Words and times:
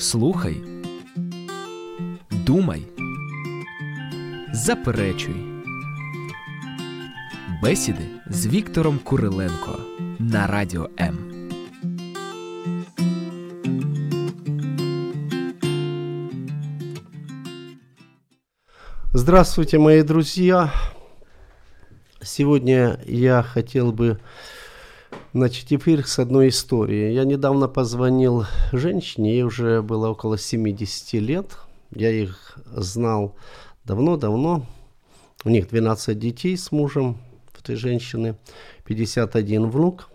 Слухай, 0.00 0.62
думай, 2.30 2.86
заперечуй. 4.52 5.34
Бесіди 7.62 8.08
з 8.30 8.46
Віктором 8.46 8.98
Куриленко 8.98 9.78
на 10.18 10.46
радіо 10.46 10.90
М. 11.00 11.18
Здравствуйте, 19.14 19.78
мои 19.78 20.02
друзья. 20.02 20.72
Сегодня 22.22 22.98
я 23.06 23.42
хотел 23.42 23.92
бы 23.92 24.18
начать 25.32 25.72
эфир 25.72 26.06
с 26.06 26.18
одной 26.18 26.48
истории. 26.48 27.12
Я 27.12 27.24
недавно 27.24 27.68
позвонил 27.68 28.46
женщине, 28.72 29.32
ей 29.32 29.42
уже 29.42 29.82
было 29.82 30.08
около 30.08 30.38
70 30.38 31.12
лет. 31.20 31.56
Я 31.94 32.10
их 32.10 32.58
знал 32.66 33.36
давно-давно. 33.84 34.66
У 35.44 35.48
них 35.48 35.68
12 35.68 36.18
детей 36.18 36.56
с 36.56 36.72
мужем, 36.72 37.18
этой 37.58 37.76
женщины, 37.76 38.36
51 38.84 39.70
внук. 39.70 40.08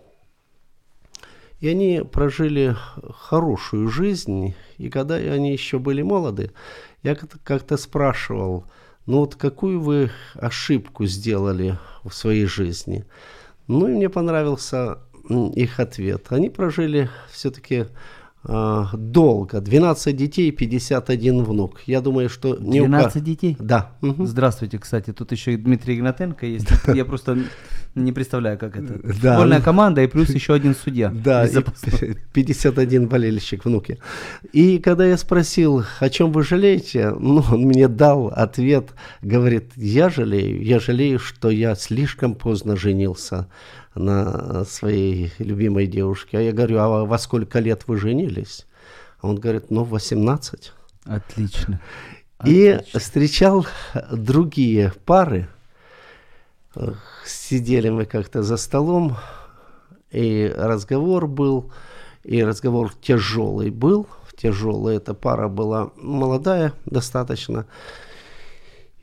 И 1.60 1.68
они 1.68 2.02
прожили 2.04 2.76
хорошую 3.18 3.88
жизнь. 3.88 4.54
И 4.76 4.90
когда 4.90 5.14
они 5.14 5.52
еще 5.52 5.78
были 5.78 6.02
молоды, 6.02 6.52
я 7.02 7.14
как-то 7.14 7.76
спрашивал, 7.78 8.64
ну 9.06 9.20
вот 9.20 9.36
какую 9.36 9.80
вы 9.80 10.10
ошибку 10.34 11.06
сделали 11.06 11.78
в 12.04 12.12
своей 12.12 12.46
жизни? 12.46 13.06
Ну 13.68 13.88
и 13.88 13.92
мне 13.92 14.08
понравился 14.08 14.98
их 15.28 15.80
ответ. 15.80 16.26
Они 16.30 16.50
прожили 16.50 17.08
все-таки 17.30 17.86
э, 18.44 18.84
долго. 18.92 19.60
12 19.60 20.16
детей, 20.16 20.50
51 20.50 21.44
внук. 21.44 21.80
Я 21.86 22.00
думаю, 22.00 22.28
что... 22.28 22.56
Не 22.56 22.80
12 22.80 23.22
детей? 23.22 23.56
Да. 23.58 23.92
Угу. 24.02 24.26
Здравствуйте, 24.26 24.78
кстати. 24.78 25.12
Тут 25.12 25.32
еще 25.32 25.54
и 25.54 25.56
Дмитрий 25.56 25.96
Игнатенко 25.96 26.46
есть. 26.46 26.68
Я 26.94 27.04
просто 27.04 27.38
не 27.94 28.12
представляю, 28.12 28.58
как 28.58 28.76
это. 28.76 29.00
Да. 29.22 29.32
Футбольная 29.32 29.60
команда 29.60 30.02
и 30.02 30.06
плюс 30.06 30.30
еще 30.30 30.54
один 30.54 30.74
судья. 30.74 31.10
Да, 31.24 31.46
51 32.32 33.08
болельщик 33.08 33.64
внуки. 33.64 33.98
И 34.52 34.78
когда 34.78 35.06
я 35.06 35.16
спросил, 35.16 35.84
о 35.98 36.08
чем 36.08 36.32
вы 36.32 36.42
жалеете, 36.42 37.10
ну, 37.10 37.42
он 37.50 37.62
мне 37.62 37.88
дал 37.88 38.28
ответ, 38.28 38.90
говорит, 39.22 39.72
я 39.76 40.10
жалею, 40.10 40.62
я 40.62 40.78
жалею, 40.78 41.18
что 41.18 41.50
я 41.50 41.74
слишком 41.74 42.34
поздно 42.34 42.76
женился 42.76 43.48
на 43.96 44.64
своей 44.64 45.32
любимой 45.38 45.86
девушке. 45.86 46.38
А 46.38 46.40
я 46.40 46.52
говорю, 46.52 46.78
а 46.78 47.04
во 47.04 47.18
сколько 47.18 47.58
лет 47.58 47.84
вы 47.86 47.96
женились? 47.96 48.66
А 49.20 49.28
он 49.28 49.36
говорит, 49.36 49.70
ну, 49.70 49.84
18. 49.84 50.72
Отлично. 51.04 51.80
И 52.44 52.68
Отлично. 52.68 53.00
встречал 53.00 53.66
другие 54.12 54.92
пары. 55.04 55.48
Сидели 57.24 57.88
мы 57.88 58.04
как-то 58.04 58.42
за 58.42 58.56
столом, 58.58 59.16
и 60.10 60.52
разговор 60.54 61.26
был, 61.26 61.72
и 62.22 62.44
разговор 62.44 62.92
тяжелый 63.00 63.70
был. 63.70 64.06
Тяжелый, 64.36 64.96
эта 64.96 65.14
пара 65.14 65.48
была 65.48 65.92
молодая 65.96 66.74
достаточно. 66.84 67.66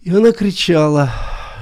И 0.01 0.11
она 0.11 0.31
кричала, 0.31 1.09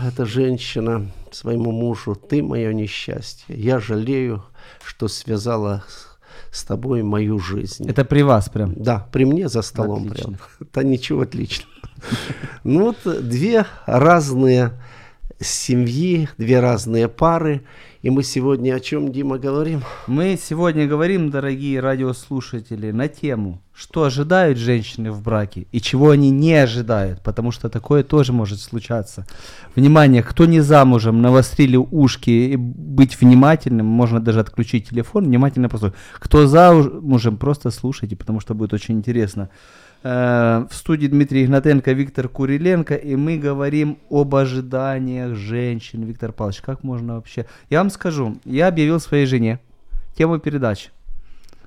эта 0.05 0.25
женщина, 0.25 1.09
своему 1.35 1.71
мужу, 1.71 2.15
ты 2.15 2.41
мое 2.43 2.73
несчастье, 2.73 3.55
я 3.55 3.79
жалею, 3.79 4.43
что 4.83 5.07
связала 5.07 5.83
с 6.51 6.63
тобой 6.63 7.01
мою 7.03 7.39
жизнь. 7.39 7.89
Это 7.89 8.03
при 8.05 8.21
вас 8.21 8.49
прям? 8.49 8.73
Да, 8.75 9.07
при 9.11 9.25
мне 9.25 9.47
за 9.47 9.61
столом 9.61 10.07
отлично. 10.07 10.37
прям. 10.59 10.69
Да 10.73 10.83
ничего, 10.83 11.21
отлично. 11.21 11.65
Ну 12.63 12.93
вот 13.03 13.27
две 13.27 13.65
разные 13.85 14.71
семьи, 15.41 16.29
две 16.37 16.59
разные 16.59 17.07
пары. 17.07 17.63
И 18.02 18.09
мы 18.09 18.23
сегодня 18.23 18.73
о 18.73 18.79
чем, 18.79 19.11
Дима, 19.11 19.37
говорим? 19.37 19.83
Мы 20.07 20.39
сегодня 20.41 20.87
говорим, 20.87 21.29
дорогие 21.29 21.79
радиослушатели, 21.79 22.91
на 22.91 23.07
тему, 23.07 23.61
что 23.73 24.03
ожидают 24.03 24.57
женщины 24.57 25.11
в 25.11 25.21
браке 25.21 25.67
и 25.71 25.79
чего 25.79 26.09
они 26.09 26.31
не 26.31 26.53
ожидают, 26.53 27.21
потому 27.21 27.52
что 27.52 27.69
такое 27.69 28.03
тоже 28.03 28.33
может 28.33 28.59
случаться. 28.59 29.27
Внимание, 29.75 30.23
кто 30.23 30.45
не 30.45 30.61
замужем, 30.61 31.21
навострили 31.21 31.77
ушки 31.77 32.29
и 32.29 32.55
быть 32.55 33.19
внимательным, 33.21 33.85
можно 33.85 34.19
даже 34.19 34.39
отключить 34.39 34.89
телефон, 34.89 35.25
внимательно 35.25 35.69
послушать. 35.69 35.95
Кто 36.13 36.47
замужем, 36.47 37.37
просто 37.37 37.69
слушайте, 37.69 38.15
потому 38.15 38.39
что 38.39 38.55
будет 38.55 38.73
очень 38.73 38.95
интересно. 38.95 39.49
Э, 40.04 40.66
в 40.67 40.73
студии 40.73 41.06
Дмитрий 41.08 41.45
Игнатенко, 41.45 41.92
Виктор 41.92 42.28
Куриленко, 42.28 42.95
и 42.95 43.16
мы 43.16 43.38
говорим 43.38 44.00
об 44.10 44.34
ожиданиях 44.34 45.36
женщин. 45.36 46.04
Виктор 46.04 46.32
Павлович, 46.32 46.62
как 46.62 46.84
можно 46.84 47.16
вообще... 47.16 47.45
Я 47.70 47.80
вам 47.80 47.92
скажу, 47.92 48.38
я 48.44 48.67
объявил 48.67 49.00
своей 49.00 49.28
жене 49.28 49.60
тему 50.16 50.39
передачи. 50.39 50.89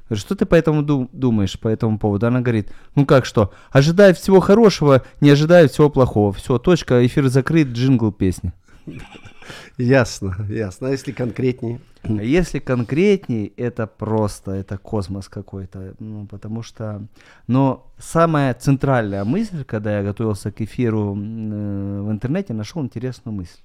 Говорю, 0.09 0.21
что 0.21 0.35
ты 0.35 0.47
по 0.47 0.55
этому 0.57 0.83
думаешь, 0.83 1.59
по 1.59 1.69
этому 1.69 1.99
поводу? 1.99 2.27
Она 2.27 2.41
говорит, 2.41 2.71
ну 2.97 3.07
как 3.07 3.25
что, 3.25 3.53
ожидает 3.71 4.19
всего 4.19 4.41
хорошего, 4.41 5.03
не 5.21 5.31
ожидает 5.31 5.71
всего 5.71 5.89
плохого. 5.89 6.33
Все, 6.33 6.59
точка, 6.59 7.07
эфир 7.07 7.29
закрыт, 7.29 7.69
джингл 7.69 8.11
песни. 8.11 8.53
Ясно, 9.79 10.37
ясно. 10.49 10.89
А 10.89 10.91
если 10.91 11.13
конкретнее? 11.13 11.81
А 12.03 12.13
если 12.23 12.59
конкретнее, 12.59 13.49
это 13.49 13.87
просто, 13.87 14.53
это 14.53 14.79
космос 14.79 15.29
какой-то. 15.29 15.95
Ну, 15.99 16.27
потому 16.27 16.63
что... 16.63 17.07
Но 17.47 17.93
самая 17.99 18.55
центральная 18.55 19.25
мысль, 19.25 19.65
когда 19.65 19.99
я 19.99 20.05
готовился 20.05 20.53
к 20.53 20.61
эфиру 20.61 21.15
э, 21.15 22.01
в 22.03 22.11
интернете, 22.11 22.53
нашел 22.53 22.83
интересную 22.83 23.35
мысль. 23.35 23.61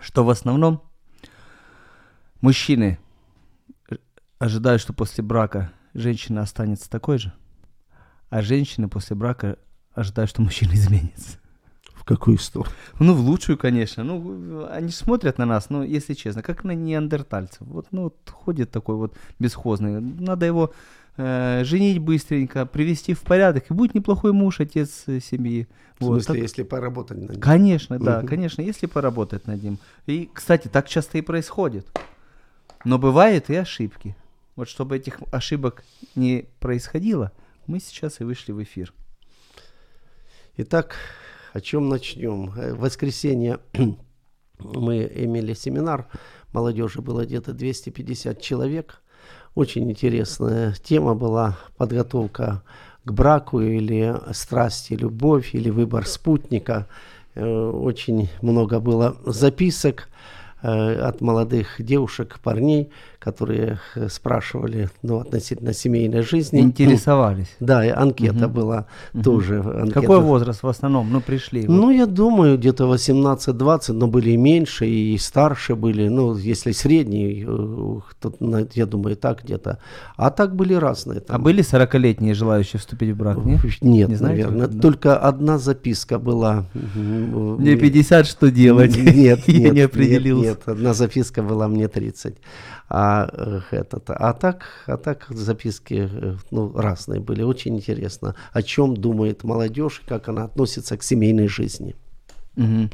Что 0.00 0.24
в 0.24 0.30
основном 0.30 0.82
мужчины 2.40 2.98
ожидают, 4.38 4.82
что 4.82 4.92
после 4.92 5.22
брака 5.22 5.72
женщина 5.94 6.42
останется 6.42 6.90
такой 6.90 7.18
же, 7.18 7.32
а 8.30 8.42
женщины 8.42 8.88
после 8.88 9.14
брака 9.14 9.58
ожидают, 9.94 10.30
что 10.30 10.42
мужчина 10.42 10.72
изменится. 10.74 11.38
В 12.02 12.04
какую 12.04 12.36
сторону? 12.38 12.74
Ну, 12.98 13.14
в 13.14 13.20
лучшую, 13.20 13.56
конечно. 13.56 14.02
Ну, 14.02 14.66
они 14.68 14.90
смотрят 14.90 15.38
на 15.38 15.46
нас, 15.46 15.70
ну, 15.70 15.84
если 15.84 16.14
честно, 16.14 16.42
как 16.42 16.64
на 16.64 16.72
неандертальцев. 16.72 17.60
Вот, 17.60 17.86
ну, 17.92 18.02
вот 18.02 18.16
ходит 18.28 18.72
такой 18.72 18.96
вот 18.96 19.16
бесхозный. 19.38 20.00
Надо 20.00 20.44
его 20.44 20.74
э, 21.16 21.62
женить 21.64 22.00
быстренько, 22.00 22.66
привести 22.66 23.14
в 23.14 23.20
порядок, 23.20 23.70
и 23.70 23.74
будет 23.74 23.94
неплохой 23.94 24.32
муж, 24.32 24.58
отец 24.58 25.04
э, 25.06 25.20
семьи. 25.20 25.68
В 26.00 26.06
вот, 26.06 26.14
смысле, 26.14 26.34
так... 26.34 26.42
если 26.42 26.62
поработать 26.64 27.18
над 27.18 27.30
ним? 27.30 27.40
Конечно, 27.40 28.00
да, 28.00 28.18
угу. 28.18 28.26
конечно, 28.26 28.62
если 28.62 28.86
поработать 28.86 29.46
над 29.46 29.62
ним. 29.62 29.78
И, 30.06 30.28
кстати, 30.32 30.66
так 30.66 30.88
часто 30.88 31.18
и 31.18 31.22
происходит. 31.22 31.86
Но 32.84 32.98
бывают 32.98 33.48
и 33.48 33.54
ошибки. 33.54 34.16
Вот 34.56 34.68
чтобы 34.68 34.96
этих 34.96 35.20
ошибок 35.30 35.84
не 36.16 36.46
происходило, 36.58 37.30
мы 37.68 37.78
сейчас 37.78 38.20
и 38.20 38.24
вышли 38.24 38.50
в 38.50 38.60
эфир. 38.60 38.92
Итак, 40.56 40.96
о 41.52 41.60
чем 41.60 41.88
начнем? 41.88 42.52
Э, 42.56 42.72
в 42.74 42.80
воскресенье 42.80 43.60
мы 44.58 45.10
имели 45.14 45.54
семинар, 45.54 46.08
молодежи 46.52 47.00
было 47.02 47.24
где-то 47.24 47.52
250 47.52 48.40
человек. 48.40 49.02
Очень 49.54 49.90
интересная 49.90 50.74
тема 50.82 51.14
была 51.14 51.58
подготовка 51.76 52.62
к 53.04 53.12
браку 53.12 53.60
или 53.60 54.14
страсти, 54.32 54.94
любовь 54.94 55.54
или 55.54 55.68
выбор 55.68 56.06
спутника. 56.06 56.88
Э, 57.34 57.44
очень 57.44 58.30
много 58.40 58.80
было 58.80 59.16
записок 59.26 60.08
от 60.62 61.20
молодых 61.20 61.76
девушек, 61.78 62.38
парней, 62.42 62.90
которые 63.22 63.78
э, 63.94 64.08
спрашивали 64.08 64.88
ну, 65.02 65.20
относительно 65.20 65.72
семейной 65.72 66.22
жизни. 66.22 66.60
Интересовались. 66.60 67.54
Да, 67.60 67.84
и 67.86 67.88
анкета 67.88 68.46
угу. 68.46 68.54
была 68.54 68.86
угу. 69.14 69.22
тоже. 69.22 69.60
Анкета. 69.60 70.00
Какой 70.00 70.20
возраст 70.20 70.62
в 70.62 70.68
основном? 70.68 71.12
Ну, 71.12 71.20
пришли. 71.20 71.64
Ну, 71.68 71.82
вот. 71.82 71.90
я 71.92 72.06
думаю, 72.06 72.58
где-то 72.58 72.92
18-20, 72.92 73.92
но 73.92 74.08
были 74.08 74.30
и 74.30 74.36
меньше, 74.36 74.86
и 74.86 75.16
старше 75.18 75.76
были. 75.76 76.08
Ну, 76.08 76.36
если 76.36 76.72
средний, 76.72 77.44
э, 77.46 78.00
то, 78.20 78.32
я 78.74 78.86
думаю, 78.86 79.16
так 79.16 79.44
где-то. 79.44 79.78
А 80.16 80.30
так 80.30 80.56
были 80.56 80.74
разные. 80.74 81.20
Там. 81.20 81.36
А 81.36 81.38
были 81.38 81.62
40-летние 81.62 82.34
желающие 82.34 82.80
вступить 82.80 83.10
в 83.10 83.16
брак? 83.16 83.38
Нет, 83.44 83.62
нет 83.82 84.08
не 84.08 84.16
знаете, 84.16 84.42
наверное. 84.42 84.66
Да. 84.66 84.80
Только 84.80 85.16
одна 85.16 85.58
записка 85.58 86.18
была. 86.18 86.64
Мне 86.74 87.76
50, 87.76 88.26
что 88.26 88.50
делать? 88.50 88.96
Нет, 88.96 89.14
нет, 89.14 89.40
я 89.48 89.70
не 89.70 89.80
определился. 89.82 90.48
Нет, 90.48 90.51
нет, 90.51 90.51
одна 90.66 90.94
записка 90.94 91.42
была 91.42 91.68
мне 91.68 91.88
30. 91.88 92.36
А, 92.88 93.28
э, 93.32 93.60
этот, 93.70 94.10
а, 94.10 94.32
так, 94.32 94.64
а 94.86 94.96
так 94.96 95.26
записки 95.30 96.08
э, 96.12 96.36
ну, 96.50 96.72
разные 96.76 97.20
были. 97.20 97.42
Очень 97.42 97.76
интересно, 97.76 98.34
о 98.52 98.62
чем 98.62 98.96
думает 98.96 99.44
молодежь, 99.44 100.02
как 100.06 100.28
она 100.28 100.44
относится 100.44 100.96
к 100.96 101.02
семейной 101.02 101.48
жизни. 101.48 101.94
Угу. 102.56 102.90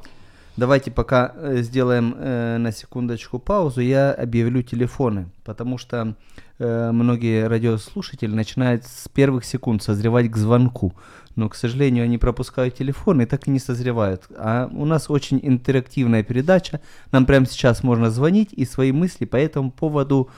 Давайте 0.59 0.91
пока 0.91 1.33
э, 1.37 1.63
сделаем 1.63 2.17
э, 2.19 2.59
на 2.59 2.73
секундочку 2.73 3.39
паузу. 3.39 3.81
Я 3.81 4.13
объявлю 4.13 4.63
телефоны, 4.63 5.29
потому 5.45 5.79
что 5.79 6.17
э, 6.59 6.91
многие 6.93 7.47
радиослушатели 7.47 8.35
начинают 8.35 8.85
с 8.85 9.09
первых 9.09 9.45
секунд 9.45 9.83
созревать 9.83 10.31
к 10.31 10.37
звонку. 10.37 10.95
Но, 11.37 11.49
к 11.49 11.55
сожалению, 11.55 12.05
они 12.05 12.19
пропускают 12.19 12.77
телефон 12.77 13.21
и 13.21 13.27
так 13.27 13.47
и 13.47 13.51
не 13.51 13.61
созревают. 13.61 14.25
А 14.37 14.69
у 14.73 14.85
нас 14.85 15.09
очень 15.09 15.39
интерактивная 15.43 16.23
передача. 16.23 16.81
Нам 17.13 17.27
прямо 17.27 17.47
сейчас 17.47 17.83
можно 17.83 18.11
звонить 18.11 18.53
и 18.53 18.65
свои 18.65 18.93
мысли 18.93 19.25
по 19.25 19.37
этому 19.37 19.71
поводу 19.71 20.31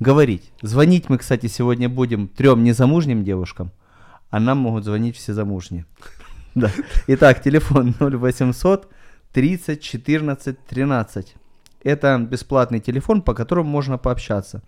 говорить. 0.00 0.50
Звонить 0.62 1.08
мы, 1.08 1.18
кстати, 1.18 1.46
сегодня 1.46 1.88
будем 1.88 2.28
трем 2.28 2.64
незамужним 2.64 3.24
девушкам, 3.24 3.70
а 4.30 4.40
нам 4.40 4.58
могут 4.58 4.84
звонить 4.84 5.16
все 5.16 5.32
замужние. 5.34 5.86
Да. 6.54 6.70
Итак, 7.08 7.42
телефон 7.42 7.96
0800 7.98 8.88
30 9.32 9.82
14 9.82 10.66
13. 10.66 11.34
Это 11.82 12.18
бесплатный 12.18 12.78
телефон, 12.78 13.22
по 13.22 13.34
которому 13.34 13.68
можно 13.68 13.98
пообщаться. 13.98 14.62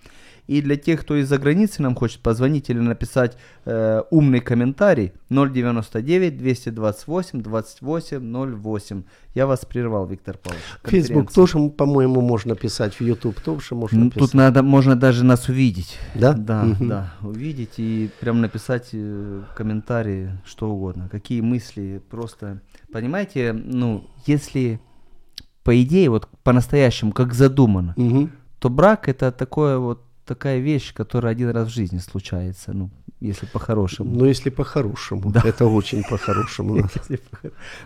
И 0.46 0.62
для 0.62 0.76
тех, 0.76 1.00
кто 1.00 1.16
из-за 1.16 1.38
границы 1.38 1.82
нам 1.82 1.94
хочет 1.94 2.20
позвонить 2.20 2.70
или 2.70 2.78
написать 2.78 3.36
э, 3.64 4.02
умный 4.10 4.40
комментарий 4.40 5.12
099 5.28 6.38
228 6.38 7.42
28 7.42 8.56
08. 8.62 9.02
Я 9.34 9.46
вас 9.46 9.64
прервал, 9.64 10.06
Виктор 10.06 10.38
Павлович. 10.38 10.64
Фейсбук 10.84 11.32
тоже, 11.32 11.58
по-моему, 11.70 12.20
можно 12.20 12.54
писать, 12.54 12.94
в 12.94 13.00
YouTube 13.00 13.40
тоже 13.40 13.74
можно 13.74 13.98
Ну, 13.98 14.10
писать. 14.10 14.20
Тут 14.30 14.34
надо, 14.34 14.62
можно 14.62 14.96
даже 14.96 15.24
нас 15.24 15.48
увидеть. 15.48 15.98
Да? 16.14 16.32
Да, 16.32 16.62
Мгм. 16.64 16.88
да, 16.88 17.14
увидеть 17.22 17.74
и 17.78 18.10
прям 18.20 18.40
написать 18.40 18.90
э, 18.92 19.42
комментарии, 19.56 20.30
что 20.44 20.70
угодно, 20.70 21.08
какие 21.10 21.40
мысли, 21.40 22.00
просто, 22.10 22.60
понимаете, 22.92 23.52
ну, 23.52 24.04
если 24.26 24.80
по 25.64 25.82
идее, 25.82 26.10
вот 26.10 26.28
по-настоящему, 26.44 27.10
как 27.10 27.34
задумано, 27.34 27.94
Мгм. 27.96 28.30
то 28.60 28.68
брак 28.70 29.08
это 29.08 29.32
такое 29.32 29.78
вот 29.78 30.05
такая 30.26 30.58
вещь, 30.58 30.92
которая 30.92 31.32
один 31.32 31.50
раз 31.50 31.68
в 31.68 31.74
жизни 31.74 31.98
случается, 31.98 32.72
ну, 32.72 32.90
если 33.20 33.46
по-хорошему. 33.46 34.10
Ну, 34.14 34.24
если 34.26 34.50
по-хорошему. 34.50 35.30
Да. 35.30 35.40
Это 35.44 35.66
очень 35.66 36.02
по-хорошему 36.02 36.76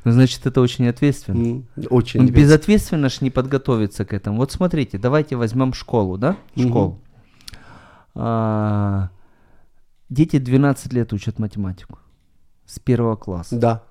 Ну, 0.04 0.12
значит, 0.12 0.46
это 0.46 0.60
очень 0.60 0.88
ответственно. 0.88 1.62
Очень. 1.90 2.20
Ну, 2.22 2.26
без- 2.28 2.34
безответственно 2.44 3.08
ж 3.08 3.20
не 3.20 3.30
подготовиться 3.30 4.04
к 4.04 4.12
этому. 4.12 4.38
Вот 4.38 4.52
смотрите, 4.52 4.98
давайте 4.98 5.36
возьмем 5.36 5.72
школу, 5.74 6.18
да? 6.18 6.36
Школу. 6.56 7.00
А, 8.14 9.10
дети 10.08 10.38
12 10.38 10.92
лет 10.92 11.12
учат 11.12 11.38
математику. 11.38 11.98
С 12.66 12.78
первого 12.78 13.16
класса. 13.16 13.56
Да. 13.56 13.82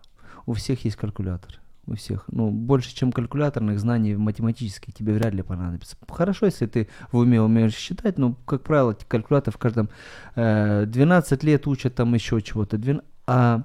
У 0.46 0.54
всех 0.54 0.86
есть 0.86 0.98
калькулятор. 0.98 1.60
У 1.89 1.95
всех. 1.95 2.25
Ну, 2.27 2.51
больше, 2.51 2.95
чем 2.95 3.12
калькуляторных 3.12 3.80
знаний 3.80 4.15
математических 4.15 4.94
тебе 4.94 5.13
вряд 5.13 5.33
ли 5.33 5.41
понадобится. 5.41 5.97
Хорошо, 6.07 6.45
если 6.45 6.68
ты 6.68 6.88
в 7.12 7.18
уме 7.18 7.41
умеешь 7.41 7.74
считать, 7.74 8.19
но, 8.19 8.36
как 8.45 8.62
правило, 8.62 8.95
калькулятор 9.07 9.51
в 9.51 9.57
каждом... 9.57 9.89
э, 10.36 10.86
12 10.86 11.44
лет 11.44 11.65
учат 11.65 11.95
там 11.95 12.13
еще 12.13 12.41
чего-то. 12.44 12.80
А 13.25 13.63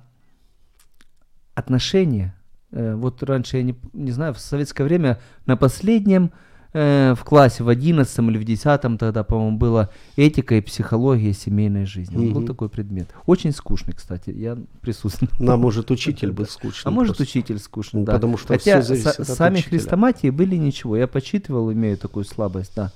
отношения... 1.54 2.34
э, 2.70 2.94
вот 2.94 3.22
раньше, 3.22 3.58
я 3.58 3.62
не, 3.62 3.76
не 3.92 4.10
знаю, 4.10 4.32
в 4.32 4.40
советское 4.40 4.84
время 4.84 5.20
на 5.44 5.58
последнем 5.58 6.32
э, 6.74 7.14
в 7.16 7.24
классе, 7.24 7.64
в 7.64 7.68
11 7.68 8.18
или 8.18 8.36
в 8.38 8.44
10 8.44 8.98
тогда, 8.98 9.24
по-моему, 9.24 9.56
была 9.56 9.88
этика 10.16 10.56
и 10.56 10.60
психология 10.60 11.32
семейной 11.32 11.86
жизни. 11.86 12.16
Вот 12.16 12.34
Был 12.34 12.46
такой 12.46 12.68
предмет. 12.68 13.08
Очень 13.26 13.52
скучный, 13.52 13.94
кстати. 13.94 14.30
Я 14.30 14.58
присутствовал. 14.82 15.32
Нам, 15.38 15.60
может, 15.60 15.90
учитель 15.90 16.32
был 16.32 16.44
скучный. 16.50 16.88
А 16.88 16.90
может 16.90 17.18
учитель 17.20 17.58
скучный, 17.58 18.00
Ну, 18.00 18.06
да. 18.06 18.12
потому 18.14 18.36
что 18.36 18.48
Хотя 18.48 18.80
всё 18.82 18.94
зависит 18.94 19.20
от 19.20 19.26
сами 19.28 19.54
учителя. 19.54 19.70
хрестоматии 19.78 20.28
были 20.30 20.56
ничего. 20.56 20.96
Я 20.96 21.06
почитывал, 21.06 21.72
имею 21.72 21.96
такую 21.96 22.24
слабость, 22.24 22.72
да. 22.76 22.92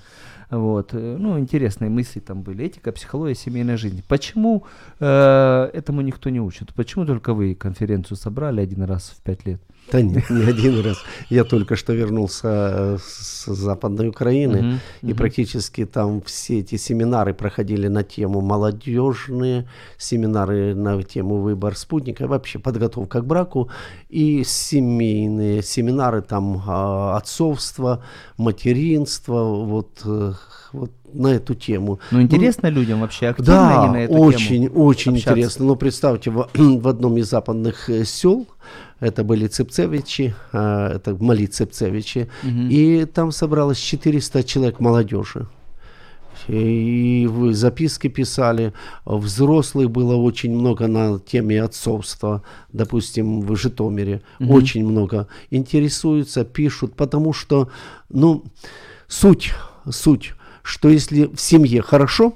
Вот. 0.50 0.90
э, 0.94 1.16
Ну, 1.18 1.38
интересные 1.38 1.90
мысли 1.90 2.20
там 2.20 2.42
были. 2.42 2.64
Этика, 2.64 2.90
психология, 2.92 3.34
семейная 3.34 3.76
жизнь. 3.76 4.02
Почему 4.08 4.64
э, 4.98 5.70
этому 5.72 6.00
никто 6.00 6.30
не 6.30 6.40
учит? 6.40 6.74
Почему 6.74 7.06
только 7.06 7.34
вы 7.34 7.54
конференцию 7.54 8.16
собрали 8.16 8.60
один 8.60 8.82
раз 8.82 9.14
в 9.16 9.22
пять 9.22 9.46
лет? 9.46 9.60
Да 9.92 10.02
нет, 10.02 10.28
не 10.30 10.44
один 10.44 10.80
раз. 10.80 10.98
Я 11.30 11.44
только 11.44 11.76
что 11.76 11.92
вернулся 11.94 12.48
э, 12.48 12.98
с 13.00 13.46
Западной 13.46 14.08
Украины, 14.08 14.62
Мгм, 14.62 14.80
и 15.02 15.14
практически 15.14 15.86
там 15.86 16.20
все 16.22 16.58
эти 16.60 16.76
семинары 16.76 17.34
проходили 17.34 17.88
на 17.88 18.02
тему 18.02 18.40
молодежные, 18.40 19.66
семинары 19.96 20.74
на 20.74 21.02
тему 21.02 21.36
выбор 21.36 21.76
спутника, 21.76 22.26
вообще 22.26 22.58
подготовка 22.58 23.20
к 23.20 23.26
браку, 23.26 23.70
и 24.08 24.44
семейные 24.44 25.62
семинары 25.62 26.22
там 26.22 26.62
а, 26.66 27.16
отцовство, 27.16 28.02
материнство, 28.36 29.42
вот, 29.64 30.00
э, 30.04 30.32
вот 30.72 30.90
на 31.12 31.28
эту 31.28 31.54
тему. 31.54 32.00
Ну, 32.10 32.20
интересно 32.20 32.68
людям 32.68 33.00
вообще 33.00 33.28
активно 33.28 33.52
Да, 33.52 33.82
они 33.82 33.92
на 33.92 34.04
эту 34.04 34.14
очень, 34.14 34.64
тему 34.66 34.84
очень 34.84 35.12
общаться? 35.12 35.30
интересно. 35.32 35.64
Но 35.64 35.76
представьте, 35.76 36.30
в, 36.30 36.48
в 36.54 36.88
одном 36.88 37.16
из 37.16 37.28
западных 37.30 37.88
э, 37.88 38.04
сел, 38.04 38.46
это 39.00 39.24
были 39.24 39.46
Цепцевичи, 39.46 40.34
э, 40.52 40.92
это 40.96 41.16
Мали 41.20 41.46
Цепцевичи, 41.46 42.28
Мгм. 42.42 42.68
и 42.70 43.04
там 43.04 43.32
собралось 43.32 43.78
400 43.78 44.42
человек 44.44 44.80
молодежи. 44.80 45.46
И 46.48 47.26
в 47.28 47.52
записки 47.52 48.08
писали, 48.08 48.72
взрослых 49.04 49.90
было 49.90 50.14
очень 50.16 50.54
много 50.56 50.86
на 50.86 51.18
теме 51.18 51.62
отцовства, 51.62 52.42
допустим, 52.72 53.40
в 53.40 53.56
Житомире, 53.56 54.20
Мгм. 54.38 54.50
очень 54.50 54.84
много. 54.86 55.26
Интересуются, 55.50 56.44
пишут, 56.44 56.94
потому 56.94 57.32
что, 57.32 57.68
ну, 58.08 58.44
суть, 59.08 59.52
суть, 59.90 60.32
что 60.62 60.88
если 60.88 61.24
в 61.26 61.40
семье 61.40 61.82
хорошо, 61.82 62.32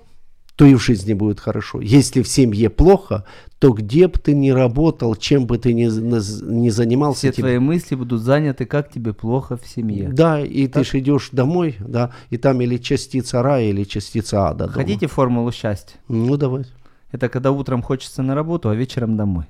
то 0.57 0.67
и 0.67 0.75
в 0.75 0.83
жизни 0.83 1.15
будет 1.15 1.41
хорошо. 1.41 1.81
Если 1.81 2.23
в 2.23 2.29
семье 2.29 2.69
плохо, 2.69 3.25
то 3.63 3.71
где 3.71 4.09
бы 4.09 4.19
ты 4.19 4.35
ни 4.35 4.51
работал, 4.51 5.15
чем 5.15 5.47
бы 5.47 5.57
ты 5.57 5.73
ни, 5.73 5.85
ни 5.85 6.69
занимался, 6.69 7.21
Все 7.21 7.31
тебе- 7.31 7.43
твои 7.45 7.59
мысли 7.61 7.95
будут 7.95 8.21
заняты, 8.21 8.65
как 8.67 8.91
тебе 8.91 9.13
плохо 9.13 9.57
в 9.57 9.65
семье. 9.69 10.09
да, 10.09 10.41
и 10.41 10.67
ты 10.67 10.83
ж 10.83 10.97
идешь 10.97 11.29
домой, 11.31 11.77
да, 11.79 12.11
и 12.31 12.39
там 12.39 12.61
или 12.61 12.77
частица 12.79 13.41
рая, 13.41 13.67
или 13.71 13.85
частица 13.85 14.49
ада. 14.49 14.65
дома. 14.65 14.73
Хотите 14.73 15.07
формулу 15.07 15.53
счастья? 15.53 15.97
Ну, 16.09 16.37
давай. 16.37 16.65
Это 17.13 17.29
когда 17.29 17.53
утром 17.53 17.83
хочется 17.83 18.21
на 18.25 18.35
работу, 18.35 18.69
а 18.69 18.75
вечером 18.75 19.17
домой. 19.17 19.45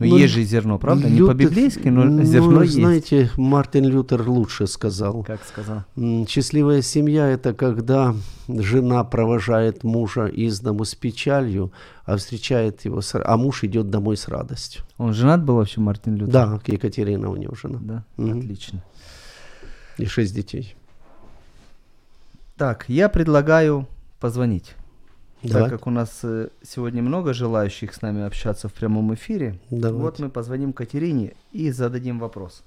Ну, 0.00 0.06
Ну, 0.06 0.16
есть 0.16 0.32
же 0.32 0.42
зерно, 0.44 0.78
правда? 0.78 1.10
Не 1.10 1.18
Лютер- 1.18 1.34
по-библейски, 1.34 1.88
но 1.88 2.04
ну, 2.04 2.22
зерно 2.24 2.62
есть. 2.62 2.72
знаете, 2.74 3.30
Мартин 3.36 3.84
Лютер 3.84 4.26
лучше 4.26 4.66
сказал. 4.66 5.22
Как 5.24 5.40
сказал. 5.44 5.84
Счастливая 6.26 6.80
семья– 6.80 7.26
это 7.28 7.52
когда 7.52 8.14
жена 8.48 9.04
провожает 9.04 9.84
мужа 9.84 10.24
из 10.24 10.58
дому 10.60 10.86
с 10.86 10.94
печалью, 10.94 11.70
а 12.06 12.16
встречает 12.16 12.82
его, 12.86 13.02
с 13.02 13.14
а 13.22 13.36
муж 13.36 13.62
идет 13.62 13.90
домой 13.90 14.16
с 14.16 14.26
радостью. 14.28 14.84
Он 14.96 15.12
женат 15.12 15.44
был 15.44 15.56
вообще, 15.56 15.80
Мартин 15.82 16.14
Лютер? 16.16 16.32
Да, 16.32 16.60
Екатерина 16.66 17.28
у 17.28 17.36
него 17.36 17.54
жена. 17.54 17.78
Да, 17.82 18.04
Мгм. 18.16 18.38
отлично. 18.38 18.82
И 19.98 20.06
шесть 20.06 20.34
детей. 20.34 20.76
Так, 22.56 22.86
я 22.88 23.10
предлагаю 23.10 23.86
позвонить. 24.18 24.74
Давай. 25.42 25.62
Так 25.62 25.78
как 25.78 25.86
у 25.86 25.90
нас 25.90 26.20
э, 26.22 26.48
сегодня 26.62 27.02
много 27.02 27.32
желающих 27.32 27.94
с 27.94 28.02
нами 28.02 28.22
общаться 28.26 28.68
в 28.68 28.74
прямом 28.74 29.14
эфире, 29.14 29.58
Давайте. 29.70 30.02
вот 30.02 30.18
мы 30.18 30.28
позвоним 30.28 30.72
Катерине 30.72 31.34
и 31.52 31.70
зададим 31.70 32.18
вопрос. 32.18 32.62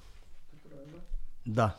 Да. 1.45 1.75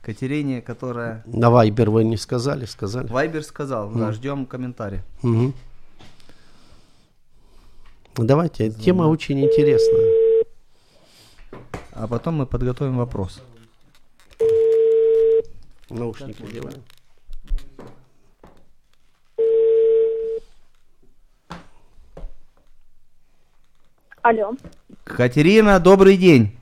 Катерине, 0.00 0.60
которая... 0.60 1.22
На 1.26 1.50
Вайбер 1.50 1.90
вы 1.90 2.02
не 2.04 2.16
сказали? 2.16 2.64
Сказали. 2.64 3.06
Вайбер 3.06 3.44
сказал, 3.44 3.90
да, 3.92 4.10
ждем 4.10 4.46
комментарий. 4.46 5.02
Мгм. 5.22 5.54
Давайте, 8.16 8.70
тема 8.70 9.04
очень 9.04 9.40
интересная. 9.40 10.44
А 11.92 12.08
потом 12.08 12.34
мы 12.34 12.46
подготовим 12.46 12.96
вопрос. 12.96 13.40
Наушники 15.88 16.42
делаем. 16.50 16.82
Алло, 24.22 24.52
Катерина, 25.04 25.80
добрый 25.80 26.16
день. 26.16 26.56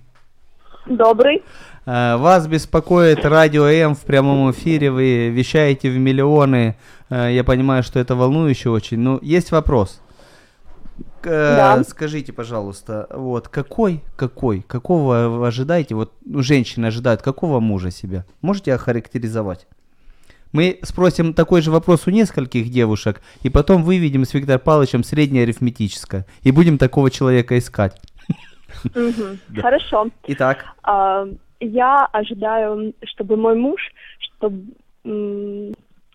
добрый. 0.87 1.43
Э, 1.87 2.17
Вас 2.17 2.47
беспокоит 2.47 3.25
радио 3.25 3.67
М 3.67 3.95
в 3.95 4.01
прямом 4.01 4.51
эфире, 4.51 4.91
вы 4.91 5.29
вещаете 5.29 5.91
в 5.91 5.99
миллионы. 5.99 6.77
Э, 7.11 7.29
Я 7.33 7.45
понимаю, 7.45 7.83
что 7.83 7.99
это 7.99 8.15
волнующе 8.15 8.71
очень. 8.71 8.99
Но 8.99 9.19
есть 9.23 9.53
вопрос. 9.53 10.01
Э, 11.23 11.57
Да. 11.57 11.85
Скажите, 11.85 12.33
пожалуйста, 12.33 13.07
вот 13.11 13.49
какой, 13.49 14.03
какой, 14.17 14.63
какого 14.63 15.29
вы 15.29 15.47
ожидаете, 15.47 15.95
вот 15.95 16.13
ну, 16.25 16.43
женщины 16.43 16.87
ожидают, 16.87 17.21
какого 17.23 17.61
мужа 17.61 17.91
себя? 17.91 18.25
Можете 18.41 18.73
охарактеризовать? 18.75 19.67
Мы 20.53 20.79
спросим 20.83 21.33
такой 21.35 21.63
же 21.63 21.71
вопрос 21.71 22.07
у 22.07 22.11
нескольких 22.11 22.71
девушек, 22.71 23.21
и 23.43 23.51
потом 23.51 23.83
выведем 23.85 24.25
с 24.25 24.35
Виктором 24.35 24.61
Павловичем 24.61 25.05
среднее 25.05 25.45
арифметическое, 25.45 26.27
и 26.43 26.51
будем 26.51 26.77
такого 26.79 27.11
человека 27.11 27.57
искать. 27.59 28.01
Хорошо. 29.57 30.09
Итак, 30.27 30.65
А, 30.83 31.27
я 31.61 32.07
ожидаю, 32.07 32.95
чтобы 33.05 33.37
мой 33.37 33.55
муж, 33.57 33.81
чтобы 34.19 34.65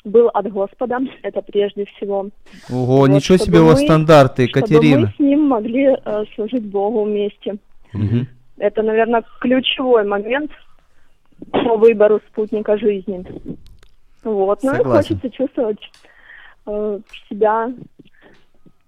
был 0.03 0.27
от 0.33 0.51
Господа, 0.51 0.99
это 1.23 1.41
прежде 1.41 1.85
всего. 1.85 2.29
Ого, 2.69 2.97
Вот, 2.97 3.07
ничего 3.09 3.37
чтобы 3.37 3.51
себе 3.51 3.59
у 3.61 3.65
вас 3.65 3.79
мы- 3.81 3.85
стандарты, 3.87 4.47
Чтобы 4.47 4.59
Екатерина. 4.67 4.99
мы 5.07 5.13
с 5.15 5.19
ним 5.19 5.41
могли 5.47 5.85
э, 6.05 6.23
служить 6.35 6.63
Богу 6.65 7.05
вместе. 7.05 7.55
Это, 8.57 8.83
наверное, 8.83 9.23
ключевой 9.41 10.05
момент 10.05 10.51
по 11.51 11.75
выбору 11.77 12.21
спутника 12.31 12.77
жизни. 12.77 13.25
Вот. 14.25 14.61
Ну 14.63 14.71
Согласен. 14.71 15.15
хочется 15.15 15.29
чувствовать 15.37 15.79
э, 16.65 16.99
себя 17.29 17.71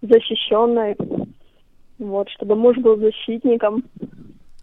защищенной. 0.01 0.97
Вот, 1.99 2.29
чтобы 2.29 2.55
муж 2.55 2.77
был 2.77 2.97
защитником, 2.97 3.83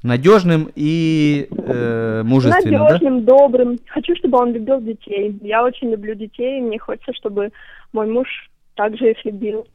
Надежным 0.04 0.70
и 0.74 1.48
э, 1.50 2.22
мужественным, 2.24 2.78
да? 2.78 2.84
надежным, 2.90 3.24
добрым. 3.24 3.78
Хочу, 3.86 4.14
чтобы 4.16 4.36
он 4.36 4.52
любил 4.52 4.78
детей. 4.82 5.38
Я 5.40 5.64
очень 5.64 5.88
люблю 5.88 6.14
детей, 6.14 6.58
и 6.58 6.60
мне 6.60 6.78
хочется, 6.78 7.14
чтобы 7.14 7.52
мой 7.94 8.06
муж 8.06 8.28
также 8.74 9.12
их 9.12 9.24
любил. 9.24 9.66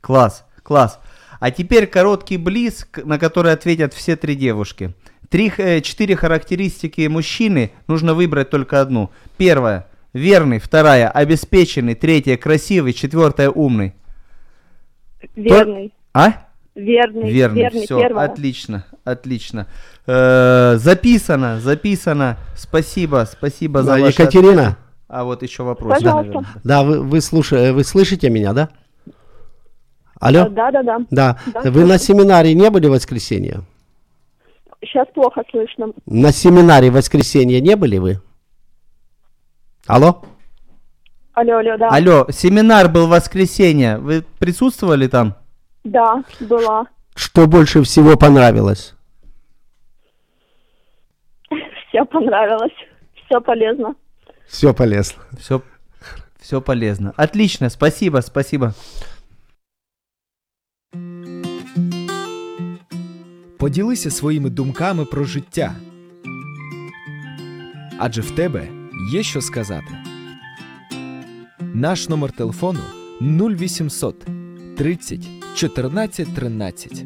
Класс, 0.00 0.46
класс. 0.62 1.00
А 1.40 1.50
теперь 1.50 1.88
короткий 1.88 2.36
близ, 2.36 2.88
на 3.04 3.18
который 3.18 3.50
ответят 3.50 3.92
все 3.92 4.14
три 4.14 4.36
девушки. 4.36 4.92
Три, 5.32 5.50
э, 5.56 5.80
четыре 5.80 6.14
характеристики 6.14 7.06
мужчины, 7.08 7.72
нужно 7.88 8.12
выбрать 8.12 8.50
только 8.50 8.82
одну. 8.82 9.10
Первая– 9.38 9.86
верный, 10.12 10.58
вторая– 10.58 11.08
обеспеченный, 11.10 11.94
третья– 11.94 12.36
красивый, 12.36 12.92
четвертая– 12.92 13.48
умный. 13.50 13.94
Верный. 15.34 15.94
А? 16.12 16.32
Верный. 16.74 17.32
Верный, 17.32 17.62
верный 17.62 17.84
все, 17.86 17.98
первое. 17.98 18.24
отлично, 18.26 18.84
отлично. 19.04 19.68
Э, 20.06 20.76
записано, 20.76 21.60
записано. 21.60 22.36
Спасибо, 22.54 23.26
спасибо 23.30 23.82
за 23.82 23.94
Да, 23.96 24.00
ваше... 24.02 24.22
Екатерина, 24.22 24.76
А 25.08 25.24
вот 25.24 25.42
еще 25.42 25.62
вопрос. 25.62 25.94
Пожалуйста. 25.94 26.26
наверное. 26.32 26.60
да, 26.62 26.82
вы, 26.82 27.00
вы, 27.00 27.20
слуша- 27.22 27.72
вы 27.72 27.84
слышите 27.84 28.28
меня, 28.28 28.52
да? 28.52 28.68
Алло? 30.20 30.40
Э, 30.44 30.50
Да, 30.50 30.70
да, 30.70 30.82
да. 30.82 30.98
Да. 31.10 31.38
Да, 31.54 31.70
Вы 31.70 31.86
на 31.86 31.96
слышу. 31.98 32.04
семинаре 32.20 32.52
не 32.52 32.68
были 32.68 32.86
в 32.86 32.90
воскресенье? 32.90 33.62
Сейчас 34.82 35.06
плохо 35.14 35.42
слышно. 35.50 35.92
На 36.06 36.32
семинаре 36.32 36.90
в 36.90 36.94
воскресенье 36.94 37.60
не 37.60 37.76
были 37.76 37.98
вы? 37.98 38.20
Алло? 39.86 40.22
Алло, 41.34 41.58
алло, 41.58 41.78
да. 41.78 41.88
Алло, 41.88 42.26
семинар 42.30 42.88
был 42.88 43.06
в 43.06 43.10
воскресенье. 43.10 43.98
Вы 43.98 44.22
присутствовали 44.38 45.06
там? 45.06 45.34
Да, 45.84 46.22
была. 46.40 46.86
Что 47.14 47.46
больше 47.46 47.82
всего 47.82 48.16
понравилось? 48.16 48.94
Все 51.88 52.04
понравилось. 52.04 52.72
Все 53.24 53.40
полезно. 53.40 53.94
Все 54.46 54.74
полезно. 54.74 55.22
Все, 55.38 55.62
все 56.40 56.60
полезно. 56.60 57.12
Отлично, 57.16 57.70
спасибо, 57.70 58.18
спасибо. 58.20 58.74
Поділися 63.62 64.10
своїми 64.10 64.50
думками 64.50 65.04
про 65.04 65.24
життя. 65.24 65.74
Адже 67.98 68.20
в 68.20 68.30
тебе 68.30 68.68
є 69.12 69.22
що 69.22 69.40
сказати. 69.40 69.98
Наш 71.60 72.08
номер 72.08 72.32
телефону 72.32 72.80
0800 73.20 74.26
30 74.76 75.28
14 75.54 76.34
13. 76.34 77.04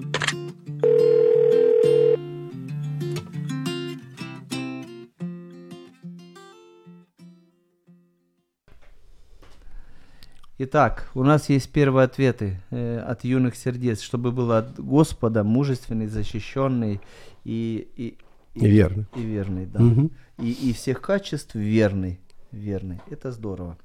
Итак, 10.59 11.11
у 11.15 11.23
нас 11.23 11.51
есть 11.51 11.71
первые 11.71 12.05
ответы 12.05 12.63
э, 12.71 12.99
от 12.99 13.25
юных 13.25 13.57
сердец, 13.57 14.01
чтобы 14.01 14.33
было 14.33 14.59
от 14.59 14.81
Господа 14.81 15.45
мужественный, 15.45 16.07
защищенный 16.07 17.01
и, 17.45 17.87
и, 17.97 18.17
И 18.55 18.67
верный. 18.67 19.07
И 19.15 19.21
верный, 19.21 19.67
да. 19.67 19.81
Мгм. 19.81 20.11
И, 20.39 20.51
и 20.51 20.73
всех 20.73 21.03
качеств 21.03 21.55
верный, 21.55 22.21
верный. 22.53 23.01
Это 23.11 23.33
здорово. 23.33 23.77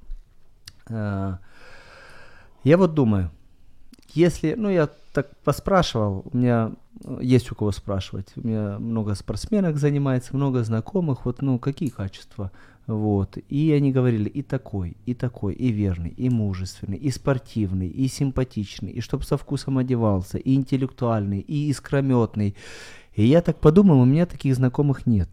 А, 0.89 1.39
я 2.63 2.77
вот 2.77 2.93
думаю, 2.93 3.31
если, 4.13 4.53
ну 4.53 4.69
я 4.69 4.89
так 5.13 5.35
поспрашивал, 5.43 6.23
у 6.31 6.37
меня 6.37 6.71
э, 7.03 7.19
есть 7.21 7.51
у 7.51 7.55
кого 7.55 7.73
спрашивать, 7.73 8.27
у 8.37 8.47
меня 8.47 8.79
много 8.79 9.15
спортсменок 9.15 9.75
занимается, 9.75 10.33
много 10.37 10.63
знакомых, 10.63 11.25
вот, 11.25 11.41
ну, 11.41 11.59
какие 11.59 11.89
качества, 11.89 12.49
вот, 12.91 13.37
и 13.49 13.71
они 13.71 13.91
говорили 13.91 14.29
и 14.29 14.41
такой, 14.41 14.97
и 15.05 15.13
такой, 15.13 15.53
и 15.53 15.71
верный, 15.71 16.09
и 16.09 16.29
мужественный, 16.29 16.97
и 16.97 17.09
спортивный, 17.11 17.87
и 17.87 18.07
симпатичный, 18.07 18.91
и 18.91 19.01
чтоб 19.01 19.23
со 19.23 19.37
вкусом 19.37 19.77
одевался, 19.77 20.37
и 20.37 20.53
интеллектуальный, 20.55 21.39
и 21.39 21.69
искрометный, 21.69 22.55
и 23.15 23.23
я 23.23 23.41
так 23.41 23.59
подумал, 23.59 24.01
у 24.01 24.05
меня 24.05 24.25
таких 24.25 24.55
знакомых 24.55 25.05
нет. 25.05 25.29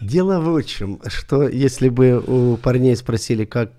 Дело 0.00 0.40
в 0.40 0.62
чем, 0.64 1.00
что 1.06 1.48
если 1.48 1.88
бы 1.88 2.22
у 2.26 2.56
парней 2.56 2.96
спросили, 2.96 3.44
как 3.44 3.72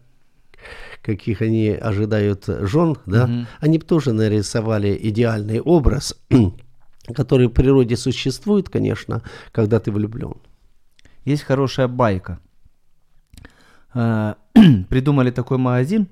каких 1.02 1.42
они 1.42 1.68
ожидают 1.70 2.46
жен, 2.48 2.96
да, 3.06 3.28
Мгм. 3.28 3.48
они 3.60 3.78
бы 3.78 3.84
тоже 3.86 4.14
нарисовали 4.14 4.98
идеальный 5.02 5.60
образ, 5.60 6.16
который 7.14 7.48
в 7.48 7.52
природе 7.52 7.98
существует, 7.98 8.70
конечно, 8.70 9.22
когда 9.52 9.82
ты 9.82 9.92
влюблен. 9.92 10.36
Есть 11.26 11.44
хорошая 11.44 11.88
байка. 11.88 12.40
Э, 13.94 14.36
Придумали 14.90 15.32
такой 15.32 15.58
магазин, 15.58 16.08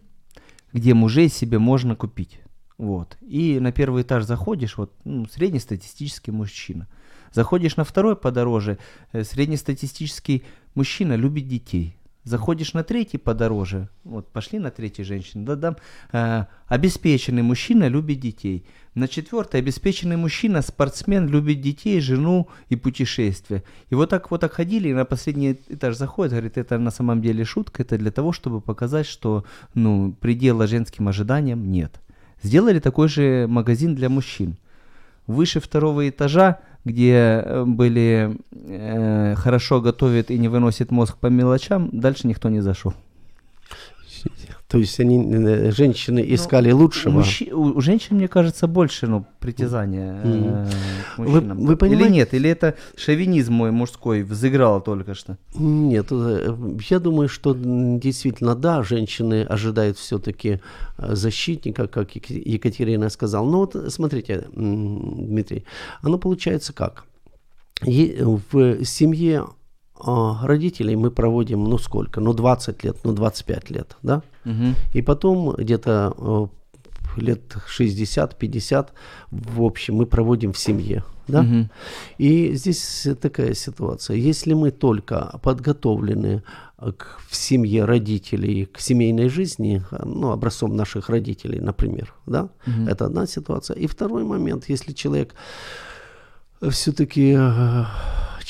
где 0.74 0.94
мужей 0.94 1.30
себе 1.30 1.60
можно 1.60 1.96
купить. 1.96 2.40
Вот. 2.78 3.18
И 3.22 3.60
на 3.60 3.72
первый 3.72 4.04
этаж 4.04 4.24
заходишь, 4.24 4.78
вот 4.78 4.94
ну, 5.04 5.28
среднестатистический 5.28 6.32
мужчина. 6.32 6.88
Заходишь 7.32 7.78
на 7.78 7.84
второй 7.84 8.16
подороже, 8.16 8.78
э, 9.12 9.24
среднестатистический 9.24 10.44
мужчина 10.76 11.16
любит 11.16 11.48
детей. 11.48 11.96
Заходишь 12.24 12.74
на 12.74 12.84
третий 12.84 13.18
подороже, 13.18 13.90
вот 14.04 14.28
пошли 14.28 14.60
на 14.60 14.70
третий 14.70 15.04
женщин, 15.04 15.44
да, 15.44 15.56
дам, 15.56 15.78
э, 16.12 16.46
обеспеченный 16.68 17.42
мужчина 17.42 17.88
любит 17.88 18.20
детей. 18.20 18.64
На 18.94 19.08
четвертый 19.08 19.60
обеспеченный 19.60 20.18
мужчина, 20.18 20.62
спортсмен, 20.62 21.28
любит 21.28 21.62
детей, 21.62 22.00
жену 22.00 22.48
и 22.70 22.76
путешествия. 22.76 23.64
И 23.90 23.96
вот 23.96 24.12
так 24.12 24.30
вот 24.30 24.42
так 24.42 24.54
ходили, 24.54 24.90
и 24.90 24.94
на 24.94 25.04
последний 25.06 25.58
этаж 25.70 25.98
заходит, 25.98 26.34
говорит, 26.34 26.58
это 26.58 26.78
на 26.78 26.92
самом 26.92 27.24
деле 27.24 27.44
шутка, 27.44 27.82
это 27.82 27.98
для 27.98 28.12
того, 28.12 28.34
чтобы 28.34 28.62
показать, 28.62 29.08
что 29.08 29.44
ну, 29.74 30.14
предела 30.20 30.68
женским 30.68 31.08
ожиданиям 31.08 31.72
нет. 31.72 32.00
Сделали 32.44 32.80
такой 32.80 33.08
же 33.08 33.48
магазин 33.48 33.96
для 33.96 34.10
мужчин. 34.10 34.58
Выше 35.26 35.60
второго 35.60 36.08
этажа, 36.08 36.60
где 36.84 37.42
э, 37.44 37.64
были 37.66 38.38
э, 38.52 39.36
хорошо 39.36 39.82
готовят 39.82 40.32
и 40.32 40.38
не 40.38 40.48
выносит 40.48 40.92
мозг 40.92 41.18
по 41.18 41.28
мелочам, 41.28 41.90
дальше 41.92 42.28
никто 42.28 42.50
не 42.50 42.62
зашел. 42.62 42.94
То 44.72 44.78
есть 44.78 45.00
они, 45.02 45.18
э, 45.20 45.72
женщины 45.72 46.22
Ну, 46.28 46.34
искали 46.36 46.72
У, 46.72 46.78
лучшего. 46.78 47.20
мужчи- 47.20 47.52
у- 47.52 47.78
у 47.78 47.82
женщин, 47.82 48.16
мне 48.16 48.28
кажется, 48.30 48.68
больше 48.68 49.06
ну, 49.08 49.26
притязания 49.40 50.22
э, 50.24 50.66
к 51.16 51.20
Вы- 51.20 51.42
вы 51.42 51.76
понимаете- 51.76 52.06
Или 52.06 52.12
нет? 52.14 52.34
Или 52.34 52.50
это 52.50 52.76
шовинизм 52.96 53.54
мой 53.54 53.72
мужской 53.72 54.24
взыграл 54.24 54.82
только 54.82 55.14
что? 55.14 55.38
Нет, 55.56 56.08
э, 56.12 56.56
я 56.90 57.00
думаю, 57.00 57.28
что 57.28 57.54
действительно, 57.54 58.56
да, 58.56 58.82
женщины 58.84 59.44
ожидают 59.44 59.98
все-таки 59.98 60.60
защитника, 60.98 61.88
как 61.88 62.16
Ек- 62.16 62.30
Екатерина 62.30 63.10
сказала. 63.10 63.50
Но 63.52 63.58
вот 63.58 63.76
смотрите, 63.90 64.46
Дмитрий, 64.56 65.66
оно 66.02 66.18
получается 66.18 66.72
как? 66.74 67.04
Е- 67.84 68.24
В 68.52 68.86
семье 68.86 69.44
а, 70.04 70.48
родителей 70.48 70.96
мы 70.96 71.12
проводим, 71.12 71.64
ну 71.66 71.78
сколько, 71.78 72.22
ну 72.22 72.34
20 72.34 72.84
лет, 72.86 72.98
ну 73.04 73.14
25 73.14 73.70
лет, 73.70 73.98
да? 74.02 74.22
Мгм. 74.46 74.76
И 74.94 75.02
потом 75.02 75.56
где-то 75.56 76.14
э, 76.18 76.48
лет 77.18 77.56
60-50, 77.78 78.90
в 79.32 79.62
общем, 79.62 79.96
мы 79.96 80.06
проводим 80.06 80.52
в 80.52 80.58
семье, 80.58 81.04
да? 81.28 81.42
Мгм. 81.42 81.70
И 82.18 82.54
здесь 82.54 83.08
такая 83.22 83.54
ситуация. 83.54 84.18
Если 84.18 84.54
мы 84.54 84.72
только 84.72 85.40
подготовлены 85.44 86.44
э, 86.78 86.92
к, 86.92 87.20
в 87.30 87.36
семье 87.36 87.86
родителей, 87.86 88.66
к 88.66 88.80
семейной 88.80 89.30
жизни, 89.30 89.84
э, 89.92 90.04
ну, 90.06 90.32
образцом 90.32 90.76
наших 90.76 91.10
родителей, 91.10 91.60
например, 91.60 92.14
да, 92.26 92.50
это 92.88 93.06
одна 93.06 93.28
ситуация. 93.28 93.78
И 93.78 93.88
второй 93.88 94.24
момент, 94.24 94.70
если 94.70 94.94
человек 94.94 95.36
все-таки 96.70 97.36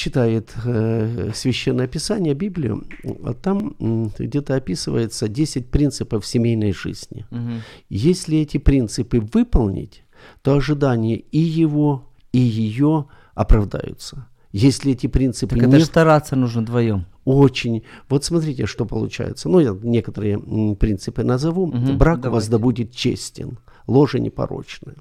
читает 0.01 0.53
э, 0.65 1.31
священное 1.35 1.87
писание, 1.87 2.33
Библию, 2.33 2.83
а 3.23 3.33
там 3.33 3.75
где-то 4.19 4.55
описывается 4.55 5.27
10 5.27 5.69
принципов 5.69 6.25
семейной 6.25 6.73
жизни. 6.73 7.25
Мгм. 7.31 7.61
Если 7.89 8.37
эти 8.39 8.57
принципы 8.57 9.19
выполнить, 9.33 10.03
то 10.41 10.55
ожидания 10.55 11.17
и 11.17 11.39
его, 11.39 12.03
и 12.33 12.39
ее 12.39 13.05
оправдаются. 13.35 14.27
Если 14.53 14.91
эти 14.91 15.07
принципы 15.07 15.55
Так 15.55 15.67
это 15.67 15.77
не 15.77 15.85
стараться 15.85 16.35
нужно 16.35 16.61
вдвоем. 16.61 17.05
очень. 17.25 17.83
Вот 18.09 18.25
смотрите, 18.25 18.65
что 18.65 18.85
получается. 18.85 19.49
Ну, 19.49 19.59
я 19.59 19.77
некоторые 19.83 20.39
принципы 20.75 21.23
назову. 21.23 21.67
Мгм, 21.67 21.97
Брак 21.97 22.17
у 22.17 22.21
вас 22.29 22.47
давайте. 22.47 22.51
да 22.51 22.57
будет 22.57 22.91
честен, 22.91 23.59
ложе 23.87 24.19
непорочное. 24.19 24.95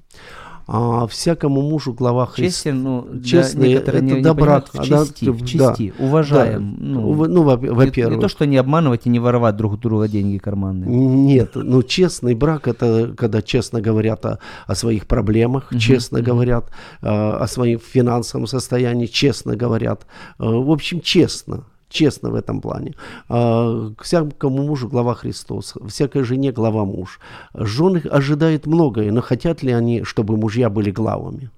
А 0.73 1.05
всякому 1.05 1.61
мужу 1.61 1.91
глава 1.91 2.25
Христа. 2.25 2.43
Честен, 2.45 2.83
ну, 2.83 3.01
для 3.01 3.23
Честный, 3.23 3.67
не, 3.67 3.73
это 3.73 3.99
не 4.01 4.21
добра- 4.21 4.33
понимают, 4.35 4.67
в 4.69 4.77
да, 4.77 4.83
чести, 4.83 5.25
да, 5.25 5.31
в 5.33 5.45
чести, 5.45 5.93
уважаем. 5.99 6.75
Да. 6.79 6.83
Ну, 6.85 7.27
ну, 7.27 7.43
во- 7.43 7.57
не- 7.57 7.69
во-первых. 7.69 8.15
Не, 8.15 8.21
то, 8.21 8.29
что 8.29 8.45
не 8.45 8.55
обманывать 8.55 9.05
и 9.05 9.09
не 9.09 9.19
воровать 9.19 9.57
друг 9.57 9.73
у 9.73 9.77
друга 9.77 10.07
деньги 10.07 10.37
карманные. 10.37 10.89
Нет, 10.89 11.55
ну 11.55 11.83
честный 11.83 12.35
брак 12.35 12.69
это 12.69 13.13
когда 13.17 13.41
честно 13.41 13.81
говорят 13.81 14.25
о, 14.25 14.39
о 14.65 14.75
своих 14.75 15.07
проблемах, 15.07 15.73
честно 15.77 16.21
говорят 16.21 16.69
э, 17.01 17.07
о 17.09 17.47
своем 17.47 17.79
финансовом 17.79 18.47
состоянии, 18.47 19.07
честно 19.07 19.57
говорят. 19.57 20.05
Э, 20.39 20.45
в 20.45 20.71
общем, 20.71 21.01
честно. 21.01 21.65
Честно 21.91 22.29
в 22.29 22.35
этом 22.35 22.61
плане. 22.61 22.93
А, 23.27 23.91
всякому 24.01 24.63
мужу 24.63 24.87
глава 24.87 25.13
Христос, 25.13 25.75
всякой 25.87 26.23
жене 26.23 26.51
глава 26.51 26.85
муж. 26.85 27.19
Жены 27.53 28.01
ожидают 28.11 28.65
многое, 28.65 29.11
но 29.11 29.21
хотят 29.21 29.63
ли 29.63 29.73
они, 29.73 30.03
чтобы 30.03 30.37
мужья 30.37 30.69
были 30.69 30.91
главами? 30.91 31.49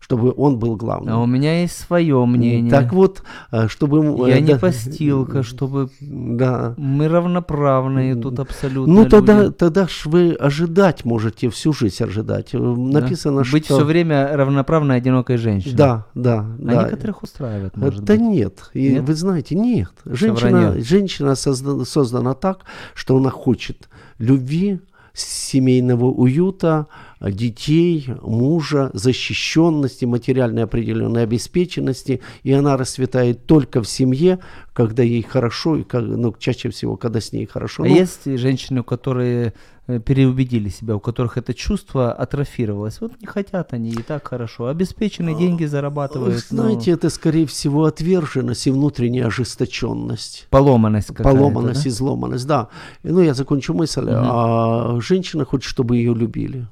Чтобы 0.00 0.32
он 0.36 0.58
был 0.58 0.76
главным? 0.76 1.14
А 1.14 1.18
у 1.22 1.26
меня 1.26 1.60
есть 1.60 1.78
свое 1.78 2.24
мнение. 2.24 2.70
Так 2.70 2.92
вот, 2.92 3.22
э, 3.52 3.68
чтобы... 3.68 4.28
Я 4.28 4.38
э, 4.38 4.40
не 4.40 4.54
да, 4.54 4.58
постилка, 4.58 5.42
чтобы 5.42 5.90
Да. 6.00 6.74
мы 6.78 7.06
равноправные 7.06 8.16
тут 8.16 8.40
абсолютно. 8.40 8.92
Ну 8.92 9.08
тогда, 9.08 9.42
люди. 9.44 9.54
тогда 9.54 9.86
ж 9.86 10.06
вы 10.06 10.32
ожидать 10.32 11.04
можете, 11.04 11.48
всю 11.50 11.72
жизнь 11.72 12.02
ожидать. 12.02 12.54
Э, 12.54 12.58
Да. 12.58 13.00
Написано, 13.00 13.44
что... 13.44 13.52
Быть 13.56 13.66
все 13.66 13.84
время 13.84 14.34
равноправной 14.36 14.96
одинокой 14.96 15.36
женщиной. 15.36 15.76
Да, 15.76 16.06
да, 16.14 16.40
А 16.40 16.56
да. 16.58 16.82
некоторых 16.84 17.22
устраивает, 17.22 17.76
Э, 17.76 17.80
может 17.80 18.02
да 18.02 18.14
быть. 18.14 18.22
нет. 18.22 18.70
И 18.72 18.94
Нет? 18.94 19.04
вы 19.04 19.14
знаете, 19.14 19.54
нет. 19.54 19.92
Женщина, 20.06 20.74
женщина 20.80 21.34
создана, 21.34 21.84
создана 21.84 22.34
так, 22.34 22.60
что 22.94 23.16
она 23.18 23.30
хочет 23.30 23.88
любви, 24.18 24.80
семейного 25.12 26.06
уюта, 26.06 26.86
детей, 27.20 28.08
мужа, 28.22 28.90
защищенности, 28.94 30.06
материальной 30.06 30.64
определенной 30.64 31.24
обеспеченности, 31.24 32.20
и 32.42 32.52
она 32.52 32.76
расцветает 32.76 33.46
только 33.46 33.82
в 33.82 33.88
семье, 33.88 34.38
когда 34.72 35.02
ей 35.02 35.22
хорошо, 35.22 35.76
и 35.76 35.82
как- 35.82 36.02
ну, 36.04 36.34
чаще 36.38 36.70
всего, 36.70 36.96
когда 36.96 37.20
с 37.20 37.32
ней 37.32 37.44
хорошо. 37.46 37.82
А 37.82 37.86
Ну, 37.86 37.94
есть 37.94 38.24
женщины, 38.24 38.82
которые 38.82 39.52
э, 39.86 39.98
переубедили 39.98 40.68
себя, 40.68 40.94
у 40.94 41.00
которых 41.00 41.36
это 41.36 41.52
чувство 41.52 42.12
атрофировалось. 42.12 43.00
Вот 43.00 43.20
не 43.20 43.26
хотят 43.26 43.72
они 43.72 43.90
и 43.90 44.02
так 44.02 44.28
хорошо. 44.28 44.68
Обеспеченные 44.68 45.34
деньги 45.34 45.64
зарабатывают. 45.64 46.46
но 46.50 46.62
Знаете, 46.62 46.92
это, 46.92 47.10
скорее 47.10 47.44
всего, 47.46 47.84
отверженность 47.86 48.68
и 48.68 48.70
внутренняя 48.70 49.26
ожесточенность. 49.26 50.46
поломанность. 50.50 51.14
Поломанность 51.16 51.82
да? 51.82 51.88
и 51.88 51.92
изломанность, 51.92 52.46
да. 52.46 52.68
Ну, 53.02 53.20
я 53.20 53.34
закончу 53.34 53.74
мысль. 53.74 54.06
А, 54.08 54.98
женщина 55.00 55.44
хочет, 55.44 55.68
чтобы 55.68 55.96
ее 55.96 56.14
любили. 56.14 56.66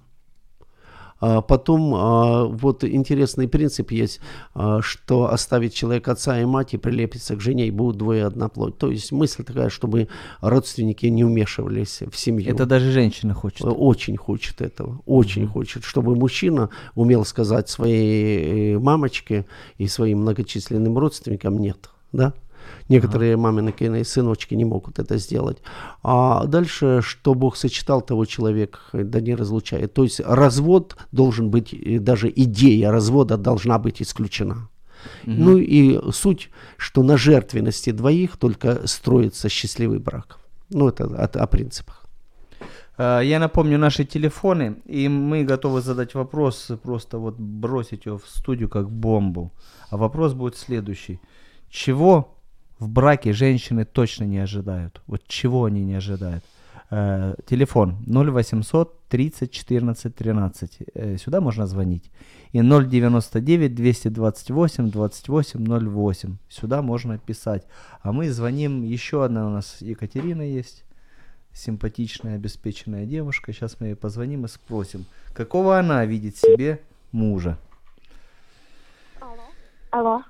А 1.20 1.40
потом, 1.40 1.94
а, 1.94 2.44
вот 2.44 2.84
интересный 2.84 3.48
принцип 3.48 3.90
есть, 3.90 4.20
а, 4.54 4.80
что 4.82 5.32
оставить 5.32 5.74
человек 5.74 6.06
отца 6.08 6.40
и 6.40 6.44
мать 6.44 6.74
и 6.74 6.76
прилепиться 6.76 7.34
к 7.34 7.40
жене, 7.40 7.66
и 7.66 7.70
будут 7.70 7.98
двое 7.98 8.24
одна 8.24 8.48
плоть. 8.48 8.78
То 8.78 8.90
есть 8.90 9.10
мысль 9.10 9.42
такая, 9.44 9.68
чтобы 9.68 10.08
родственники 10.40 11.06
не 11.06 11.24
вмешивались 11.24 12.02
в 12.02 12.16
семью. 12.16 12.50
Это 12.50 12.66
даже 12.66 12.92
женщина 12.92 13.34
хочет. 13.34 13.64
Э, 13.64 13.68
Очень 13.70 14.16
хочет 14.16 14.60
этого, 14.60 15.00
очень 15.06 15.46
хочет, 15.46 15.84
чтобы 15.84 16.14
мужчина 16.14 16.70
умел 16.94 17.24
сказать 17.24 17.68
своей 17.68 18.74
э, 18.74 18.78
мамочке 18.78 19.46
и 19.76 19.88
своим 19.88 20.20
многочисленным 20.20 20.96
родственникам 20.98 21.58
нет, 21.58 21.90
да? 22.12 22.32
Некоторые 22.88 23.36
мамины 23.36 24.04
сыночки 24.04 24.54
не 24.54 24.64
могут 24.64 24.98
это 24.98 25.18
сделать. 25.18 25.58
А 26.02 26.46
дальше, 26.46 27.00
что 27.02 27.34
Бог 27.34 27.56
сочетал, 27.56 28.00
того 28.00 28.24
человек 28.24 28.80
э, 28.92 29.04
да 29.04 29.20
не 29.20 29.34
разлучает. 29.34 29.92
То 29.94 30.04
есть 30.04 30.20
развод 30.20 30.96
должен 31.12 31.50
быть, 31.50 31.74
даже 32.02 32.32
идея 32.34 32.90
развода 32.90 33.36
должна 33.36 33.78
быть 33.78 34.02
исключена. 34.02 34.68
Ну 35.26 35.58
и 35.58 36.00
суть, 36.12 36.50
что 36.76 37.02
на 37.02 37.16
жертвенности 37.16 37.92
двоих 37.92 38.36
только 38.36 38.86
строится 38.86 39.48
счастливый 39.48 39.98
брак. 39.98 40.38
Ну 40.70 40.88
это 40.88 41.04
о, 41.04 41.24
о 41.24 41.46
принципах. 41.46 42.04
А, 42.96 43.20
Я 43.20 43.38
напомню 43.38 43.78
наши 43.78 44.04
телефоны, 44.04 44.76
и 44.86 45.08
мы 45.08 45.44
готовы 45.44 45.80
задать 45.80 46.14
вопрос, 46.14 46.70
просто 46.82 47.18
вот 47.18 47.36
бросить 47.38 48.06
его 48.06 48.18
в 48.18 48.26
студию 48.28 48.68
как 48.68 48.90
бомбу. 48.90 49.52
А 49.90 49.96
вопрос 49.96 50.32
будет 50.32 50.56
следующий. 50.56 51.20
Чего 51.70 52.37
в 52.78 52.88
браке 52.88 53.32
женщины 53.32 53.84
точно 53.84 54.24
не 54.24 54.38
ожидают? 54.38 55.02
Вот 55.06 55.22
чего 55.26 55.64
они 55.64 55.84
не 55.84 55.94
ожидают? 55.94 56.44
Э, 56.90 57.34
телефон 57.46 57.96
0800 58.06 59.08
30 59.08 59.50
14 59.50 60.14
13. 60.14 60.78
Э, 60.94 61.16
сюда 61.18 61.40
можно 61.40 61.66
звонить. 61.66 62.10
И 62.52 62.60
099 62.60 63.74
228 63.74 64.90
28 64.90 65.88
08. 65.90 66.36
Сюда 66.48 66.82
можно 66.82 67.18
писать. 67.18 67.66
А 68.02 68.12
мы 68.12 68.30
звоним. 68.30 68.82
Еще 68.82 69.24
одна 69.24 69.46
у 69.46 69.50
нас 69.50 69.78
Екатерина 69.80 70.42
есть 70.42 70.84
симпатичная, 71.52 72.36
обеспеченная 72.36 73.04
девушка. 73.04 73.52
Сейчас 73.52 73.80
мы 73.80 73.88
ей 73.88 73.96
позвоним 73.96 74.44
и 74.44 74.48
спросим, 74.48 75.04
какого 75.34 75.78
она 75.78 76.06
видит 76.06 76.36
себе 76.36 76.80
мужа. 77.12 77.58
Алло. 79.20 79.42
Алло, 79.90 80.22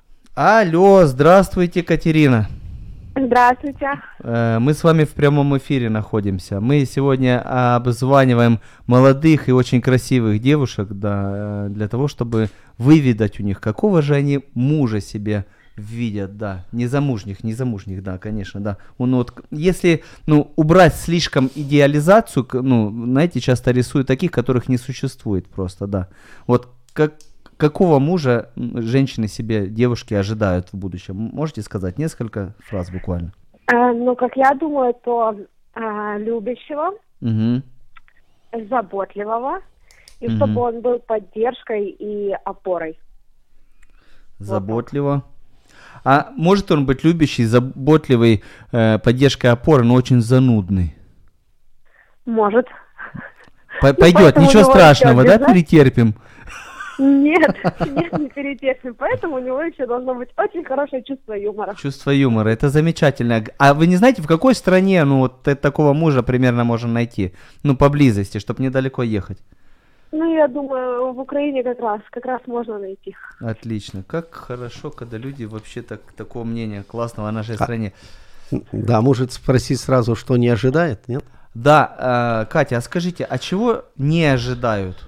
здравствуйте, 1.04 1.82
Катерина. 1.82 2.46
Здравствуйте. 3.16 3.88
Э, 4.20 4.60
Мы 4.60 4.72
с 4.72 4.84
вами 4.84 5.02
в 5.02 5.08
прямом 5.08 5.58
эфире 5.58 5.90
находимся. 5.90 6.60
Мы 6.60 6.84
сегодня 6.84 7.40
обзваниваем 7.74 8.60
молодых 8.86 9.48
и 9.48 9.52
очень 9.52 9.80
красивых 9.80 10.40
девушек, 10.40 10.90
да, 10.90 11.32
э, 11.34 11.68
для 11.70 11.88
того, 11.88 12.06
чтобы 12.06 12.50
выведать 12.76 13.40
у 13.40 13.42
них, 13.42 13.60
какого 13.60 14.00
же 14.00 14.14
они 14.14 14.44
мужа 14.54 15.00
себе 15.00 15.44
видят, 15.76 16.36
да, 16.36 16.66
незамужних, 16.70 17.42
незамужних, 17.42 18.04
да, 18.04 18.18
конечно, 18.18 18.60
да. 18.60 18.76
Ну, 19.00 19.16
вот, 19.16 19.32
если, 19.50 20.04
ну, 20.26 20.52
убрать 20.54 20.94
слишком 20.94 21.50
идеализацию, 21.52 22.46
ну, 22.52 22.90
знаете, 23.06 23.40
часто 23.40 23.72
рисуют 23.72 24.06
таких, 24.06 24.30
которых 24.30 24.68
не 24.68 24.78
существует 24.78 25.48
просто, 25.48 25.88
да. 25.88 26.06
Вот 26.46 26.68
как, 26.92 27.14
какого 27.58 27.98
мужа 27.98 28.50
женщины 28.56 29.28
себе, 29.28 29.66
девушки 29.68 30.14
ожидают 30.14 30.68
в 30.72 30.78
будущем? 30.78 31.16
Можете 31.16 31.60
сказать 31.62 31.98
несколько 31.98 32.54
фраз 32.60 32.90
буквально? 32.90 33.32
Э, 33.66 33.92
ну, 33.92 34.16
как 34.16 34.34
я 34.36 34.54
думаю, 34.54 34.94
то 35.04 35.34
э, 35.74 36.18
любящего, 36.18 36.92
Угу. 37.20 37.62
заботливого, 38.70 39.60
и 40.20 40.28
Мгм. 40.28 40.36
чтобы 40.36 40.60
он 40.62 40.80
был 40.80 40.98
поддержкой 41.00 41.88
и 41.90 42.32
опорой. 42.44 42.98
Заботливо. 44.38 45.24
А 46.04 46.30
может 46.36 46.70
он 46.70 46.86
быть 46.86 47.02
любящий, 47.04 47.44
заботливый, 47.44 48.42
э, 48.72 48.98
поддержкой 49.00 49.48
опоры, 49.50 49.84
но 49.84 49.94
очень 49.94 50.20
занудный? 50.20 50.94
Может. 52.24 52.66
П- 53.80 53.94
Пойдет, 53.94 54.22
поэтому 54.34 54.46
ничего 54.46 54.60
его 54.60 54.70
страшного, 54.70 55.24
да, 55.24 55.38
перетерпим? 55.38 56.14
Нет, 56.98 57.56
нет, 57.86 58.18
не 58.18 58.28
перетерпим. 58.28 58.94
Поэтому 58.94 59.36
у 59.36 59.38
него 59.38 59.62
еще 59.62 59.86
должно 59.86 60.14
быть 60.14 60.30
очень 60.36 60.64
хорошее 60.64 61.02
чувство 61.04 61.34
юмора. 61.34 61.74
Чувство 61.74 62.10
юмора, 62.10 62.48
это 62.48 62.68
замечательно. 62.70 63.44
А 63.58 63.74
вы 63.74 63.86
не 63.86 63.96
знаете, 63.96 64.22
в 64.22 64.26
какой 64.26 64.54
стране, 64.54 65.04
ну, 65.04 65.18
вот 65.20 65.42
такого 65.42 65.92
мужа 65.92 66.22
примерно 66.22 66.64
можно 66.64 66.92
найти? 66.92 67.32
Ну, 67.62 67.76
поблизости, 67.76 68.38
чтобы 68.38 68.62
недалеко 68.62 69.02
ехать. 69.02 69.38
Ну, 70.10 70.34
я 70.34 70.48
думаю, 70.48 71.12
в 71.12 71.20
Украине 71.20 71.62
как 71.62 71.78
раз, 71.80 72.00
как 72.10 72.24
раз 72.24 72.40
можно 72.46 72.78
найти. 72.78 73.14
Отлично. 73.40 74.02
Как 74.02 74.34
хорошо, 74.34 74.90
когда 74.90 75.18
люди 75.18 75.44
вообще 75.44 75.82
так, 75.82 76.00
такого 76.16 76.44
мнения 76.44 76.82
классного 76.82 77.28
о 77.28 77.32
нашей 77.32 77.56
А- 77.56 77.62
стране. 77.62 77.92
Да, 78.72 79.02
может 79.02 79.32
спросить 79.32 79.78
сразу, 79.78 80.16
что 80.16 80.36
не 80.38 80.48
ожидает, 80.48 81.06
нет? 81.08 81.24
Да, 81.54 82.44
э, 82.48 82.50
Катя, 82.52 82.78
а 82.78 82.80
скажите, 82.80 83.24
а 83.24 83.38
чего 83.38 83.84
не 83.96 84.24
ожидают? 84.24 85.07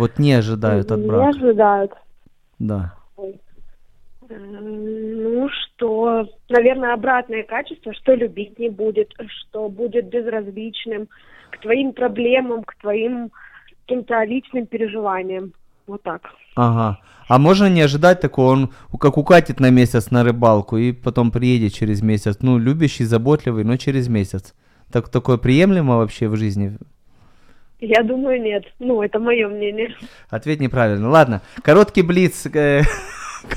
Вот 0.00 0.18
не 0.18 0.32
ожидают 0.32 0.90
от 0.90 0.98
Не 1.00 1.08
брака. 1.08 1.28
ожидают. 1.28 1.92
Да. 2.58 2.94
Ну 4.30 5.48
что, 5.50 6.26
наверное, 6.48 6.94
обратное 6.94 7.42
качество, 7.42 7.92
что 7.92 8.14
любить 8.14 8.58
не 8.58 8.70
будет, 8.70 9.12
что 9.28 9.68
будет 9.68 10.08
безразличным 10.08 11.08
к 11.50 11.60
твоим 11.60 11.92
проблемам, 11.92 12.64
к 12.64 12.76
твоим 12.76 13.30
каким-то 13.82 14.24
личным 14.24 14.64
переживаниям. 14.66 15.52
Вот 15.86 16.02
так. 16.02 16.22
Ага. 16.56 16.98
А 17.28 17.38
можно 17.38 17.68
не 17.68 17.82
ожидать 17.82 18.22
такого, 18.22 18.52
он 18.52 18.70
как 18.98 19.18
укатит 19.18 19.60
на 19.60 19.68
месяц 19.68 20.10
на 20.10 20.24
рыбалку 20.24 20.78
и 20.78 20.92
потом 20.92 21.30
приедет 21.30 21.74
через 21.74 22.00
месяц. 22.00 22.38
Ну, 22.40 22.56
любящий, 22.56 23.04
заботливый, 23.04 23.64
но 23.64 23.76
через 23.76 24.08
месяц. 24.08 24.54
Так 24.90 25.10
такое 25.10 25.36
приемлемо 25.36 25.98
вообще 25.98 26.28
в 26.28 26.36
жизни? 26.36 26.78
Я 27.80 28.02
думаю, 28.02 28.40
нет. 28.42 28.64
Ну, 28.78 29.02
это 29.02 29.18
мое 29.18 29.48
мнение. 29.48 29.94
Ответ 30.28 30.60
неправильно. 30.60 31.08
Ладно, 31.08 31.42
короткий 31.62 32.02
блиц. 32.02 32.46
э, 32.46 32.82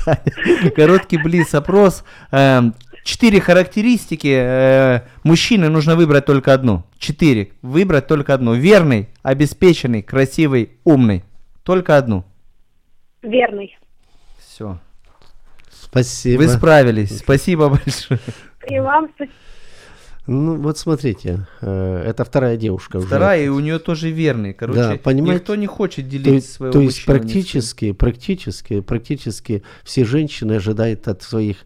Короткий 0.76 1.18
блиц-опрос. 1.18 2.04
Эм, 2.30 2.74
Четыре 3.04 3.38
характеристики 3.38 4.34
э, 4.34 5.00
мужчины 5.24 5.68
нужно 5.68 5.94
выбрать 5.94 6.24
только 6.24 6.54
одну. 6.54 6.84
Четыре. 6.98 7.50
Выбрать 7.60 8.06
только 8.06 8.32
одну. 8.32 8.54
Верный, 8.54 9.10
обеспеченный, 9.22 10.02
красивый, 10.02 10.70
умный. 10.84 11.22
Только 11.64 11.98
одну. 11.98 12.24
Верный. 13.20 13.76
Все. 14.38 14.78
Спасибо. 15.70 16.40
Вы 16.40 16.48
справились. 16.48 17.18
Спасибо 17.18 17.68
большое. 17.68 18.20
И 18.70 18.80
вам 18.80 19.10
спасибо. 19.14 19.34
Ну, 20.26 20.56
вот 20.56 20.78
смотрите, 20.78 21.46
э, 21.60 22.02
это 22.06 22.24
вторая 22.24 22.56
девушка 22.56 22.96
уже. 22.96 23.06
Вторая, 23.06 23.44
и 23.44 23.48
у 23.48 23.60
нее 23.60 23.78
тоже 23.78 24.10
верный. 24.10 24.54
Короче, 24.54 24.80
Да, 24.80 24.96
понимаете, 24.96 25.40
никто 25.40 25.54
не 25.54 25.66
хочет 25.66 26.06
То, 26.06 26.10
делить 26.10 26.26
есть- 26.26 26.52
своего 26.52 26.72
то 26.72 26.80
есть 26.80 27.04
практически, 27.04 27.92
практически, 27.92 28.80
практически 28.80 29.62
все 29.82 30.04
женщины 30.04 30.52
ожидают 30.54 31.08
от 31.08 31.22
своих 31.22 31.58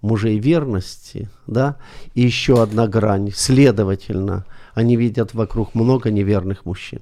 мужей 0.00 0.38
верности, 0.38 1.28
да, 1.46 1.76
и 2.14 2.20
еще 2.20 2.62
одна 2.62 2.86
грань. 2.86 3.30
Следовательно, 3.34 4.44
они 4.74 4.96
видят 4.96 5.34
вокруг 5.34 5.74
много 5.74 6.10
неверных 6.10 6.66
мужчин. 6.66 7.00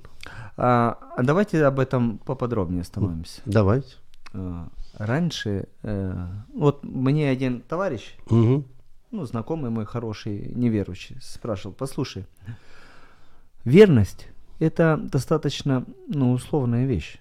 А, 0.57 0.98
а 1.16 1.22
давайте 1.22 1.64
об 1.64 1.79
этом 1.81 2.18
поподробнее 2.18 2.83
остановимся. 2.83 3.40
Давайте. 3.44 3.94
А, 4.33 4.68
раньше, 4.96 5.66
э, 5.83 6.14
вот 6.55 6.85
мне 6.85 7.29
один 7.29 7.61
товарищ, 7.61 8.14
Мгм. 8.31 8.64
Ну, 9.12 9.25
знакомый 9.27 9.70
мой 9.70 9.85
хороший, 9.85 10.51
неверующий, 10.55 11.16
спрашивал, 11.20 11.75
послушай, 11.79 12.25
верность– 13.64 14.29
это 14.59 14.98
достаточно, 15.03 15.85
ну, 16.09 16.33
условная 16.33 16.87
вещь. 16.87 17.18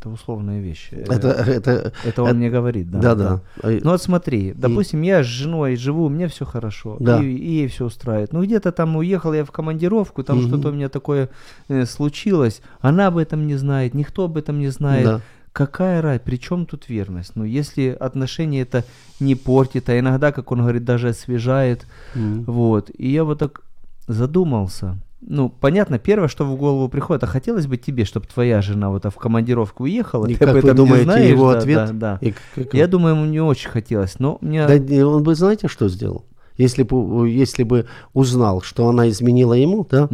Это 0.00 0.10
условная 0.10 0.60
вещь. 0.60 0.90
Это, 0.92 1.28
это, 1.30 1.92
это 2.04 2.22
он 2.22 2.28
это- 2.28 2.36
мне 2.36 2.50
говорит, 2.50 2.88
да. 2.88 3.00
да, 3.00 3.14
да. 3.14 3.40
Э, 3.68 3.80
Ну 3.82 3.90
вот 3.90 4.00
смотри, 4.00 4.52
допустим, 4.52 5.02
я 5.02 5.24
с 5.24 5.26
женой 5.26 5.74
живу, 5.74 6.08
меня 6.08 6.28
все 6.28 6.44
хорошо, 6.44 6.96
Да. 7.00 7.20
и, 7.20 7.26
и 7.26 7.50
ей 7.54 7.66
все 7.66 7.84
устраивает. 7.86 8.32
Ну 8.32 8.44
где-то 8.44 8.70
там 8.70 8.94
уехал 8.96 9.32
я 9.32 9.44
в 9.44 9.50
командировку, 9.50 10.22
там 10.22 10.38
Мгм. 10.38 10.48
что-то 10.48 10.68
у 10.68 10.72
меня 10.72 10.88
такое 10.88 11.30
э, 11.68 11.84
случилось, 11.84 12.62
она 12.80 13.08
об 13.08 13.16
этом 13.16 13.48
не 13.48 13.56
знает, 13.56 13.94
никто 13.94 14.24
об 14.26 14.36
этом 14.36 14.60
не 14.60 14.68
знает. 14.68 15.04
Да. 15.04 15.20
Какая 15.52 16.02
разница, 16.02 16.24
при 16.24 16.36
чем 16.36 16.66
тут 16.66 16.88
верность? 16.88 17.32
Ну 17.34 17.44
если 17.44 17.96
отношения 17.98 18.60
это 18.62 18.84
не 19.20 19.34
портит, 19.34 19.88
а 19.88 19.98
иногда, 19.98 20.30
как 20.32 20.52
он 20.52 20.60
говорит, 20.60 20.84
даже 20.84 21.08
освежает, 21.08 21.86
Мгм. 22.14 22.44
вот. 22.44 22.90
И 22.96 23.10
я 23.10 23.24
вот 23.24 23.38
так 23.38 23.62
задумался. 24.06 24.96
Ну, 25.20 25.48
понятно, 25.48 25.98
первое, 25.98 26.28
что 26.28 26.44
в 26.44 26.56
голову 26.56 26.88
приходит, 26.88 27.24
а 27.24 27.26
хотелось 27.26 27.66
бы 27.66 27.76
тебе, 27.76 28.04
чтобы 28.04 28.26
твоя 28.26 28.62
жена 28.62 28.88
вот 28.90 29.04
в 29.04 29.10
командировку 29.16 29.82
уехала, 29.82 30.26
И 30.26 30.34
ты 30.34 30.38
как 30.38 30.48
об 30.50 30.54
вы 30.54 30.58
этом 30.60 30.76
думаете, 30.76 30.98
не 30.98 31.04
знаешь, 31.12 31.30
его 31.30 31.52
да, 31.52 31.58
ответ? 31.58 31.86
да, 31.86 31.92
да. 31.92 32.18
И 32.26 32.34
как- 32.54 32.72
Я 32.74 32.86
думаю, 32.86 33.16
ему 33.16 33.26
не 33.26 33.40
очень 33.40 33.68
хотелось, 33.68 34.20
но 34.20 34.38
мне... 34.40 34.64
Да 34.66 35.06
он 35.08 35.24
бы, 35.24 35.34
знаете, 35.34 35.66
что 35.66 35.88
сделал? 35.88 36.24
Если 36.56 36.82
бы, 36.84 37.28
если 37.28 37.62
бы 37.64 37.86
узнал, 38.14 38.62
что 38.62 38.88
она 38.88 39.08
изменила 39.08 39.54
ему, 39.54 39.86
да. 39.90 40.08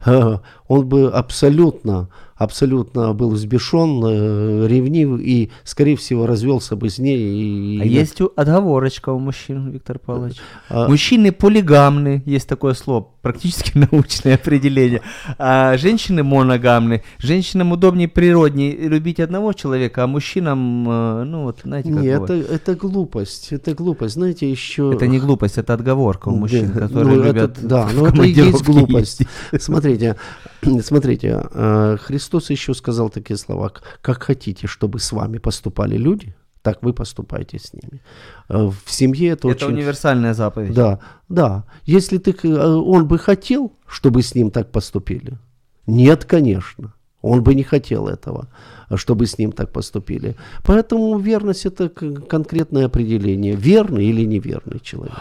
Ага. 0.00 0.42
Он 0.68 0.86
бы 0.88 1.08
абсолютно, 1.10 2.08
абсолютно 2.36 3.12
был 3.14 3.30
взбешен, 3.30 4.02
э, 4.04 4.66
ревнив 4.68 5.20
и, 5.20 5.50
скорее 5.64 5.96
всего, 5.96 6.26
развелся 6.26 6.76
бы 6.76 6.90
с 6.90 6.98
ней. 6.98 7.18
И, 7.18 7.80
А 7.80 7.84
есть 7.84 8.20
у- 8.20 8.32
отговорочка 8.36 9.10
у 9.10 9.18
мужчин, 9.18 9.70
Виктор 9.70 9.98
Павлович. 9.98 10.36
А- 10.68 10.88
Мужчины 10.88 11.32
полигамны, 11.32 12.22
есть 12.26 12.48
такое 12.48 12.74
слово, 12.74 13.06
практически 13.22 13.72
научное 13.90 14.34
определение. 14.34 15.00
А 15.38 15.76
женщины 15.78 16.22
моногамны. 16.22 17.02
Женщинам 17.18 17.72
удобнее, 17.72 18.08
природнее 18.08 18.76
любить 18.88 19.20
одного 19.20 19.52
человека, 19.52 20.04
а 20.04 20.06
мужчинам, 20.06 20.88
э, 20.88 21.24
ну 21.24 21.42
вот, 21.44 21.60
знаете, 21.64 21.92
как 21.92 22.02
Нет, 22.02 22.22
это, 22.22 22.34
это 22.34 22.74
глупость, 22.74 23.52
это 23.52 23.74
глупость. 23.74 24.14
Знаете, 24.14 24.50
еще... 24.50 24.92
Это 24.94 25.06
не 25.06 25.18
глупость, 25.18 25.58
это 25.58 25.74
отговорка 25.74 26.28
у 26.28 26.36
мужчин, 26.36 26.70
Да, 26.74 26.80
которые 26.80 27.16
ну, 27.16 27.22
это- 27.22 27.26
любят 27.28 27.58
да, 27.62 27.86
в 27.86 27.94
но 27.94 28.06
это 28.08 28.22
и 28.22 28.30
есть 28.32 28.62
глупость. 28.64 29.22
Смотрите, 29.58 30.16
смотрите, 30.82 31.44
э, 31.52 31.96
Христос 32.24 32.50
еще 32.50 32.74
сказал 32.74 33.10
такие 33.10 33.36
слова, 33.36 33.70
как 34.00 34.22
хотите, 34.22 34.66
чтобы 34.66 34.98
с 34.98 35.12
вами 35.12 35.38
поступали 35.38 35.98
люди, 35.98 36.34
так 36.62 36.82
вы 36.82 36.94
поступайте 36.94 37.58
с 37.58 37.74
ними. 37.74 38.00
Э, 38.48 38.70
В 38.84 38.90
семье 38.90 39.32
это, 39.32 39.48
Это 39.50 39.66
очень... 39.66 39.76
универсальная 39.76 40.34
заповедь. 40.34 40.72
Да, 40.74 40.98
да. 41.28 41.64
Если 41.84 42.16
ты, 42.18 42.30
э, 42.48 42.48
он 42.48 43.06
бы 43.06 43.18
хотел, 43.18 43.72
чтобы 43.86 44.22
с 44.22 44.34
ним 44.34 44.50
так 44.50 44.72
поступили? 44.72 45.38
Нет, 45.86 46.24
конечно. 46.24 46.94
Он 47.20 47.42
бы 47.42 47.54
не 47.54 47.62
хотел 47.62 48.08
этого, 48.08 48.48
чтобы 48.96 49.26
с 49.26 49.38
ним 49.38 49.52
так 49.52 49.70
поступили. 49.70 50.34
Поэтому 50.64 51.18
верность 51.18 51.66
это 51.66 51.88
конкретное 52.28 52.86
определение. 52.86 53.54
Верный 53.56 54.06
или 54.06 54.26
неверный 54.26 54.80
человек. 54.80 55.14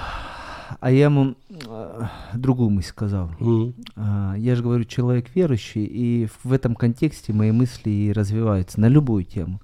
А 0.80 0.92
я 0.92 1.06
ему 1.06 1.36
э, 1.50 2.02
другую 2.36 2.70
мысль 2.70 2.90
сказал. 2.90 3.32
Мгм. 3.40 3.74
А, 3.96 4.36
Я 4.38 4.56
же 4.56 4.64
говорю, 4.64 4.84
человек 4.86 5.28
верующий, 5.36 5.86
и 5.86 6.28
в 6.44 6.54
этом 6.54 6.76
контексте 6.76 7.34
мои 7.34 7.52
мысли 7.52 7.90
и 7.90 8.12
развиваются 8.14 8.80
на 8.80 8.88
любую 8.88 9.24
тему. 9.24 9.62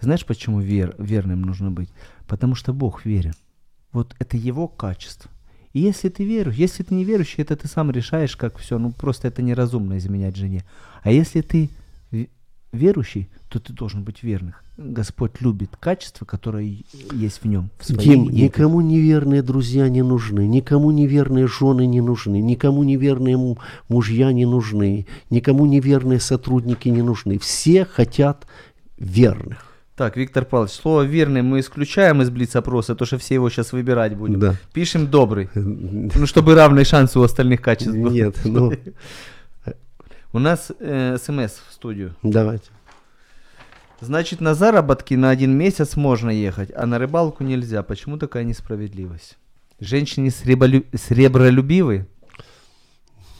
Знаешь, 0.00 0.24
почему 0.24 0.60
вер, 0.60 0.94
верным 0.98 1.42
нужно 1.42 1.70
быть? 1.70 1.90
Потому 2.26 2.54
что 2.54 2.72
Бог 2.72 3.04
верен. 3.04 3.34
Вот 3.92 4.14
это 4.18 4.36
его 4.36 4.68
качество. 4.68 5.30
И 5.72 5.80
если 5.80 6.08
ты 6.08 6.24
веруешь, 6.24 6.56
если 6.56 6.82
ты 6.82 6.94
не 6.94 7.04
верующий, 7.04 7.42
это 7.42 7.56
ты 7.56 7.68
сам 7.68 7.90
решаешь, 7.90 8.36
как 8.36 8.58
все. 8.58 8.78
Ну, 8.78 8.92
просто 8.92 9.28
это 9.28 9.42
неразумно 9.42 9.98
изменять 9.98 10.36
жене. 10.36 10.64
А 11.02 11.12
если 11.12 11.42
ты 11.42 11.70
верующий, 12.72 13.28
то 13.48 13.58
ты 13.58 13.72
должен 13.72 14.02
быть 14.04 14.22
верных. 14.22 14.62
Господь 14.76 15.40
любит 15.40 15.70
качество, 15.78 16.24
которое 16.24 16.82
есть 17.12 17.42
в 17.42 17.44
нем. 17.46 17.70
В 17.80 17.96
Дим, 17.96 18.24
детях. 18.28 18.40
никому 18.40 18.80
неверные 18.80 19.42
друзья 19.42 19.88
не 19.88 20.02
нужны, 20.02 20.46
никому 20.46 20.90
неверные 20.90 21.46
жены 21.46 21.86
не 21.86 22.00
нужны, 22.00 22.40
никому 22.40 22.82
неверные 22.82 23.36
му- 23.36 23.58
мужья 23.88 24.32
не 24.32 24.46
нужны, 24.46 25.06
никому 25.28 25.66
неверные 25.66 26.20
сотрудники 26.20 26.88
не 26.88 27.02
нужны. 27.02 27.38
Все 27.38 27.84
хотят 27.84 28.46
верных. 28.96 29.66
Так, 29.96 30.16
Виктор 30.16 30.46
Павлович, 30.46 30.72
слово 30.72 31.02
«верный» 31.02 31.42
мы 31.42 31.60
исключаем 31.60 32.22
из 32.22 32.30
блиц-опроса, 32.30 32.94
то, 32.94 33.04
что 33.04 33.18
все 33.18 33.34
его 33.34 33.50
сейчас 33.50 33.72
выбирать 33.72 34.16
будем. 34.16 34.40
Да. 34.40 34.54
Пишем 34.72 35.08
«добрый», 35.08 35.50
ну, 35.54 36.24
чтобы 36.24 36.54
равные 36.54 36.86
шансы 36.86 37.18
у 37.18 37.22
остальных 37.22 37.60
качеств 37.60 37.94
был. 37.94 38.10
Нет, 38.10 38.38
ну, 38.44 38.72
У 40.32 40.38
нас 40.38 40.70
э, 40.78 41.16
смс 41.20 41.52
в 41.68 41.72
студию. 41.72 42.14
давайте. 42.22 42.70
Значит, 44.00 44.40
на 44.40 44.54
заработки 44.54 45.14
на 45.14 45.28
один 45.28 45.52
месяц 45.52 45.94
можно 45.96 46.30
ехать, 46.30 46.70
а 46.74 46.86
на 46.86 46.98
рыбалку 46.98 47.44
нельзя. 47.44 47.82
Почему 47.82 48.16
такая 48.16 48.44
несправедливость? 48.44 49.36
Женщины 49.78 50.30
среболю... 50.30 50.84
сребролюбивы? 50.94 52.06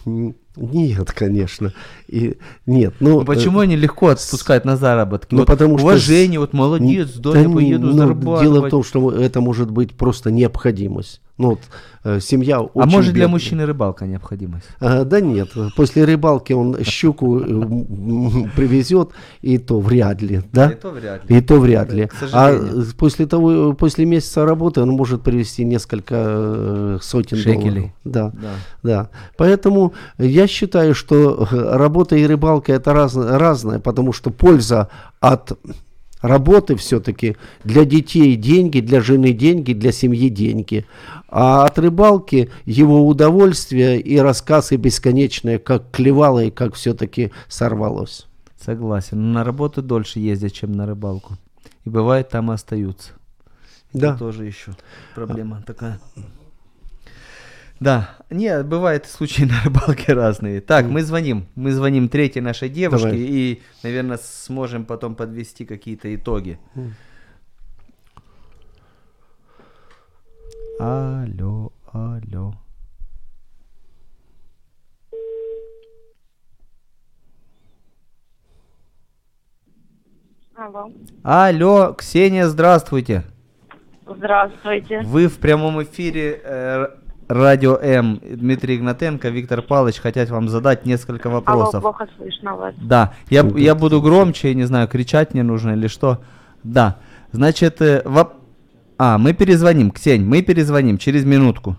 Нет, 0.04 1.12
конечно. 1.12 1.72
И, 2.08 2.38
нет, 2.66 2.94
ну... 3.00 3.20
Ну, 3.20 3.24
почему 3.24 3.60
э, 3.60 3.64
они 3.64 3.76
легко 3.76 4.08
отпускают 4.08 4.64
на 4.64 4.76
заработки? 4.76 5.34
ну, 5.34 5.40
вот 5.40 5.46
потому 5.46 5.78
что 5.78 5.86
уважение, 5.86 6.40
вот 6.40 6.52
молодец, 6.52 7.14
да, 7.14 7.38
я 7.38 7.48
поеду 7.48 7.86
ну, 7.86 7.92
зарабатывать. 7.92 8.42
Дело 8.42 8.66
в 8.66 8.70
том, 8.70 8.82
что 8.82 9.12
это 9.12 9.40
может 9.40 9.70
быть 9.70 9.94
просто 9.94 10.30
необходимость. 10.30 11.20
Ну, 11.40 11.48
вот, 11.50 11.60
э, 12.04 12.20
семья 12.20 12.58
а 12.58 12.60
очень 12.60 12.90
может 12.90 13.12
для 13.14 13.22
бедная. 13.22 13.28
мужчины 13.32 13.64
рыбалка 13.66 14.06
необходимость? 14.06 14.66
А, 14.78 15.04
да 15.04 15.20
нет, 15.20 15.48
после 15.74 16.04
рыбалки 16.04 16.52
он 16.52 16.76
щуку 16.84 17.40
э, 17.40 17.44
привезет, 18.56 19.10
и 19.40 19.56
то 19.56 19.80
вряд 19.80 20.20
ли, 20.20 20.42
да? 20.52 20.70
И 20.70 20.74
то 20.74 20.90
вряд 20.90 21.30
ли. 21.30 21.38
И 21.38 21.40
то 21.40 21.58
вряд 21.58 21.92
ли. 21.92 22.06
к 22.06 22.12
А 22.12 22.16
сожалению. 22.28 22.82
э, 22.82 22.84
после 22.98 23.26
того, 23.26 23.72
после 23.72 24.04
месяца 24.04 24.44
работы 24.44 24.82
он 24.82 24.90
может 24.90 25.22
привезти 25.22 25.64
несколько 25.64 26.14
э, 26.18 26.98
сотен 27.00 27.38
Шекелей. 27.38 27.92
долларов. 28.04 28.32
Да, 28.42 28.50
Да. 28.82 29.08
Поэтому 29.38 29.94
я 30.18 30.46
считаю, 30.46 30.94
что 30.94 31.48
э, 31.50 31.76
работа 31.76 32.16
и 32.16 32.26
рыбалка 32.26 32.72
это 32.74 32.92
разное, 32.92 33.78
потому 33.78 34.12
что 34.12 34.30
польза 34.30 34.88
от 35.20 35.52
работы 36.20 36.76
все-таки 36.76 37.36
для 37.64 37.84
детей 37.84 38.36
деньги, 38.36 38.80
для 38.80 39.00
жены 39.00 39.32
деньги, 39.32 39.72
для 39.72 39.92
семьи 39.92 40.28
деньги. 40.28 40.86
А 41.28 41.64
от 41.64 41.78
рыбалки 41.78 42.50
его 42.64 43.06
удовольствие 43.06 44.00
и 44.00 44.18
рассказы 44.18 44.76
бесконечные, 44.76 45.58
как 45.58 45.90
клевало 45.90 46.44
и 46.44 46.50
как 46.50 46.74
все-таки 46.74 47.30
сорвалось. 47.48 48.26
Согласен. 48.60 49.32
На 49.32 49.44
работу 49.44 49.82
дольше 49.82 50.20
ездят, 50.20 50.52
чем 50.52 50.72
на 50.72 50.86
рыбалку. 50.86 51.34
И 51.84 51.90
бывает 51.90 52.28
там 52.28 52.50
и 52.50 52.54
остаются. 52.54 53.12
Да. 53.92 54.10
Это 54.10 54.18
тоже 54.18 54.44
еще 54.44 54.72
проблема 55.14 55.62
такая. 55.66 55.98
Да, 57.80 58.10
не, 58.28 58.62
бывают 58.62 59.06
случаи 59.06 59.42
на 59.50 59.62
рыбалке 59.64 60.12
разные. 60.12 60.60
Так, 60.60 60.84
мы 60.84 61.02
звоним. 61.02 61.46
Мы 61.54 61.72
звоним 61.72 62.10
третьей 62.10 62.42
нашей 62.42 62.68
девушке 62.68 63.08
Давай. 63.08 63.18
и, 63.20 63.62
наверное, 63.82 64.18
сможем 64.18 64.84
потом 64.84 65.14
подвести 65.14 65.64
какие-то 65.64 66.14
итоги. 66.14 66.60
Алло, 70.78 71.72
алло. 71.92 72.54
Алло. 80.54 80.92
Алло, 81.22 81.94
Ксения, 81.94 82.46
здравствуйте. 82.46 83.24
Здравствуйте. 84.06 85.00
Вы 85.04 85.28
в 85.28 85.38
прямом 85.38 85.82
эфире 85.82 86.40
э, 86.44 86.86
Радио 87.34 87.78
М. 87.80 88.18
Дмитрий 88.18 88.76
Игнатенко, 88.76 89.28
Виктор 89.28 89.62
Павлович 89.62 90.00
хотят 90.00 90.30
вам 90.30 90.48
задать 90.48 90.84
несколько 90.84 91.28
Алло, 91.28 91.36
вопросов. 91.38 91.80
плохо 91.80 92.08
слышно 92.16 92.56
вас. 92.56 92.74
Да, 92.76 93.14
я, 93.28 93.46
я 93.54 93.76
буду 93.76 94.02
громче, 94.02 94.52
не 94.52 94.64
знаю, 94.64 94.88
кричать 94.88 95.32
мне 95.32 95.44
нужно 95.44 95.70
или 95.70 95.86
что. 95.86 96.24
Да, 96.64 96.98
значит, 97.30 97.80
э, 97.82 98.02
воп- 98.04 98.32
а, 98.98 99.16
мы 99.16 99.32
перезвоним, 99.32 99.92
Ксень, 99.92 100.24
мы 100.24 100.42
перезвоним 100.42 100.98
через 100.98 101.24
минутку. 101.24 101.76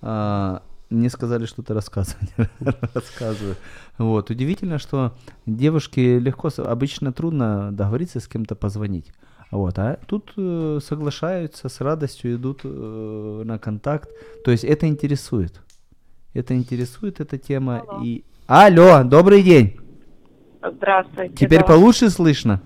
А, 0.00 0.62
мне 0.88 1.10
сказали 1.10 1.44
что-то 1.44 1.74
рассказывать. 1.74 2.30
Рассказываю. 2.94 3.56
Вот. 3.98 4.30
Удивительно, 4.30 4.78
что 4.78 5.12
девушке 5.44 6.18
легко, 6.18 6.48
обычно 6.56 7.12
трудно 7.12 7.70
договориться 7.70 8.18
с 8.18 8.26
кем-то 8.28 8.54
позвонить. 8.54 9.12
Вот. 9.52 9.78
А 9.78 9.98
тут 10.06 10.32
э, 10.38 10.78
соглашаются, 10.82 11.68
с 11.68 11.80
радостью 11.82 12.36
идут 12.36 12.62
э, 12.64 13.42
на 13.44 13.58
контакт. 13.58 14.10
То 14.44 14.50
есть 14.50 14.64
это 14.64 14.88
интересует. 14.88 15.60
Это 16.32 16.56
интересует 16.56 17.20
эта 17.20 17.36
тема. 17.36 17.84
Алло. 17.86 18.02
И... 18.02 18.24
Алло, 18.46 19.04
добрый 19.04 19.42
день. 19.42 19.76
Здравствуйте. 20.62 21.34
Теперь 21.34 21.60
да. 21.60 21.66
получше 21.66 22.08
слышно? 22.08 22.62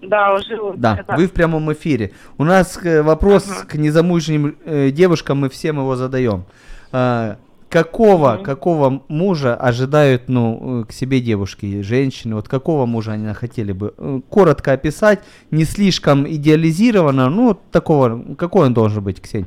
Да, 0.00 0.32
уже 0.34 0.58
лучше, 0.58 0.78
Да, 0.78 1.04
вы 1.08 1.26
в 1.26 1.32
прямом 1.32 1.70
эфире. 1.74 2.12
У 2.38 2.44
нас 2.44 2.82
э, 2.82 3.02
вопрос 3.02 3.46
Ага. 3.50 3.66
к 3.66 3.74
незамужним 3.74 4.56
э, 4.64 4.90
девушкам, 4.90 5.40
мы 5.40 5.50
всем 5.50 5.76
его 5.76 5.96
задаем. 5.96 6.46
А, 6.92 7.36
какого, 7.70 8.34
Мгм. 8.34 8.42
какого 8.42 9.02
мужа 9.08 9.54
ожидают, 9.54 10.24
ну, 10.28 10.82
э, 10.82 10.84
к 10.86 10.92
себе 10.92 11.20
девушки, 11.20 11.80
женщины? 11.82 12.34
Вот 12.34 12.48
какого 12.48 12.84
мужа 12.84 13.12
они 13.12 13.32
хотели 13.32 13.72
бы? 13.72 13.94
Э, 13.96 14.20
Коротко 14.28 14.72
описать, 14.72 15.20
не 15.50 15.64
слишком 15.64 16.28
идеализированно, 16.28 17.30
ну, 17.30 17.56
такого, 17.70 18.34
какой 18.34 18.66
он 18.66 18.74
должен 18.74 19.02
быть, 19.04 19.20
Ксень? 19.20 19.46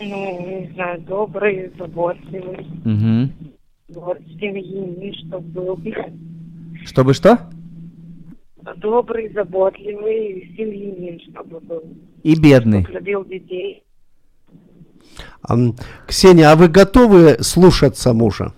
Ну, 0.00 0.60
не 0.60 0.72
знаю, 0.74 1.00
добрый, 1.02 1.70
заботливый. 1.78 2.66
Мгм. 2.84 3.30
Вот, 3.94 4.18
семьянин, 4.40 5.14
чтобы 5.28 5.48
был. 5.48 5.80
Чтобы 6.84 7.14
что? 7.14 7.38
Добрый, 8.76 9.32
заботливый, 9.32 10.52
семьянин, 10.56 11.20
чтобы 11.30 11.60
был. 11.60 11.82
И 12.24 12.34
бедный. 12.40 12.82
Чтоб 12.82 12.94
любил 12.94 13.24
детей. 13.24 13.82
Ксения, 16.06 16.50
а 16.50 16.56
вы 16.56 16.68
готовы 16.68 17.38
слушаться 17.42 18.12
мужа? 18.12 18.52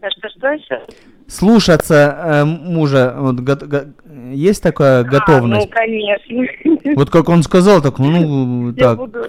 Что, 0.00 0.28
что 0.30 0.48
еще? 0.48 0.80
Слушаться 1.26 1.94
э, 2.24 2.44
мужа, 2.44 3.14
вот, 3.18 3.40
го- 3.40 3.66
го- 3.66 3.92
есть 4.32 4.62
такая 4.62 5.04
готовность? 5.04 5.66
А, 5.66 5.68
ну, 5.68 5.72
конечно. 5.72 6.94
Вот 6.96 7.10
как 7.10 7.28
он 7.28 7.42
сказал, 7.42 7.82
так, 7.82 7.98
ну, 7.98 8.70
Я 8.70 8.74
так, 8.74 8.98
буду... 8.98 9.24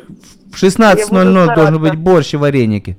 в 0.52 0.64
16.00 0.64 0.98
я 0.98 1.06
буду 1.08 1.24
должен 1.24 1.44
стараться. 1.46 1.80
быть 1.80 1.96
борщ 1.96 2.34
и 2.34 2.38
вареники. 2.38 2.98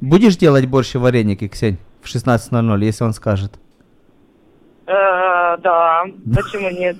Будешь 0.00 0.36
делать 0.36 0.66
борщ 0.66 0.94
и 0.94 0.98
вареники, 0.98 1.48
Ксень, 1.48 1.78
в 2.02 2.14
16.00, 2.14 2.84
если 2.84 3.04
он 3.04 3.12
скажет? 3.12 3.54
э, 4.86 5.56
да, 5.62 6.04
почему 6.34 6.70
нет? 6.70 6.96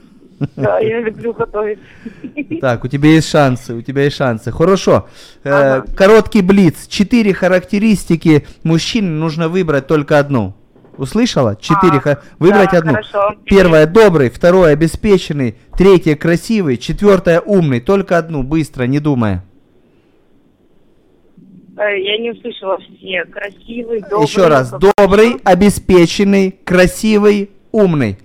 Да, 0.57 0.79
я 0.79 1.01
люблю 1.01 1.33
готовить. 1.33 1.79
Так, 2.61 2.85
у 2.85 2.89
тебя 2.89 3.11
есть 3.11 3.29
шансы, 3.29 3.75
у 3.75 3.83
тебя 3.83 4.05
есть 4.05 4.17
шансы. 4.17 4.53
Хорошо. 4.53 5.09
Э, 5.45 5.51
Ага. 5.81 5.93
Короткий 5.97 6.43
блиц. 6.43 6.87
Четыре 6.87 7.35
характеристики 7.35 8.47
мужчины 8.63 9.09
нужно 9.09 9.49
выбрать 9.49 9.87
только 9.87 10.19
одну. 10.19 10.55
Услышала? 10.97 11.57
Четыре. 11.57 12.01
А, 12.05 12.19
Выбрать 12.39 12.71
да, 12.73 12.79
одну. 12.79 12.93
хорошо. 12.93 13.35
Первое 13.45 13.87
добрый, 13.87 14.31
второе 14.31 14.73
обеспеченный, 14.73 15.57
третье 15.77 16.17
красивый, 16.17 16.77
четвертое 16.77 17.41
умный. 17.41 17.81
Только 17.81 18.19
одну, 18.19 18.43
быстро, 18.43 18.85
не 18.85 18.99
думая. 18.99 19.45
Э, 21.77 21.97
Я 22.01 22.19
не 22.19 22.33
услышала 22.33 22.79
все. 22.79 23.25
Красивый, 23.27 24.01
добрый. 24.01 24.27
Еще 24.27 24.49
раз. 24.49 24.73
Добрый, 24.97 25.37
обеспеченный, 25.45 26.57
красивый, 26.65 27.51
умный. 27.71 28.19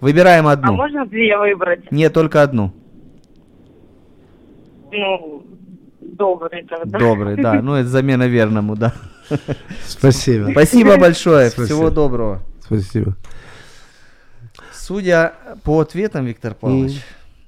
Выбираем 0.00 0.46
А 0.46 0.52
одну. 0.52 0.74
можно 0.74 1.06
две 1.06 1.36
выбрать? 1.38 1.90
Не, 1.90 2.10
только 2.10 2.42
одну. 2.42 2.72
Ну, 4.92 5.44
добрый 6.00 6.64
тогда. 6.64 6.98
Добрый, 6.98 7.36
да. 7.36 7.60
Ну, 7.62 7.74
это 7.74 7.88
замена 7.88 8.26
верному, 8.26 8.76
да. 8.76 8.92
Спасибо. 9.86 10.48
Спасибо 10.52 10.96
большое. 10.98 11.48
Спасибо. 11.50 11.66
Всего 11.66 11.90
доброго. 11.90 12.42
Спасибо. 12.60 13.16
Судя 14.72 15.34
по 15.64 15.80
ответам, 15.80 16.24
Виктор 16.26 16.54
Павлович, 16.54 17.00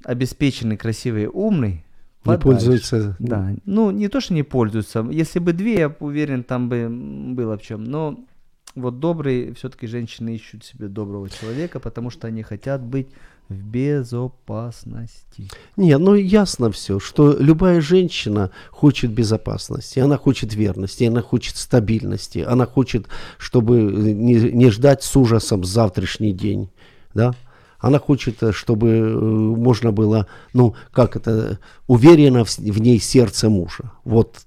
обеспеченный, 0.03 0.75
красивый, 0.75 1.27
умный, 1.27 1.71
Не 1.71 1.83
подальше. 2.25 2.43
пользуется. 2.43 3.15
Да, 3.19 3.51
ну 3.65 3.91
не 3.91 4.09
то, 4.09 4.19
что 4.19 4.33
не 4.33 4.43
пользуются. 4.43 5.07
Если 5.09 5.39
бы 5.39 5.53
две, 5.53 5.75
я 5.79 5.95
уверен, 6.01 6.43
там 6.43 6.67
бы 6.67 6.87
было 6.89 7.57
в 7.57 7.61
чем. 7.61 7.85
Но 7.85 8.19
вот 8.75 8.99
добрые, 8.99 9.53
все-таки 9.53 9.87
женщины 9.87 10.35
ищут 10.35 10.63
себе 10.63 10.87
доброго 10.87 11.29
человека, 11.29 11.79
потому 11.79 12.09
что 12.09 12.27
они 12.27 12.43
хотят 12.43 12.81
быть 12.81 13.07
в 13.49 13.55
безопасности. 13.55 15.49
Не, 15.75 15.97
ну 15.97 16.13
ясно 16.13 16.71
все, 16.71 16.99
что 16.99 17.35
любая 17.39 17.81
женщина 17.81 18.51
хочет 18.69 19.11
безопасности, 19.11 19.99
она 19.99 20.17
хочет 20.17 20.53
верности, 20.53 21.05
она 21.05 21.21
хочет 21.21 21.57
стабильности, 21.57 22.45
она 22.47 22.65
хочет, 22.67 23.07
чтобы 23.39 23.79
э, 23.79 24.11
не, 24.13 24.35
не 24.35 24.69
ждать 24.69 25.01
с 25.03 25.15
ужасом 25.15 25.63
завтрашний 25.63 26.31
день, 26.31 26.69
да? 27.13 27.33
Она 27.79 27.97
хочет, 27.97 28.43
э, 28.43 28.51
чтобы 28.51 28.87
э, 28.89 29.17
можно 29.17 29.91
было, 29.91 30.27
ну, 30.53 30.75
как 30.91 31.15
это, 31.15 31.57
уверенно 31.87 32.45
в, 32.45 32.55
в 32.55 32.79
ней 32.79 32.99
сердце 32.99 33.49
мужа. 33.49 33.91
Вот 34.03 34.45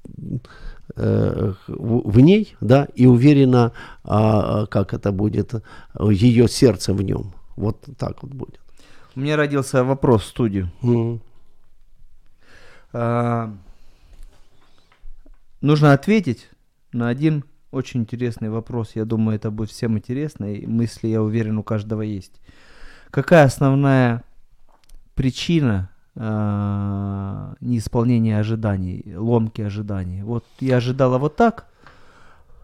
в, 0.96 1.56
в 1.66 2.20
ней, 2.20 2.56
да, 2.60 2.86
и 2.94 3.06
уверенно, 3.06 3.72
а, 4.04 4.66
как 4.66 4.94
это 4.94 5.12
будет, 5.12 5.54
ее 5.98 6.48
сердце 6.48 6.92
в 6.92 7.02
нем. 7.02 7.32
Вот 7.56 7.86
так 7.98 8.22
вот 8.22 8.32
будет. 8.32 8.60
У 9.14 9.20
меня 9.20 9.36
родился 9.36 9.84
вопрос 9.84 10.22
в 10.22 10.26
студию. 10.26 10.70
М. 10.82 11.20
А, 12.92 13.54
нужно 15.60 15.92
ответить 15.92 16.48
на 16.92 17.08
один 17.08 17.44
очень 17.70 18.00
интересный 18.00 18.50
вопрос. 18.50 18.92
Я 18.94 19.04
думаю, 19.04 19.36
это 19.36 19.50
будет 19.50 19.70
всем 19.70 19.96
интересно, 19.96 20.52
и 20.52 20.66
мысли, 20.66 21.08
я 21.08 21.22
уверен, 21.22 21.58
у 21.58 21.62
каждого 21.62 22.02
есть. 22.02 22.40
Какая 23.10 23.44
основная 23.44 24.24
причина 25.14 25.90
а, 26.16 27.54
неисполнения 27.60 28.38
ожиданий, 28.38 29.04
ломки 29.16 29.62
ожиданий? 29.62 30.22
Вот 30.22 30.44
я 30.60 30.76
ожидала 30.76 31.18
вот 31.18 31.36
так, 31.36 31.66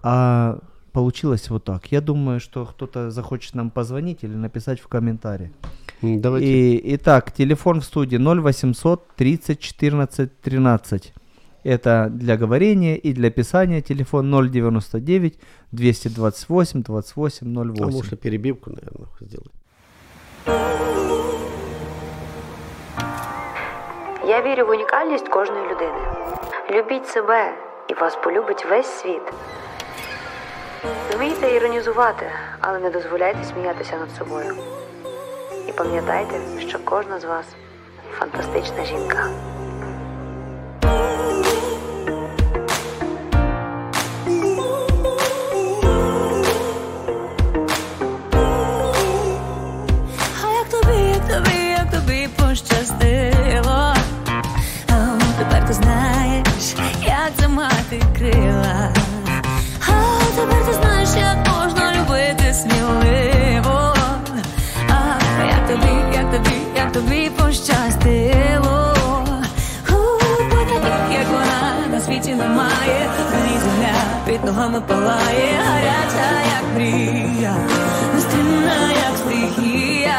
а 0.03 0.59
получилось 0.93 1.51
вот 1.51 1.65
так. 1.65 1.93
Я 1.93 2.01
думаю, 2.01 2.41
что 2.41 2.65
кто-то 2.67 3.11
захочет 3.11 3.55
нам 3.55 3.71
позвонить 3.71 4.25
или 4.25 4.35
написать 4.35 4.81
в 4.81 4.89
комментариях. 4.89 5.51
М, 6.03 6.21
Давайте. 6.21 6.47
И, 6.77 6.95
итак, 6.97 7.33
телефон 7.33 7.81
в 7.81 7.85
студии 7.85 8.19
0800 8.19 9.07
30 9.17 9.61
14 9.61 10.41
13. 10.41 11.13
Это 11.65 12.09
для 12.11 12.37
говорения 12.37 12.97
и 12.97 13.13
для 13.13 13.31
писания. 13.31 13.81
Телефон 13.83 14.31
099 14.51 15.39
228 15.73 16.83
28 16.83 17.59
А 17.59 17.65
08. 17.65 17.91
можно 17.93 18.17
перебивку, 18.17 18.71
наверное, 18.71 19.09
сделать. 19.21 19.53
Я 24.29 24.43
вірю 24.43 24.67
в 24.67 24.71
унікальність 24.71 25.29
кожної 25.29 25.69
людини. 25.71 25.99
Любіть 26.71 27.09
себе, 27.09 27.55
і 27.89 27.95
вас 27.95 28.17
полюбить 28.17 28.67
весь 28.71 28.87
світ. 28.87 29.23
Вмійте 31.15 31.55
іронізувати, 31.55 32.31
але 32.61 32.79
не 32.79 32.91
дозволяйте 32.91 33.45
сміятися 33.45 33.97
над 33.97 34.11
собою. 34.11 34.55
І 35.69 35.73
пам'ятайте, 35.73 36.35
що 36.69 36.79
кожна 36.85 37.19
з 37.19 37.25
вас 37.25 37.47
фантастична 38.19 38.85
жінка. 38.85 39.29
Палає, 74.81 75.61
гаряча, 75.67 76.31
як 76.57 76.75
мрія, 76.75 77.57
нестримна, 78.15 78.93
як 78.93 79.17
стихія, 79.19 80.19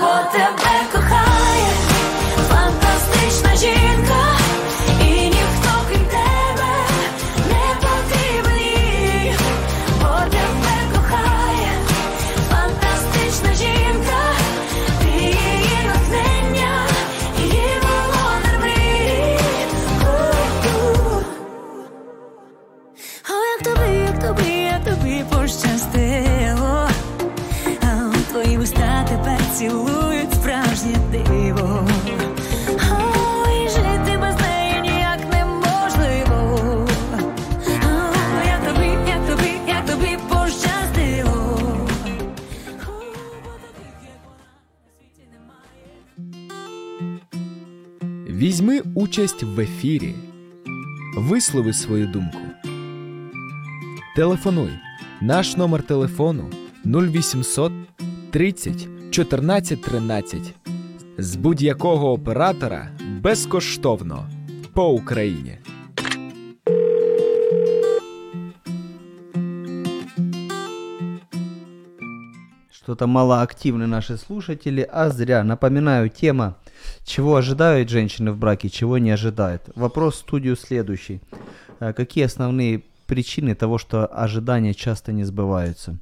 бо 0.00 0.32
тебе 0.32 0.74
кохає 0.92 1.72
фантастична 2.48 3.56
жінка, 3.56 3.91
Участь 48.94 49.42
в 49.42 49.60
ефірі. 49.60 50.14
Вислови 51.16 51.72
свою 51.72 52.06
думку. 52.06 52.38
Телефонуй. 54.16 54.70
Наш 55.20 55.56
номер 55.56 55.82
телефону 55.82 56.50
0800 56.84 57.72
30 58.30 58.88
14 59.10 59.82
13. 59.82 60.54
З 61.18 61.36
будь-якого 61.36 62.12
оператора 62.12 62.88
безкоштовно 63.20 64.30
по 64.72 64.88
Україні. 64.88 65.58
Что-то 72.82 73.06
малоактивны 73.06 73.86
наши 73.86 74.18
слушатели, 74.18 74.88
а 74.92 75.10
зря. 75.10 75.44
Напоминаю, 75.44 76.10
тема 76.10 76.54
«Чего 77.04 77.36
ожидают 77.36 77.88
женщины 77.88 78.32
в 78.32 78.38
браке, 78.38 78.68
чего 78.68 78.98
не 78.98 79.10
ожидают». 79.10 79.62
Вопрос 79.74 80.14
в 80.14 80.18
студию 80.18 80.56
следующий. 80.56 81.20
А 81.80 81.92
Какие 81.92 82.24
основные 82.24 82.82
причины 83.06 83.54
того, 83.54 83.78
что 83.78 84.06
ожидания 84.06 84.74
часто 84.74 85.12
не 85.12 85.24
сбываются? 85.24 85.98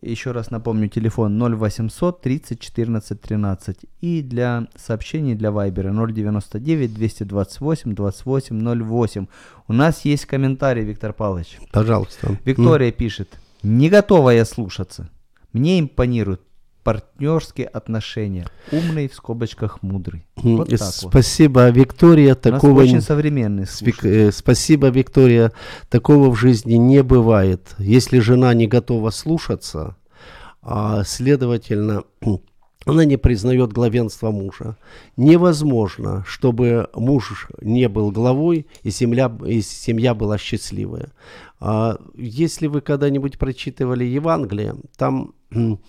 Еще 0.00 0.30
раз 0.30 0.50
напомню, 0.50 0.88
телефон 0.88 1.36
0800 1.42 2.20
30 2.20 2.60
14 2.60 3.20
13. 3.20 3.76
И 4.00 4.22
для 4.22 4.68
сообщений 4.76 5.34
для 5.34 5.50
Вайбера 5.50 5.90
099 5.90 6.94
228 6.94 7.94
28 7.94 8.84
08. 8.84 9.26
У 9.66 9.72
нас 9.72 10.04
есть 10.04 10.26
комментарий, 10.26 10.84
Виктор 10.84 11.12
Павлович. 11.12 11.58
Пожалуйста. 11.72 12.38
Виктория 12.44 12.92
пишет, 12.92 13.40
не 13.62 13.90
готова 13.90 14.30
я 14.30 14.44
слушаться. 14.44 15.10
Мне 15.52 15.80
импонируют 15.80 16.42
партнерские 16.88 17.66
отношения. 17.66 18.46
Умный 18.72 19.08
в 19.08 19.14
скобочках 19.14 19.82
мудрый. 19.82 20.26
М, 20.42 20.56
Вот 20.56 20.70
так 20.70 20.80
вот. 20.80 21.10
Спасибо, 21.10 21.68
Виктория. 21.68 22.28
У 22.34 22.48
нас 22.48 22.60
Такого 22.62 22.80
очень 22.80 23.02
современный 23.02 23.66
слушатель. 23.66 24.08
э, 24.28 24.32
Спасибо, 24.32 24.88
Виктория. 24.88 25.52
Такого 25.90 26.30
в 26.30 26.36
жизни 26.36 26.74
не 26.74 27.02
бывает. 27.02 27.74
Если 27.78 28.20
жена 28.20 28.54
не 28.54 28.66
готова 28.66 29.10
слушаться, 29.10 29.96
а, 30.62 31.04
следовательно, 31.04 32.04
она 32.86 33.04
не 33.04 33.18
признает 33.18 33.70
главенство 33.74 34.30
мужа. 34.30 34.78
Невозможно, 35.18 36.24
чтобы 36.26 36.88
муж 36.94 37.48
не 37.60 37.86
был 37.90 38.10
главой 38.12 38.66
и 38.82 38.90
семья, 38.90 39.30
и 39.46 39.60
семья 39.60 40.14
была 40.14 40.38
счастливая. 40.38 41.10
А, 41.60 41.98
если 42.14 42.66
вы 42.66 42.80
когда-нибудь 42.80 43.38
прочитывали 43.38 44.04
Евангелие, 44.04 44.76
там 44.96 45.34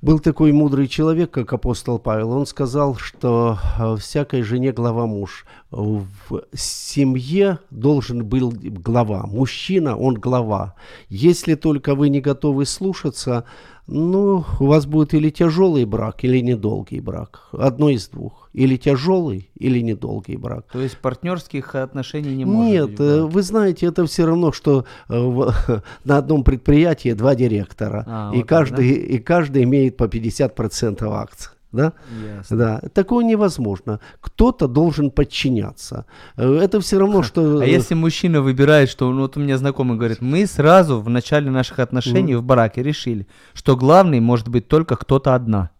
был 0.00 0.20
такой 0.20 0.52
мудрый 0.52 0.86
человек, 0.86 1.30
как 1.30 1.52
апостол 1.52 1.98
Павел. 1.98 2.30
Он 2.30 2.46
сказал, 2.46 2.96
что 2.96 3.58
э, 3.78 3.96
всякой 3.96 4.42
жене 4.42 4.72
глава 4.72 5.06
муж. 5.06 5.44
В 5.70 6.06
семье 6.54 7.58
должен 7.70 8.24
был 8.24 8.52
глава. 8.54 9.26
Мужчина, 9.26 9.96
он 9.96 10.14
глава. 10.14 10.74
Если 11.08 11.54
только 11.54 11.94
вы 11.94 12.10
не 12.10 12.20
готовы 12.20 12.64
слушаться, 12.64 13.44
ну, 13.88 14.44
у 14.60 14.66
вас 14.66 14.84
будет 14.86 15.14
или 15.14 15.30
тяжелый 15.30 15.84
брак, 15.86 16.22
или 16.22 16.38
недолгий 16.40 17.00
брак. 17.00 17.48
Одно 17.52 17.88
из 17.88 18.08
двух. 18.08 18.50
Или 18.52 18.76
тяжелый, 18.76 19.50
или 19.56 19.80
недолгий 19.80 20.36
брак. 20.36 20.66
То 20.72 20.80
есть 20.80 20.98
партнерских 20.98 21.74
отношений 21.74 22.34
не 22.36 22.44
может 22.44 22.70
Нет, 22.70 22.90
быть. 22.90 22.98
в 22.98 23.02
э, 23.02 23.22
вы 23.26 23.42
знаете, 23.42 23.86
это 23.86 24.04
все 24.04 24.26
равно, 24.26 24.52
что 24.52 24.84
э, 25.08 25.18
в- 25.18 25.54
на 26.04 26.18
одном 26.18 26.44
предприятии 26.44 27.12
два 27.14 27.34
директора, 27.34 28.04
А, 28.06 28.30
и, 28.34 28.38
вот 28.38 28.46
так, 28.46 28.58
каждый, 28.58 28.90
и 28.92 29.18
каждый 29.18 29.62
имеет 29.64 29.96
по 29.96 30.04
50% 30.04 31.04
акций. 31.10 31.50
Да? 31.72 31.92
Ясно. 32.36 32.56
Да, 32.56 32.80
такого 32.94 33.20
невозможно. 33.20 34.00
Кто-то 34.20 34.68
должен 34.68 35.10
подчиняться. 35.10 36.06
Э, 36.36 36.60
Это 36.62 36.80
все 36.80 36.98
равно, 36.98 37.22
что... 37.22 37.60
А 37.60 37.66
если 37.66 37.94
мужчина 37.94 38.40
выбирает, 38.40 38.88
что 38.88 39.10
ну, 39.12 39.22
вот 39.22 39.36
у 39.36 39.40
меня 39.40 39.58
знакомый 39.58 39.96
говорит, 39.98 40.22
мы 40.22 40.46
сразу 40.46 41.00
в 41.00 41.10
начале 41.10 41.50
наших 41.50 41.78
отношений 41.78 42.34
в 42.36 42.42
браке 42.42 42.82
решили, 42.82 43.26
что 43.52 43.76
главный 43.76 44.20
может 44.20 44.48
быть 44.48 44.68
только 44.68 44.96
кто-то 44.96 45.34
одна. 45.34 45.70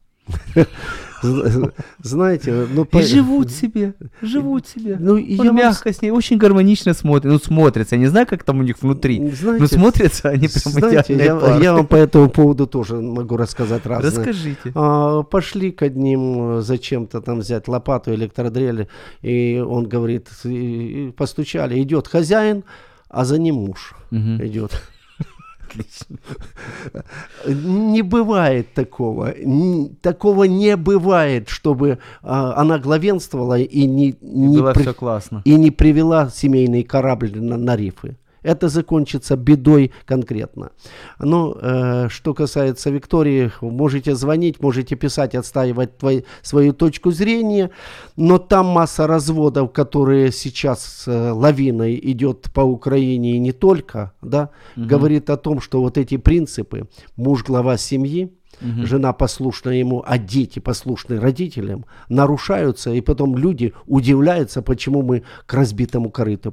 Знаете, 2.03 2.67
ну... 2.73 2.85
И 2.85 3.03
живут 3.03 3.51
себе, 3.51 3.95
живут 4.23 4.69
себе. 4.69 4.97
Ну, 5.01 5.17
и 5.17 5.39
Он 5.39 5.55
мягко 5.55 5.93
с 5.93 6.01
ней, 6.01 6.11
очень 6.11 6.39
гармонично 6.39 6.95
смотрит. 6.95 7.33
Ну, 7.33 7.39
смотрится. 7.39 7.97
Я 7.97 8.01
не 8.01 8.07
знаю, 8.07 8.27
как 8.27 8.45
там 8.45 8.61
у 8.61 8.63
них 8.63 8.81
внутри. 8.81 9.31
Знаете, 9.31 9.63
Но 9.63 9.67
смотрятся 9.67 10.29
они 10.29 10.49
прям 10.49 10.73
Знаете, 10.73 11.17
я, 11.17 11.59
я 11.59 11.75
вам 11.75 11.87
по 11.87 11.97
этому 11.97 12.31
поводу 12.31 12.67
тоже 12.67 13.01
могу 13.01 13.37
рассказать 13.37 13.85
разное. 13.87 14.11
Расскажите. 14.11 14.73
А, 14.75 15.23
пошли 15.23 15.73
к 15.73 15.83
одним 15.83 16.59
э, 16.59 16.61
зачем-то 16.63 17.21
там 17.21 17.41
взять 17.41 17.69
лопату, 17.69 18.15
электродрели, 18.15 18.89
и 19.23 19.63
он 19.67 19.89
говорит, 19.89 20.29
постучали, 21.17 21.83
идет 21.83 22.07
хозяин, 22.07 22.65
а 23.09 23.25
за 23.25 23.39
ним 23.39 23.57
муж 23.57 23.95
Мгм. 24.11 24.45
идет. 24.47 24.81
Не 27.47 28.03
бывает 28.03 28.73
такого. 28.75 29.35
Такого 30.03 30.45
не 30.45 30.77
бывает, 30.77 31.49
чтобы 31.49 31.99
а, 32.23 32.55
она 32.61 32.79
главенствовала 32.79 33.59
и 33.59 33.87
не, 33.87 34.11
И 34.11 34.17
не 34.23 34.73
при- 34.73 34.83
все 34.83 34.95
классно. 34.95 35.43
и 35.45 35.55
не 35.55 35.71
привела 35.71 36.29
семейный 36.31 36.83
корабль 36.83 37.33
на, 37.41 37.57
на 37.57 37.77
рифы. 37.77 38.17
Это 38.49 38.69
закончится 38.69 39.37
бедой 39.37 39.91
конкретно. 40.07 40.71
Но 41.21 41.55
э, 41.61 42.09
что 42.09 42.33
касается 42.35 42.91
Виктории, 42.91 43.51
можете 43.61 44.15
звонить, 44.15 44.63
можете 44.63 44.97
писать, 44.97 45.35
отстаивать 45.35 45.99
твой- 45.99 46.25
свою 46.43 46.73
точку 46.73 47.11
зрения, 47.11 47.71
но 48.17 48.39
там 48.39 48.67
масса 48.67 49.07
разводов, 49.07 49.73
которые 49.73 50.33
сейчас 50.33 51.05
э, 51.07 51.31
лавиной 51.31 52.01
идет 52.03 52.51
по 52.55 52.63
Украине 52.63 53.37
и 53.37 53.39
не 53.39 53.53
только, 53.53 54.13
да, 54.23 54.49
говорит 54.89 55.31
о 55.31 55.37
том, 55.37 55.61
что 55.61 55.81
вот 55.83 55.99
эти 55.99 56.17
принципы, 56.17 56.89
муж 57.17 57.45
глава 57.45 57.77
семьи, 57.77 58.31
жена 58.61 59.13
послушна 59.13 59.71
ему, 59.71 60.03
а 60.07 60.19
дети 60.19 60.59
послушны 60.59 61.21
родителям, 61.21 61.85
нарушаются, 62.09 62.93
и 62.93 63.01
потом 63.01 63.37
люди 63.37 63.73
удивляются, 63.87 64.63
почему 64.63 65.03
мы 65.03 65.23
к 65.47 65.55
разбитому 65.55 66.11
корыту 66.11 66.53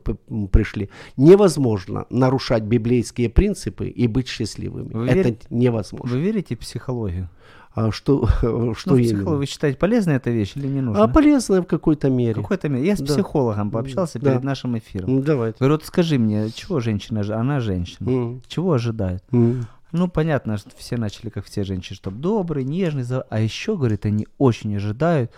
пришли. 0.51 0.89
Невозможно 1.17 2.05
нарушать 2.09 2.63
библейские 2.63 3.29
принципы 3.29 3.87
и 3.87 4.07
быть 4.07 4.27
счастливыми. 4.27 4.93
Вы 4.93 5.07
Это 5.07 5.29
верите- 5.29 5.47
невозможно. 5.49 6.15
Вы 6.15 6.21
верите 6.21 6.55
в 6.55 6.59
психологию? 6.59 7.29
А 7.73 7.91
что, 7.91 8.25
что 8.39 8.51
ну, 8.51 8.73
психологию 8.73 9.37
вы 9.37 9.45
считаете, 9.45 9.77
полезная 9.77 10.15
эта 10.15 10.29
вещь 10.29 10.53
или 10.55 10.67
не 10.67 10.81
нужна? 10.81 11.03
А 11.03 11.07
полезно 11.07 11.61
в 11.61 11.65
какой-то 11.65 12.09
мере. 12.09 12.33
В 12.33 12.41
какой-то 12.43 12.69
мере. 12.69 12.85
Я 12.87 12.95
с 12.95 12.99
Да. 13.01 13.05
психологом 13.13 13.69
пообщался 13.71 14.17
Да. 14.19 14.31
перед 14.31 14.43
нашим 14.43 14.77
эфиром. 14.77 15.09
М, 15.17 15.23
Давайте. 15.23 15.57
Говорю, 15.59 15.75
вот 15.75 15.85
скажи 15.85 16.17
мне, 16.17 16.49
чего 16.51 16.79
женщина, 16.79 17.21
она 17.37 17.59
женщина, 17.59 18.09
М, 18.09 18.41
чего 18.47 18.71
ожидает? 18.73 19.23
м. 19.33 19.65
Ну, 19.97 20.07
понятно, 20.09 20.57
что 20.57 20.71
все 20.77 20.97
начали, 20.97 21.29
как 21.29 21.45
все 21.45 21.63
женщины, 21.63 21.95
чтобы 21.95 22.17
добрый, 22.17 22.63
нежный, 22.65 23.03
за- 23.03 23.21
а 23.29 23.39
еще, 23.39 23.77
говорит, 23.77 24.05
они 24.05 24.27
очень 24.37 24.75
ожидают, 24.75 25.31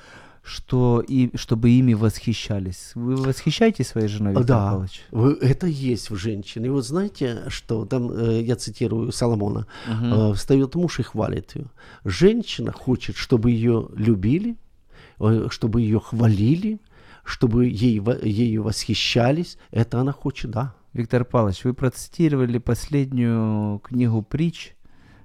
что 0.44 1.04
и, 1.08 1.30
чтобы 1.38 1.70
ими 1.70 1.94
восхищались. 1.94 2.92
Вы 2.96 3.18
восхищаетесь 3.18 3.88
своей 3.90 4.08
женой, 4.08 4.32
Виктор 4.34 4.46
Да, 4.48 4.70
Павлович? 4.72 5.02
вы- 5.12 5.38
это 5.42 5.68
есть 5.68 6.10
в 6.10 6.16
женщине. 6.16 6.68
И 6.68 6.70
вот 6.70 6.86
знаете, 6.86 7.44
что 7.50 7.86
там, 7.86 8.10
э, 8.12 8.42
я 8.42 8.56
цитирую 8.56 9.12
Соломона, 9.12 9.68
э, 9.88 10.34
встает 10.34 10.74
муж 10.76 11.00
и 11.00 11.04
хвалит 11.04 11.56
ее. 11.56 11.66
Женщина 12.06 12.72
хочет, 12.72 13.16
чтобы 13.18 13.52
ее 13.52 13.90
любили, 13.96 14.56
э, 15.20 15.48
чтобы 15.52 15.82
ее 15.82 16.00
хвалили, 16.00 16.80
чтобы 17.26 17.66
ей, 17.68 18.02
ею 18.24 18.64
восхищались. 18.64 19.58
Это 19.72 20.00
она 20.00 20.14
хочет, 20.14 20.50
да. 20.52 20.74
Виктор 20.98 21.24
Павлович, 21.26 21.64
вы 21.64 21.76
процитировали 21.76 22.58
последнюю 22.58 23.80
книгу 23.80 24.24
притч, 24.24 24.76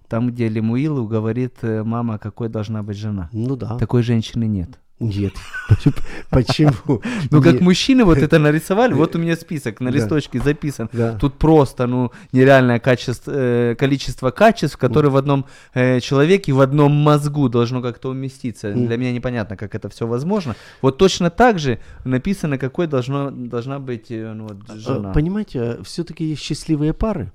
там, 0.06 0.28
где 0.28 0.48
Лемуилу 0.48 1.06
говорит 1.06 1.56
э, 1.62 1.82
мама, 1.82 2.18
какой 2.18 2.50
должна 2.50 2.82
быть 2.82 2.98
жена. 2.98 3.30
Ну 3.32 3.56
да. 3.56 3.78
Такой 3.78 4.02
женщины 4.02 4.44
нет. 4.44 4.78
Нет. 5.03 5.34
Почему? 6.30 7.03
Ну, 7.30 7.42
как 7.42 7.61
мужчины 7.61 8.05
вот 8.05 8.18
это 8.18 8.38
нарисовали, 8.38 8.94
вот 8.94 9.16
у 9.16 9.18
меня 9.18 9.36
список 9.40 9.80
на 9.80 9.88
листочке 9.88 10.40
записан. 10.40 10.88
Тут 11.20 11.38
просто, 11.38 11.86
ну, 11.86 12.11
нереальное 12.32 12.80
э, 13.26 13.74
количество 13.78 14.30
качеств, 14.30 14.76
которые 14.76 15.11
в 15.11 15.16
одном 15.16 15.46
э, 15.74 16.00
человеке, 16.00 16.53
в 16.53 16.61
одном 16.61 16.92
мозгу 16.92 17.48
должно 17.48 17.82
как-то 17.82 18.11
уместиться. 18.11 18.72
Для 18.72 18.96
меня 18.96 19.12
непонятно, 19.12 19.57
как 19.57 19.74
это 19.74 19.88
все 19.88 20.07
возможно. 20.07 20.55
Вот 20.82 20.98
точно 20.98 21.30
так 21.30 21.59
же 21.59 21.78
написано, 22.05 22.59
какой 22.59 22.86
должна 22.86 23.78
быть 23.78 24.11
э, 24.11 24.32
ну, 24.32 24.48
А, 24.68 24.76
жена. 24.76 25.12
Понимаете, 25.12 25.78
все-таки 25.82 26.24
есть 26.24 26.42
счастливые 26.42 26.92
пары, 26.92 27.32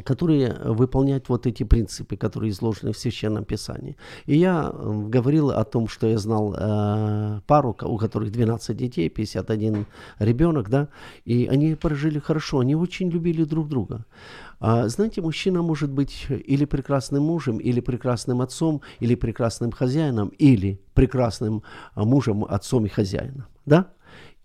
которые 0.00 0.54
выполняют 0.64 1.28
вот 1.28 1.46
эти 1.46 1.62
принципы, 1.64 2.16
которые 2.16 2.50
изложены 2.50 2.92
в 2.92 2.98
Священном 2.98 3.44
Писании. 3.44 3.96
И 4.26 4.36
я 4.36 4.70
э, 4.72 5.02
говорил 5.08 5.50
о 5.50 5.64
том, 5.64 5.88
что 5.88 6.06
я 6.06 6.18
знал 6.18 6.54
э, 6.56 7.40
пару, 7.46 7.76
у 7.82 7.98
которых 7.98 8.32
12 8.32 8.76
детей, 8.76 9.08
51 9.08 9.86
ребенок, 10.18 10.70
да, 10.70 10.88
и 11.24 11.46
они 11.46 11.74
прожили 11.74 12.18
хорошо, 12.18 12.60
они 12.60 12.74
очень 12.74 13.10
любили 13.10 13.44
друг 13.44 13.68
друга. 13.68 14.04
А, 14.60 14.88
знаете, 14.88 15.20
мужчина 15.20 15.62
может 15.62 15.90
быть 15.90 16.26
или 16.30 16.64
прекрасным 16.64 17.24
мужем, 17.24 17.58
или 17.58 17.80
прекрасным 17.80 18.40
отцом, 18.40 18.80
или 19.00 19.14
прекрасным 19.14 19.72
хозяином, 19.72 20.28
или 20.28 20.80
прекрасным 20.94 21.62
а, 21.94 22.04
мужем, 22.04 22.44
отцом 22.44 22.86
и 22.86 22.88
хозяином, 22.88 23.44
да? 23.66 23.92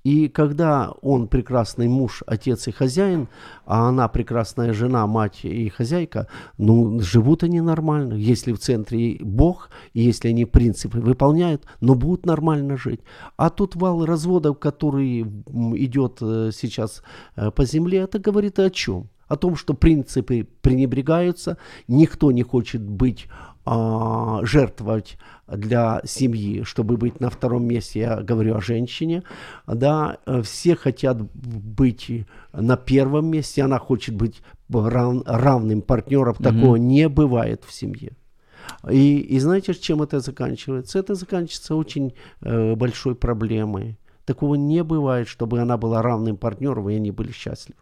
И 0.03 0.29
когда 0.29 0.91
он 1.01 1.27
прекрасный 1.27 1.87
муж, 1.87 2.23
отец 2.25 2.67
и 2.67 2.71
хозяин, 2.71 3.27
а 3.65 3.89
она 3.89 4.07
прекрасная 4.07 4.73
жена, 4.73 5.05
мать 5.07 5.43
и 5.43 5.67
хозяйка, 5.69 6.27
ну, 6.57 6.99
живут 7.01 7.43
они 7.43 7.59
нормально. 7.59 8.13
Если 8.13 8.53
в 8.53 8.59
центре 8.59 9.17
Бог, 9.19 9.69
если 9.93 10.29
они 10.29 10.45
принципы 10.45 10.99
выполняют, 10.99 11.65
но 11.81 11.95
будут 11.95 12.25
нормально 12.25 12.77
жить. 12.77 13.01
А 13.35 13.49
тут 13.49 13.75
вал 13.75 14.05
разводов, 14.05 14.57
который 14.59 15.21
идет 15.21 16.19
э, 16.21 16.51
сейчас 16.53 17.03
э, 17.35 17.51
по 17.51 17.65
земле, 17.65 17.99
это 17.99 18.19
говорит 18.19 18.57
о 18.59 18.69
чем? 18.69 19.09
О 19.27 19.35
том, 19.35 19.55
что 19.55 19.73
принципы 19.73 20.47
пренебрегаются, 20.61 21.57
никто 21.87 22.31
не 22.31 22.41
хочет 22.41 22.81
быть 22.81 23.27
а, 23.71 24.39
жертвовать 24.45 25.19
для 25.47 26.01
семьи, 26.03 26.63
чтобы 26.63 26.97
быть 26.97 27.19
на 27.19 27.29
втором 27.29 27.65
месте, 27.65 27.99
я 27.99 28.15
говорю 28.15 28.55
о 28.55 28.61
женщине, 28.61 29.21
да, 29.67 30.17
э, 30.25 30.41
все 30.41 30.75
хотят 30.75 31.21
быть 31.21 32.25
на 32.51 32.77
первом 32.77 33.27
месте, 33.27 33.61
она 33.61 33.77
хочет 33.77 34.15
быть 34.15 34.41
рав- 34.73 35.21
равным 35.27 35.83
партнером, 35.83 36.33
такого 36.33 36.77
не 36.77 37.07
бывает 37.09 37.63
в 37.63 37.71
семье. 37.71 38.13
И, 38.89 39.19
и 39.19 39.39
знаете, 39.39 39.75
чем 39.75 40.01
это 40.01 40.19
заканчивается? 40.19 40.97
Это 40.97 41.13
заканчивается 41.13 41.75
очень 41.75 42.13
э, 42.41 42.75
большой 42.75 43.13
проблемой. 43.13 43.99
Такого 44.25 44.55
не 44.55 44.83
бывает, 44.83 45.27
чтобы 45.27 45.59
она 45.59 45.77
была 45.77 46.01
равным 46.01 46.37
партнером, 46.37 46.89
и 46.89 46.95
они 46.95 47.11
были 47.11 47.31
счастливы. 47.31 47.77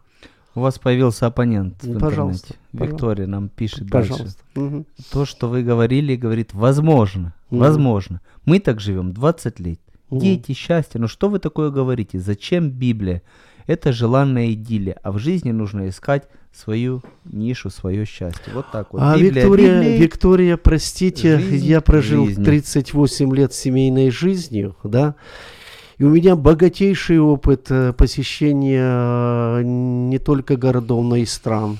У 0.58 0.60
вас 0.60 0.78
появился 0.80 1.26
оппонент 1.26 1.74
в 1.84 1.98
Пожалуйста, 2.00 2.54
интернете. 2.72 2.92
Виктория 2.92 3.26
нам 3.28 3.48
пишет 3.48 3.86
дальше. 3.86 4.10
Пожалуйста. 4.10 4.42
Мгм. 4.56 4.86
То, 5.12 5.24
что 5.24 5.48
вы 5.48 5.62
говорили, 5.62 6.16
говорит, 6.16 6.52
возможно, 6.52 7.32
Мгм. 7.50 7.60
возможно. 7.60 8.20
Мы 8.44 8.58
так 8.58 8.80
живем 8.80 9.12
20 9.12 9.60
лет. 9.60 9.78
Мгм. 10.10 10.20
Дети, 10.20 10.52
счастье. 10.54 11.00
Ну 11.00 11.06
что 11.06 11.28
вы 11.28 11.38
такое 11.38 11.70
говорите? 11.70 12.18
Зачем 12.18 12.70
Библия? 12.70 13.22
Это 13.68 13.92
желанная 13.92 14.50
идиллия, 14.52 14.96
а 15.04 15.12
в 15.12 15.18
жизни 15.18 15.52
нужно 15.52 15.88
искать 15.90 16.26
свою 16.52 17.02
нишу, 17.24 17.70
свое 17.70 18.04
счастье. 18.04 18.52
Вот 18.52 18.66
так 18.72 18.92
вот. 18.92 19.00
А 19.00 19.14
Библия, 19.16 19.30
Виктория, 19.44 19.80
Библия. 19.80 19.98
Виктория, 19.98 20.56
простите, 20.56 21.38
Жизнь 21.38 21.66
я 21.66 21.80
прожил 21.80 22.26
жизнью. 22.26 22.44
38 22.44 23.32
лет 23.36 23.52
семейной 23.54 24.10
жизнью, 24.10 24.74
да, 24.82 25.14
и 25.98 26.04
у 26.04 26.10
меня 26.10 26.36
богатейший 26.36 27.18
опыт 27.18 27.70
э, 27.70 27.92
посещения 27.92 28.84
э, 28.84 29.62
не 29.64 30.18
только 30.18 30.56
городов, 30.56 31.04
но 31.04 31.16
и 31.16 31.24
стран. 31.24 31.78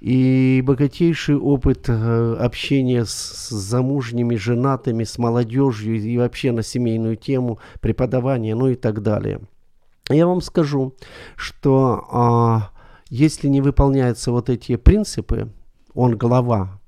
И 0.00 0.62
богатейший 0.64 1.36
опыт 1.36 1.88
э, 1.88 2.36
общения 2.38 3.06
с, 3.06 3.48
замужними, 3.48 4.36
женатыми, 4.36 5.04
с 5.04 5.16
молодежью 5.16 5.96
и 5.96 6.18
вообще 6.18 6.52
на 6.52 6.62
семейную 6.62 7.16
тему, 7.16 7.58
преподавания, 7.80 8.54
ну 8.54 8.68
и 8.68 8.74
так 8.74 9.02
далее. 9.02 9.40
Я 10.10 10.26
вам 10.26 10.42
скажу, 10.42 10.94
что 11.34 12.06
а, 12.12 12.70
если 13.08 13.48
не 13.48 13.60
выполняются 13.60 14.30
вот 14.30 14.50
эти 14.50 14.76
принципы, 14.76 15.48
он 15.94 16.16
глава, 16.16 16.78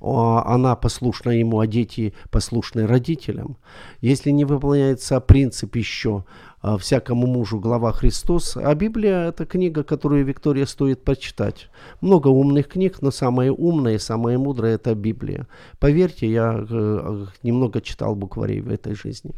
она 0.00 0.76
послушна 0.76 1.30
ему, 1.30 1.58
а 1.58 1.66
дети 1.66 2.12
послушны 2.30 2.86
родителям. 2.86 3.56
Если 4.00 4.30
не 4.30 4.44
выполняется 4.44 5.20
принцип 5.20 5.76
еще 5.76 6.24
а, 6.60 6.76
всякому 6.76 7.26
мужу 7.26 7.60
глава 7.60 7.92
Христос, 7.92 8.56
а 8.56 8.74
Библия 8.74 9.28
это 9.28 9.46
книга, 9.46 9.84
которую 9.84 10.24
Виктория 10.24 10.66
стоит 10.66 11.04
почитать. 11.04 11.68
Много 12.00 12.28
умных 12.28 12.68
книг, 12.68 13.02
но 13.02 13.10
самая 13.10 13.52
умная 13.52 13.94
и 13.94 13.98
самая 13.98 14.36
мудрая 14.36 14.74
это 14.74 14.94
Библия. 14.94 15.46
Поверьте, 15.78 16.30
я 16.30 16.66
э, 16.68 17.26
немного 17.42 17.80
читал 17.80 18.16
букварей 18.16 18.60
в 18.60 18.68
этой 18.68 18.94
жизни. 18.94 19.32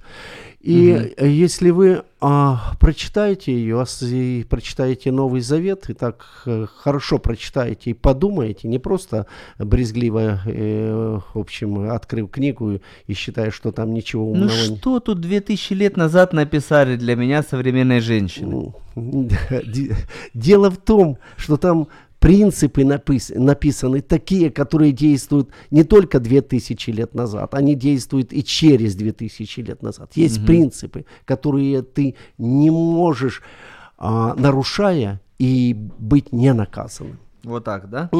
И 0.60 1.14
э, 1.16 1.28
если 1.28 1.70
вы 1.70 2.02
а, 2.20 2.72
прочитаете 2.80 3.52
ее, 3.52 3.76
ос- 3.80 4.02
и 4.02 4.44
прочитаете 4.48 5.12
Новый 5.12 5.40
Завет, 5.40 5.88
и 5.90 5.94
так 5.94 6.26
э, 6.46 6.66
хорошо 6.76 7.18
прочитаете 7.18 7.90
и 7.90 7.94
подумаете, 7.94 8.66
не 8.68 8.78
просто 8.78 9.26
брезгливо, 9.58 10.40
э, 10.46 11.18
в 11.34 11.38
общем, 11.38 11.90
открыв 11.90 12.30
книгу 12.30 12.80
и 13.06 13.14
считая, 13.14 13.50
что 13.50 13.70
там 13.72 13.94
ничего 13.94 14.24
Ну 14.24 14.30
умного 14.32 14.56
нет. 14.56 14.78
что 14.78 15.00
тут 15.00 15.20
2000 15.20 15.72
лет 15.74 15.96
назад 15.96 16.32
написали 16.32 16.96
для 16.96 17.14
меня 17.14 17.42
современной 17.42 18.00
женщины? 18.00 18.72
Ну, 18.96 19.28
де- 19.66 19.96
Дело 20.34 20.70
в 20.70 20.76
том, 20.78 21.18
что 21.36 21.56
там 21.56 21.86
принципы 22.18 22.82
напис- 22.82 23.32
написаны 23.38 24.00
такие, 24.00 24.50
которые 24.50 24.92
действуют 24.92 25.50
не 25.70 25.84
только 25.84 26.18
2000 26.20 26.90
лет 26.90 27.14
назад, 27.14 27.54
они 27.54 27.74
действуют 27.74 28.32
и 28.32 28.42
через 28.44 28.94
2000 28.94 29.60
лет 29.60 29.82
назад. 29.82 30.12
Есть 30.16 30.44
принципы, 30.46 31.04
которые 31.24 31.82
ты 31.82 32.14
не 32.38 32.70
можешь, 32.70 33.42
а, 33.98 34.34
нарушая, 34.34 35.20
и 35.38 35.72
быть 35.98 36.32
не 36.32 36.52
наказанным. 36.52 37.18
Вот 37.44 37.64
так, 37.64 37.88
да? 37.88 38.10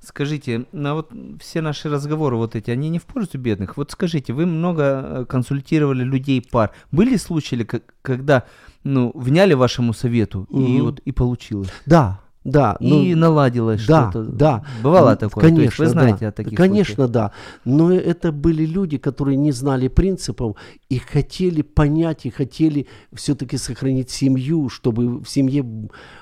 Скажите, 0.00 0.66
ну 0.72 0.94
вот 0.94 1.10
все 1.40 1.60
наши 1.60 1.88
разговоры 1.90 2.36
вот 2.36 2.54
эти, 2.54 2.70
они 2.70 2.88
не 2.88 2.98
в 3.00 3.04
пользу 3.04 3.36
бедных. 3.36 3.76
Вот 3.76 3.90
скажите, 3.90 4.32
вы 4.32 4.46
много 4.46 4.82
э, 4.82 5.24
консультировали 5.28 6.04
людей 6.04 6.40
пар. 6.40 6.70
Были 6.92 7.16
случаи, 7.16 7.66
когда 8.02 8.44
ну, 8.84 9.10
вняли 9.14 9.54
вашему 9.54 9.92
совету 9.92 10.46
и 10.50 10.56
Мгм. 10.56 10.82
вот 10.84 11.00
и 11.00 11.10
получилось? 11.12 11.70
Да, 11.86 12.20
да. 12.44 12.76
ну, 12.80 13.02
и 13.02 13.14
наладилось 13.14 13.84
Да, 13.86 14.10
что-то? 14.10 14.30
да. 14.30 14.64
Бывало 14.82 15.10
М, 15.10 15.16
такое? 15.18 15.42
То 15.42 15.48
есть 15.48 15.56
Конечно, 15.56 15.84
вы 15.84 15.90
знаете 15.90 16.18
да. 16.20 16.28
о 16.28 16.32
таких 16.32 16.56
Конечно, 16.56 16.94
случаях? 16.94 17.10
да. 17.10 17.32
Но 17.64 17.92
это 17.92 18.32
были 18.32 18.64
люди, 18.64 18.96
которые 18.98 19.36
не 19.36 19.52
знали 19.52 19.88
принципов 19.88 20.56
и 20.88 20.98
хотели 20.98 21.62
понять, 21.62 22.26
и 22.26 22.30
хотели 22.30 22.86
все-таки 23.12 23.56
сохранить 23.58 24.10
семью, 24.10 24.68
чтобы 24.68 25.18
в 25.20 25.26
семье 25.28 25.64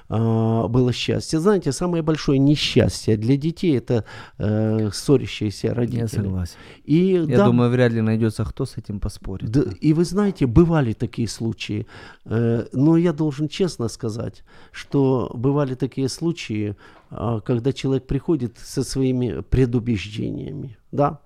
было 0.09 0.93
счастье. 0.93 1.41
Знаете, 1.41 1.73
самое 1.73 2.03
большое 2.03 2.39
несчастье 2.39 3.17
для 3.17 3.37
детей 3.37 3.77
это 3.79 4.05
э, 4.39 4.91
ссорящиеся 4.93 5.75
родители. 5.75 6.01
Я 6.01 6.09
согласен. 6.09 6.57
И 6.85 7.25
Я 7.29 7.39
да, 7.39 7.47
думаю, 7.47 7.71
вряд 7.71 7.93
ли 7.93 8.01
найдется 8.01 8.45
кто 8.45 8.65
с 8.65 8.77
этим 8.77 9.01
поспорит. 9.01 9.51
да, 9.51 9.63
и 9.81 9.93
вы 9.93 10.05
знаете, 10.05 10.47
бывали 10.47 10.93
такие 10.93 11.29
случаи, 11.29 11.87
э, 12.25 12.67
но 12.73 12.97
я 12.97 13.13
должен 13.13 13.49
честно 13.49 13.89
сказать, 13.89 14.45
что 14.73 15.31
бывали 15.35 15.75
такие 15.75 16.09
случаи, 16.09 16.77
а, 17.11 17.41
когда 17.41 17.73
человек 17.73 18.07
приходит 18.07 18.59
со 18.59 18.83
своими 18.83 19.43
предубеждениями, 19.43 20.77
да, 20.93 21.21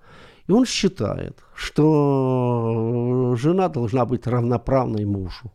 и 0.47 0.51
он 0.51 0.65
считает, 0.65 1.43
что 1.55 3.35
жена 3.37 3.69
должна 3.69 4.05
быть 4.05 4.27
равноправной 4.27 5.05
мужу. 5.05 5.51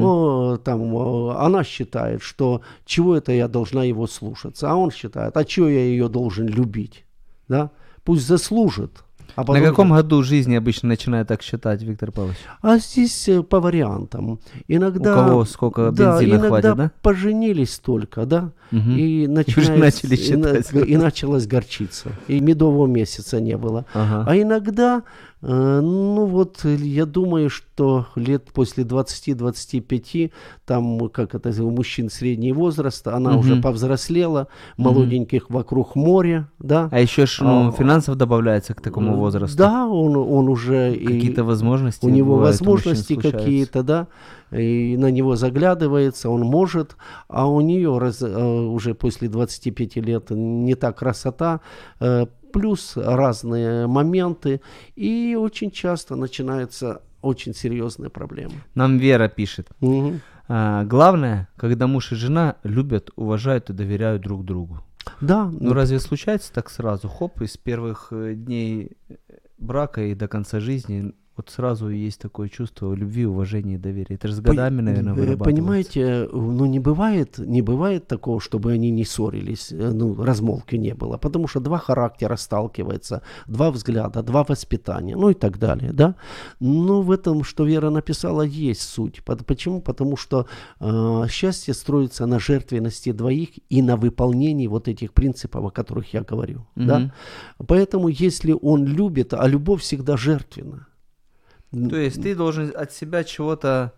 О, 0.00 0.56
там, 0.56 0.94
о, 0.94 1.36
она 1.38 1.64
считает, 1.64 2.22
что 2.22 2.60
чего 2.84 3.16
это 3.16 3.32
я 3.32 3.48
должна 3.48 3.84
его 3.84 4.06
слушаться, 4.06 4.70
а 4.70 4.74
он 4.76 4.90
считает, 4.90 5.36
а 5.36 5.44
чего 5.44 5.68
я 5.68 5.80
ее 5.80 6.08
должен 6.08 6.46
любить, 6.46 7.04
да? 7.48 7.70
Пусть 8.04 8.26
заслужит. 8.26 9.02
А 9.34 9.40
На 9.40 9.46
потом 9.46 9.64
каком 9.64 9.88
я- 9.88 9.96
году 9.96 10.22
жизни 10.22 10.54
обычно 10.54 10.88
начинают 10.88 11.28
так 11.28 11.42
считать, 11.42 11.82
Виктор 11.82 12.10
Павлович? 12.12 12.38
а 12.62 12.78
здесь 12.78 13.28
э, 13.28 13.42
по 13.42 13.60
вариантам. 13.60 14.38
Иногда, 14.66 15.12
У 15.12 15.26
кого 15.28 15.44
сколько 15.44 15.90
да, 15.90 16.12
бензина 16.12 16.30
иногда 16.36 16.48
хватит, 16.48 16.76
да? 16.76 16.90
поженились 17.02 17.78
только, 17.80 18.24
да, 18.24 18.52
Мгм. 18.70 18.96
и, 18.96 19.26
начали 19.26 19.74
и, 20.16 20.36
на- 20.36 20.62
считать. 20.62 20.88
и 20.88 20.96
началась 20.96 21.46
горчица, 21.46 22.12
и 22.28 22.40
медового 22.40 22.86
месяца 22.86 23.38
не 23.40 23.58
было. 23.58 23.84
Ага. 23.92 24.24
А 24.30 24.36
иногда 24.40 25.02
Ну 25.42 26.24
вот, 26.26 26.64
э, 26.64 26.74
я 26.76 27.04
думаю, 27.04 27.50
что 27.50 28.06
лет 28.16 28.44
после 28.52 28.84
20-25, 28.84 30.32
там, 30.64 31.08
как 31.10 31.34
это, 31.34 31.50
у 31.62 31.70
мужчин 31.70 32.08
средний 32.08 32.52
возраст, 32.52 33.06
она 33.06 33.36
уже 33.36 33.52
Мгм. 33.54 33.62
повзрослела, 33.62 34.48
молоденьких 34.78 35.50
вокруг 35.50 35.94
моря, 35.94 36.48
да. 36.58 36.88
А 36.90 37.00
еще 37.00 37.26
ж, 37.26 37.40
ну, 37.42 37.68
А, 37.68 37.72
финансов 37.72 38.16
добавляется 38.16 38.74
к 38.74 38.80
такому 38.80 39.12
Э, 39.12 39.16
возрасту. 39.16 39.58
Да, 39.58 39.86
он, 39.86 40.16
он 40.16 40.48
уже... 40.48 40.92
Какие-то 40.92 41.44
возможности 41.44 42.04
у 42.04 42.08
него 42.08 42.36
возможности 42.36 43.14
какие-то, 43.14 43.82
да, 43.82 44.06
и 44.50 44.96
на 44.96 45.10
него 45.10 45.36
заглядывается, 45.36 46.30
он 46.30 46.42
может, 46.42 46.96
а 47.28 47.46
у 47.46 47.60
нее 47.60 47.98
раз- 47.98 48.22
э, 48.22 48.44
уже 48.70 48.94
после 48.94 49.28
25 49.28 50.00
лет 50.00 50.30
не 50.30 50.74
та 50.74 50.92
красота, 50.92 51.60
э, 52.00 52.26
плюс 52.52 52.96
разные 52.96 53.86
моменты, 53.86 54.60
и 54.94 55.36
очень 55.38 55.70
часто 55.70 56.16
начинаются 56.16 57.00
очень 57.22 57.54
серьезные 57.54 58.08
проблемы. 58.08 58.54
Нам 58.74 58.98
Вера 58.98 59.28
пишет. 59.28 59.68
Мгм. 59.80 60.20
А, 60.48 60.84
главное, 60.84 61.48
когда 61.56 61.86
муж 61.86 62.12
и 62.12 62.14
жена 62.14 62.54
любят, 62.62 63.10
уважают 63.16 63.70
и 63.70 63.72
доверяют 63.72 64.22
друг 64.22 64.44
другу. 64.44 64.80
Да, 65.20 65.50
Ну 65.60 65.72
разве 65.72 65.98
случается 66.00 66.52
так 66.52 66.70
сразу, 66.70 67.08
хоп, 67.08 67.40
из 67.42 67.56
первых 67.56 68.08
э, 68.12 68.34
дней 68.34 68.92
брака 69.58 70.02
и 70.02 70.14
до 70.14 70.28
конца 70.28 70.60
жизни, 70.60 71.12
вот 71.36 71.50
сразу 71.50 71.90
есть 71.90 72.20
такое 72.20 72.48
чувство 72.48 72.94
любви, 72.94 73.26
уважения 73.26 73.74
и 73.74 73.78
доверия. 73.78 74.14
Это 74.14 74.28
же 74.28 74.34
с 74.34 74.40
годами, 74.40 74.80
наверное, 74.80 75.12
э, 75.12 75.16
вырабатывается. 75.16 75.44
Понимаете, 75.44 76.28
ну 76.32 76.64
не 76.66 76.80
бывает, 76.80 77.38
не 77.38 77.62
бывает 77.62 78.06
такого, 78.06 78.40
чтобы 78.40 78.72
они 78.72 78.90
не 78.90 79.04
ссорились, 79.04 79.70
э, 79.70 79.90
ну 79.92 80.14
размолвки 80.22 80.76
не 80.76 80.94
было, 80.94 81.18
потому 81.18 81.48
что 81.48 81.60
два 81.60 81.78
характера 81.78 82.36
сталкиваются, 82.36 83.22
два 83.46 83.70
взгляда, 83.70 84.22
два 84.22 84.44
воспитания, 84.44 85.14
ну 85.16 85.30
и 85.30 85.34
так 85.34 85.58
далее, 85.58 85.92
да. 85.92 86.14
Но 86.60 87.02
в 87.02 87.10
этом, 87.10 87.44
что 87.44 87.64
Вера 87.64 87.90
написала, 87.90 88.42
есть 88.42 88.82
суть. 88.82 89.22
Почему? 89.24 89.82
Потому 89.82 90.16
что 90.16 90.46
э, 90.80 91.24
счастье 91.28 91.74
строится 91.74 92.26
на 92.26 92.38
жертвенности 92.38 93.12
двоих 93.12 93.50
и 93.68 93.82
на 93.82 93.96
выполнении 93.96 94.68
вот 94.68 94.88
этих 94.88 95.12
принципов, 95.12 95.64
о 95.64 95.70
которых 95.70 96.14
я 96.14 96.22
говорю, 96.22 96.66
да. 96.76 96.98
Мгм. 96.98 97.12
Поэтому, 97.66 98.08
если 98.08 98.54
он 98.62 98.86
любит, 98.86 99.34
а 99.34 99.46
любовь 99.46 99.82
всегда 99.82 100.16
жертвенна. 100.16 100.86
То 101.88 101.96
есть 101.96 102.22
ты 102.22 102.34
должен 102.34 102.72
от 102.74 102.92
себя 102.92 103.24
чего-то 103.24 103.92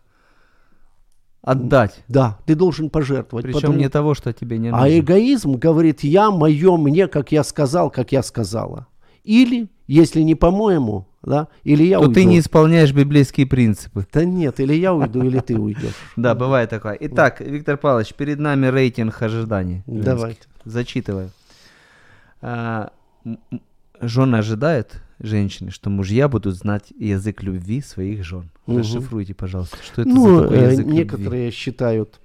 отдать. 1.43 2.03
Да, 2.09 2.39
ты 2.47 2.55
должен 2.55 2.91
пожертвовать. 2.91 3.45
Причем 3.45 3.61
потому- 3.61 3.79
не 3.79 3.89
того, 3.89 4.15
что 4.15 4.33
тебе 4.33 4.59
не 4.59 4.71
нужно. 4.71 4.85
А 4.85 4.99
эгоизм 4.99 5.55
говорит, 5.55 6.03
я, 6.03 6.31
мое, 6.31 6.77
мне, 6.77 7.09
как 7.09 7.33
я 7.33 7.45
сказал, 7.45 7.91
как 7.91 8.13
я 8.13 8.23
сказала. 8.23 8.87
Или, 9.25 9.69
если 9.87 10.23
не 10.23 10.35
по-моему, 10.35 11.07
да, 11.23 11.49
или 11.63 11.85
я 11.85 11.99
то 11.99 12.05
уйду. 12.05 12.15
ты 12.15 12.25
не 12.25 12.39
исполняешь 12.39 12.93
библейские 12.93 13.47
принципы. 13.47 14.07
Да 14.13 14.25
нет, 14.25 14.61
или 14.61 14.75
я 14.75 14.95
уйду, 14.95 15.23
или 15.23 15.41
ты 15.41 15.59
уйдешь. 15.59 15.95
Да, 16.17 16.35
бывает 16.35 16.71
такое. 16.71 16.97
Итак, 17.01 17.41
Виктор 17.41 17.77
Павлович, 17.77 18.15
перед 18.15 18.39
нами 18.39 18.67
рейтинг 18.67 19.21
ожиданий. 19.23 19.83
Давайте. 19.87 20.41
Зачитываю. 20.65 21.31
А, 22.41 22.91
жены 24.01 24.37
ожидают, 24.37 25.03
женщины, 25.21 25.71
что 25.71 25.91
мужья 25.91 26.29
будут 26.29 26.57
знать 26.57 26.93
язык 26.99 27.43
любви 27.43 27.81
своих 27.81 28.25
жен. 28.25 28.51
Расшифруйте, 28.67 29.35
пожалуйста, 29.35 29.77
что 29.83 30.03
это 30.03 30.11
Ну, 30.11 30.37
за 30.37 30.43
такой 30.43 30.59
э, 30.59 30.71
язык 30.71 30.87
любви? 30.87 30.99
некоторые 30.99 31.51
считают, 31.51 32.21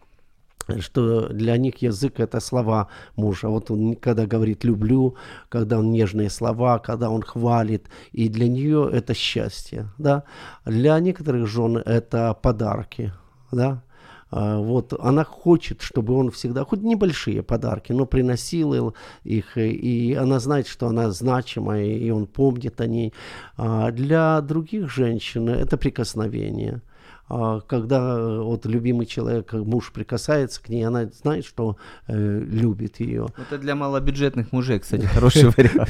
что 0.80 1.28
для 1.30 1.58
них 1.58 1.82
язык 1.82 2.20
это 2.20 2.40
слова 2.40 2.88
мужа. 3.16 3.50
Вот 3.50 3.72
он 3.72 3.96
когда 3.96 4.26
говорит 4.26 4.64
люблю, 4.64 5.16
когда 5.50 5.80
он 5.80 5.92
нежные 5.92 6.30
слова, 6.30 6.80
когда 6.80 7.10
он 7.10 7.22
хвалит, 7.22 7.88
и 8.12 8.30
для 8.30 8.48
нее 8.48 8.90
это 8.92 9.14
счастье, 9.14 9.88
да. 9.98 10.24
Для 10.66 11.00
некоторых 11.00 11.48
жен 11.48 11.78
это 11.78 12.34
подарки, 12.42 13.14
да. 13.52 13.84
А, 14.36 14.58
Вот 14.58 14.94
она 15.00 15.24
хочет, 15.24 15.82
чтобы 15.82 16.16
он 16.16 16.32
всегда, 16.32 16.66
хоть 16.66 16.82
небольшие 16.82 17.44
подарки, 17.44 17.94
но 17.94 18.06
приносил 18.06 18.74
ил- 18.74 18.94
их, 19.24 19.58
и 19.58 20.18
она 20.20 20.40
знает, 20.40 20.68
что 20.68 20.88
она 20.88 21.12
значимая, 21.12 21.86
и 21.86 22.10
он 22.10 22.26
помнит 22.26 22.82
о 22.82 22.88
ней. 22.88 23.14
А 23.58 23.92
Для 23.92 24.42
других 24.42 24.90
женщин 24.90 25.50
это 25.50 25.78
прикосновение. 25.78 26.82
А, 27.36 27.62
Когда 27.62 28.16
э, 28.20 28.42
вот 28.42 28.68
любимый 28.68 29.08
человек, 29.08 29.54
э, 29.54 29.58
муж 29.58 29.92
прикасается 29.92 30.62
к 30.62 30.70
ней, 30.70 30.84
она 30.84 31.08
знает, 31.08 31.46
что 31.46 31.78
э, 32.08 32.40
любит 32.40 33.00
ее. 33.00 33.28
Это 33.38 33.58
для 33.58 33.74
малобюджетных 33.74 34.52
мужей, 34.52 34.78
кстати, 34.80 35.06
хороший 35.14 35.50
вариант. 35.50 35.90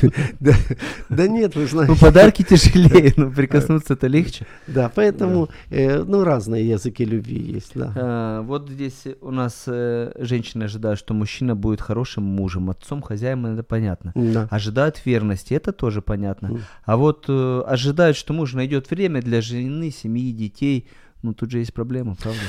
Да, 1.09 1.27
нет, 1.27 1.55
вы 1.55 1.63
Ну, 1.63 1.67
знаете. 1.67 1.99
подарки 1.99 2.43
тяжелее, 2.43 3.13
но 3.17 3.29
прикоснуться 3.29 3.93
это 3.93 4.07
легче. 4.07 4.45
Да, 4.67 4.89
поэтому, 4.93 5.49
ну, 5.69 6.23
разные 6.23 6.69
языки 6.69 7.03
любви 7.03 7.39
есть, 7.39 7.71
да. 7.75 7.91
А, 7.95 8.41
Вот 8.41 8.69
здесь 8.69 9.03
у 9.19 9.31
нас 9.31 9.65
женщины 9.65 10.63
ожидают, 10.63 10.97
что 10.99 11.13
мужчина 11.13 11.55
будет 11.55 11.81
хорошим 11.81 12.23
мужем, 12.23 12.69
отцом, 12.69 13.01
хозяином, 13.01 13.53
это 13.53 13.63
понятно. 13.63 14.13
Да. 14.15 14.47
Ожидают 14.49 15.05
верности, 15.05 15.53
это 15.53 15.73
тоже 15.73 16.01
понятно. 16.01 16.61
А 16.85 16.95
вот 16.95 17.29
ожидают, 17.29 18.15
что 18.15 18.31
муж 18.33 18.53
найдет 18.53 18.89
время 18.89 19.21
для 19.21 19.41
жены, 19.41 19.91
семьи, 19.91 20.31
детей. 20.31 20.87
Ну, 21.23 21.33
тут 21.33 21.49
же 21.51 21.59
есть 21.59 21.73
проблема, 21.73 22.15
правда? 22.15 22.41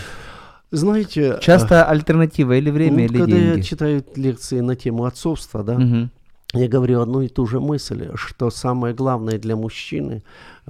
Знаете, 0.70 1.38
Часто 1.40 1.84
альтернатива 1.84 2.56
или 2.56 2.70
время, 2.70 2.96
ну, 2.96 3.04
или 3.04 3.18
когда 3.18 3.36
я 3.36 3.52
деньги. 3.52 3.66
читаю 3.66 4.04
лекции 4.16 4.60
на 4.60 4.74
тему 4.74 5.04
отцовства, 5.04 5.62
да, 5.62 5.78
Мгм. 5.78 6.10
я 6.52 6.66
говорю 6.68 7.00
одну 7.00 7.20
и 7.22 7.28
ту 7.28 7.46
же 7.46 7.60
мысль, 7.60 8.10
что 8.16 8.50
самое 8.50 8.92
главное 8.92 9.38
для 9.38 9.54
мужчины, 9.54 10.24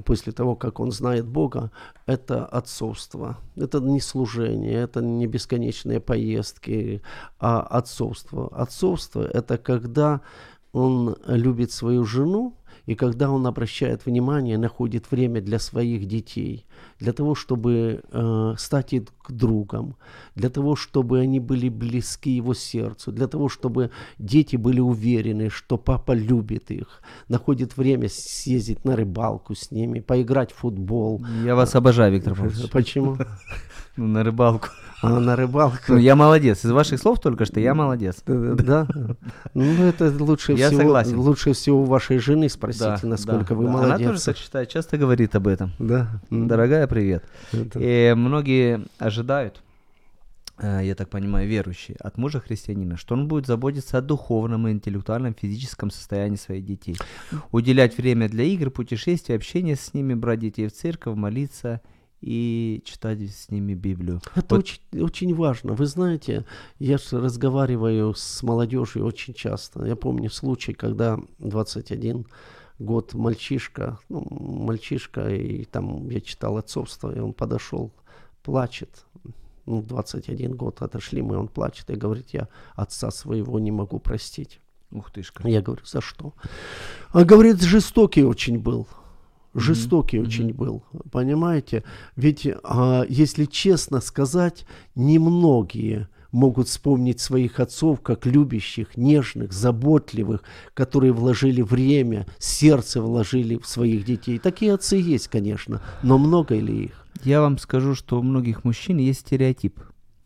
после 0.04 0.32
того, 0.32 0.56
как 0.56 0.78
он 0.80 0.92
знает 0.92 1.26
Бога, 1.26 1.70
это 2.06 2.44
отцовство. 2.44 3.38
Это 3.56 3.80
не 3.80 4.00
служение, 4.00 4.74
это 4.74 5.00
не 5.00 5.26
бесконечные 5.26 6.00
поездки, 6.00 7.00
а 7.40 7.60
отцовство. 7.62 8.48
Отцовство– 8.54 9.22
это 9.34 9.56
когда 9.56 10.20
он 10.72 11.16
любит 11.26 11.72
свою 11.72 12.04
жену, 12.04 12.54
и 12.86 12.94
когда 12.94 13.30
он 13.30 13.46
обращает 13.46 14.04
внимание, 14.04 14.58
находит 14.58 15.10
время 15.10 15.40
для 15.40 15.58
своих 15.58 16.06
детей, 16.06 16.66
для 17.00 17.12
того, 17.12 17.34
чтобы 17.34 18.02
э, 18.12 18.54
стать 18.58 18.92
их 18.92 19.02
другом, 19.28 19.96
для 20.34 20.48
того, 20.48 20.76
чтобы 20.76 21.20
они 21.20 21.40
были 21.40 21.68
близки 21.68 22.30
его 22.30 22.54
сердцу, 22.54 23.12
для 23.12 23.26
того, 23.26 23.48
чтобы 23.48 23.90
дети 24.18 24.56
были 24.56 24.80
уверены, 24.80 25.50
что 25.50 25.78
папа 25.78 26.12
любит 26.12 26.70
их, 26.70 27.02
находит 27.28 27.76
время 27.76 28.08
съездить 28.08 28.84
на 28.84 28.96
рыбалку 28.96 29.54
с 29.54 29.70
ними, 29.70 30.00
поиграть 30.00 30.52
в 30.52 30.56
футбол. 30.56 31.24
Я 31.44 31.54
вас 31.54 31.74
обожаю, 31.74 32.12
Виктор 32.12 32.34
Павлович. 32.34 32.70
Почему? 32.70 33.16
Ну, 33.96 34.06
на 34.08 34.24
рыбалку. 34.24 34.68
А 35.02 35.20
на 35.20 35.36
рыбалку. 35.36 35.78
Ну, 35.88 35.96
я 35.98 36.16
молодец. 36.16 36.64
Из 36.64 36.70
ваших 36.70 36.98
слов 36.98 37.20
только 37.20 37.44
что 37.44 37.60
я 37.60 37.74
молодец. 37.74 38.22
Да. 38.26 38.86
Ну, 39.52 39.84
это 39.84 40.10
лучше 40.18 40.52
Я 40.52 40.68
всего, 40.68 40.80
согласен. 40.80 41.18
лучше 41.18 41.52
всего 41.52 41.82
у 41.82 41.84
вашей 41.84 42.18
жены 42.18 42.48
спросите, 42.48 42.84
Да, 42.84 43.00
насколько 43.02 43.48
да, 43.50 43.54
вы 43.54 43.64
да. 43.66 43.70
молодец. 43.70 43.94
Она 44.00 44.08
тоже 44.08 44.24
так 44.24 44.36
считает, 44.36 44.68
часто 44.70 44.96
говорит 44.96 45.36
об 45.36 45.46
этом. 45.46 45.72
Да. 45.78 46.20
Дорогая, 46.30 46.86
привет. 46.86 47.24
это- 47.52 47.78
И 47.80 48.14
многие 48.14 48.86
ожидают, 48.98 49.62
э, 50.58 50.80
я 50.84 50.94
так 50.94 51.10
понимаю, 51.10 51.46
верующие, 51.48 51.96
от 52.00 52.16
мужа 52.16 52.40
христианина, 52.40 52.96
что 52.96 53.14
он 53.14 53.28
будет 53.28 53.46
заботиться 53.46 53.98
о 53.98 54.00
духовном 54.00 54.66
и 54.68 54.72
интеллектуальном 54.72 55.34
физическом 55.34 55.90
состоянии 55.90 56.36
своих 56.36 56.64
детей. 56.64 56.96
Уделять 57.52 57.96
время 57.98 58.28
для 58.28 58.44
игр, 58.44 58.70
путешествий, 58.70 59.36
общения 59.36 59.76
с 59.76 59.92
ними, 59.94 60.14
брать 60.14 60.40
детей 60.40 60.66
в 60.66 60.72
церковь, 60.72 61.14
молиться 61.16 61.80
и 62.24 62.82
читать 62.84 63.20
с 63.20 63.50
ними 63.50 63.74
Библию. 63.74 64.20
Это 64.34 64.54
Вот 64.54 64.60
очень, 64.60 64.80
очень 65.02 65.34
важно. 65.34 65.74
Вы 65.74 65.86
знаете, 65.86 66.44
я 66.78 66.96
же 66.96 67.20
разговариваю 67.20 68.14
с 68.14 68.42
молодежью 68.42 69.04
очень 69.04 69.34
часто. 69.34 69.84
Я 69.84 69.94
помню 69.94 70.30
случай, 70.30 70.72
когда 70.72 71.18
21 71.38 72.26
год 72.78 73.14
мальчишка, 73.14 73.98
ну, 74.08 74.26
мальчишка, 74.30 75.28
и 75.28 75.64
там 75.64 76.08
я 76.08 76.20
читал 76.20 76.56
отцовство, 76.56 77.14
и 77.14 77.20
он 77.20 77.34
подошел, 77.34 77.92
плачет. 78.42 79.04
Ну, 79.66 79.82
21 79.82 80.56
год 80.56 80.82
отошли 80.82 81.22
мы, 81.22 81.36
он 81.36 81.48
плачет 81.48 81.90
и 81.90 81.94
говорит, 81.94 82.30
я 82.32 82.48
отца 82.74 83.10
своего 83.10 83.58
не 83.58 83.70
могу 83.70 83.98
простить. 83.98 84.60
Ух 84.90 85.10
ты 85.10 85.22
ж 85.22 85.32
как. 85.32 85.46
Я 85.46 85.60
говорю, 85.60 85.84
за 85.84 86.00
что? 86.00 86.32
А 87.10 87.24
говорит, 87.24 87.60
жестокий 87.62 88.24
очень 88.24 88.58
был. 88.58 88.86
Жестокий 89.54 90.18
очень 90.18 90.52
был, 90.52 90.84
понимаете? 91.12 91.84
Ведь, 92.16 92.46
а, 92.64 93.04
если 93.08 93.44
честно 93.44 94.00
сказать, 94.00 94.66
немногие 94.96 96.08
могут 96.32 96.66
вспомнить 96.66 97.20
своих 97.20 97.60
отцов 97.60 98.00
как 98.00 98.26
любящих, 98.26 98.96
нежных, 98.96 99.52
заботливых, 99.52 100.42
которые 100.74 101.12
вложили 101.12 101.62
время, 101.62 102.26
сердце 102.38 103.00
вложили 103.00 103.56
в 103.56 103.66
своих 103.66 104.04
детей. 104.04 104.38
Такие 104.38 104.74
отцы 104.74 104.96
есть, 104.96 105.28
конечно, 105.28 105.80
но 106.02 106.18
много 106.18 106.56
ли 106.56 106.86
их? 106.86 107.06
Я 107.22 107.40
вам 107.40 107.58
скажу, 107.58 107.94
что 107.94 108.18
у 108.18 108.22
многих 108.22 108.64
мужчин 108.64 108.98
есть 108.98 109.20
стереотип. 109.20 109.78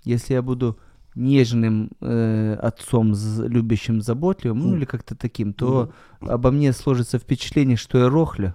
Если 0.04 0.32
я 0.32 0.40
буду 0.40 0.78
нежным 1.14 1.90
э, 2.00 2.54
отцом, 2.54 3.14
любящим, 3.40 4.00
заботливым, 4.00 4.60
ну 4.60 4.76
или 4.76 4.86
как-то 4.86 5.14
таким, 5.14 5.52
то 5.52 5.92
обо 6.20 6.50
мне 6.50 6.72
сложится 6.72 7.18
впечатление, 7.18 7.76
что 7.76 7.98
я 7.98 8.08
рохля, 8.08 8.54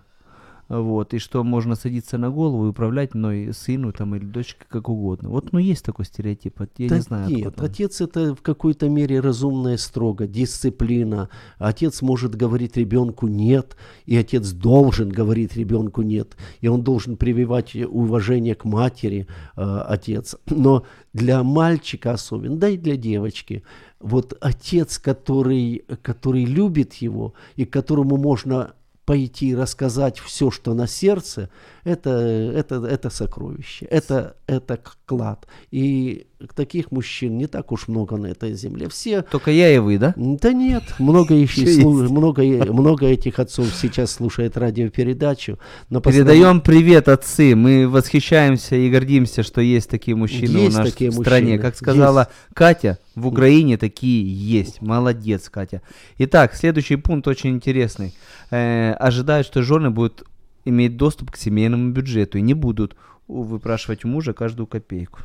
вот, 0.82 1.14
и 1.14 1.20
что 1.20 1.44
можно 1.44 1.76
садиться 1.76 2.18
на 2.18 2.30
голову 2.30 2.66
и 2.66 2.70
управлять 2.70 3.14
мной 3.14 3.54
сыну 3.54 3.92
там 3.92 4.16
или 4.16 4.26
дочке 4.26 4.66
как 4.68 4.90
угодно. 4.90 5.30
Вот, 5.30 5.52
ну, 5.52 5.60
есть 5.60 5.86
такой 5.86 6.06
стереотип, 6.06 6.60
я 6.78 6.90
Да 6.90 6.96
не 6.96 7.02
знаю. 7.02 7.30
нет, 7.30 7.62
отец 7.62 8.02
это 8.02 8.36
в 8.36 8.42
какой-то 8.42 8.90
мере 8.90 9.20
разумная 9.20 9.78
строго, 9.78 10.28
дисциплина. 10.28 11.30
Отец 11.58 12.02
может 12.02 12.36
говорить 12.36 12.78
ребенку 12.78 13.28
нет, 13.28 13.76
и 14.06 14.18
отец 14.18 14.52
должен 14.52 15.10
говорить 15.10 15.56
ребенку 15.56 16.02
нет, 16.02 16.36
и 16.62 16.68
он 16.68 16.84
должен 16.84 17.18
прививать 17.18 17.76
уважение 17.76 18.56
к 18.56 18.66
матери, 18.66 19.28
э, 19.56 19.62
отец. 19.62 20.36
Но 20.50 20.86
для 21.14 21.44
мальчика 21.44 22.14
особенно, 22.14 22.58
да 22.58 22.70
и 22.70 22.78
для 22.78 22.98
девочки, 22.98 23.64
вот 24.00 24.38
отец, 24.42 24.98
который, 24.98 25.86
который 26.02 26.46
любит 26.46 26.94
его 26.96 27.34
и 27.56 27.66
которому 27.66 28.18
можно 28.18 28.74
пойти 29.06 29.56
рассказать 29.56 30.20
все, 30.20 30.52
что 30.52 30.74
на 30.74 30.88
сердце, 30.88 31.50
это, 31.84 32.10
это, 32.10 32.76
это 32.86 33.10
сокровище, 33.10 33.86
это, 33.86 34.38
это 34.48 34.80
клад. 35.06 35.48
И 35.72 36.28
таких 36.52 36.92
мужчин 36.92 37.38
не 37.38 37.48
так 37.48 37.72
уж 37.72 37.88
много 37.88 38.18
на 38.18 38.28
этой 38.28 38.54
земле. 38.54 38.90
Все 38.90 39.22
Только 39.22 39.52
я 39.52 39.74
и 39.74 39.78
вы, 39.78 39.98
да? 39.98 40.14
да 40.18 40.52
нет, 40.52 40.84
много, 41.00 41.36
их 41.36 41.54
Ещё 41.58 41.82
слу- 41.82 42.02
есть. 42.02 42.12
много, 42.12 42.44
много 42.74 43.06
этих 43.06 43.40
отцов 43.40 43.68
сейчас 43.80 44.12
слушает 44.12 44.58
радиопередачу. 44.58 45.60
Но 45.90 46.02
Передаем 46.02 46.60
привет, 46.62 47.08
отцы. 47.08 47.56
Мы 47.56 47.88
восхищаемся 47.88 48.76
и 48.76 48.90
гордимся, 48.90 49.44
что 49.44 49.62
есть 49.62 49.90
такие 49.90 50.16
мужчины 50.18 50.58
Есть 50.58 50.76
у 50.76 50.80
нас 50.80 50.90
такие 50.92 51.10
в 51.12 51.14
стране. 51.14 51.52
мужчины, 51.54 51.62
Как 51.62 51.76
сказала 51.78 52.20
есть. 52.20 52.54
Катя, 52.54 52.98
в 53.16 53.28
Украине 53.28 53.78
такие 53.78 54.24
есть. 54.26 54.82
Молодец, 54.82 55.50
Катя. 55.50 55.82
Итак, 56.18 56.56
следующий 56.56 56.96
пункт 56.96 57.28
очень 57.28 57.52
интересный. 57.52 58.14
Э, 58.52 58.94
ожидают, 58.94 59.46
что 59.48 59.62
жены 59.62 59.92
будут 59.92 60.24
иметь 60.66 60.98
доступ 60.98 61.32
к 61.32 61.38
семейному 61.38 61.92
бюджету 61.92 62.38
и 62.38 62.42
не 62.42 62.54
будут 62.54 62.96
выпрашивать 63.42 64.06
у 64.06 64.08
мужа 64.08 64.34
каждую 64.34 64.68
копейку. 64.68 65.20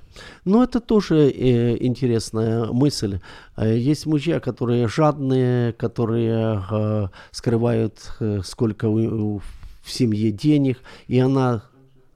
Ну, 0.44 0.62
это 0.62 0.80
тоже 0.80 1.30
э, 1.30 1.76
интересная 1.84 2.66
мысль. 2.66 3.18
Э, 3.56 3.76
есть 3.76 4.06
мужья, 4.06 4.40
которые 4.40 4.88
жадные, 4.88 5.72
которые 5.72 6.64
э, 6.70 7.08
скрывают, 7.30 8.12
э, 8.20 8.40
сколько 8.44 8.86
у, 8.88 9.34
у- 9.36 9.42
в 9.82 9.90
семье 9.92 10.30
денег, 10.32 10.78
и 11.06 11.18
она, 11.18 11.62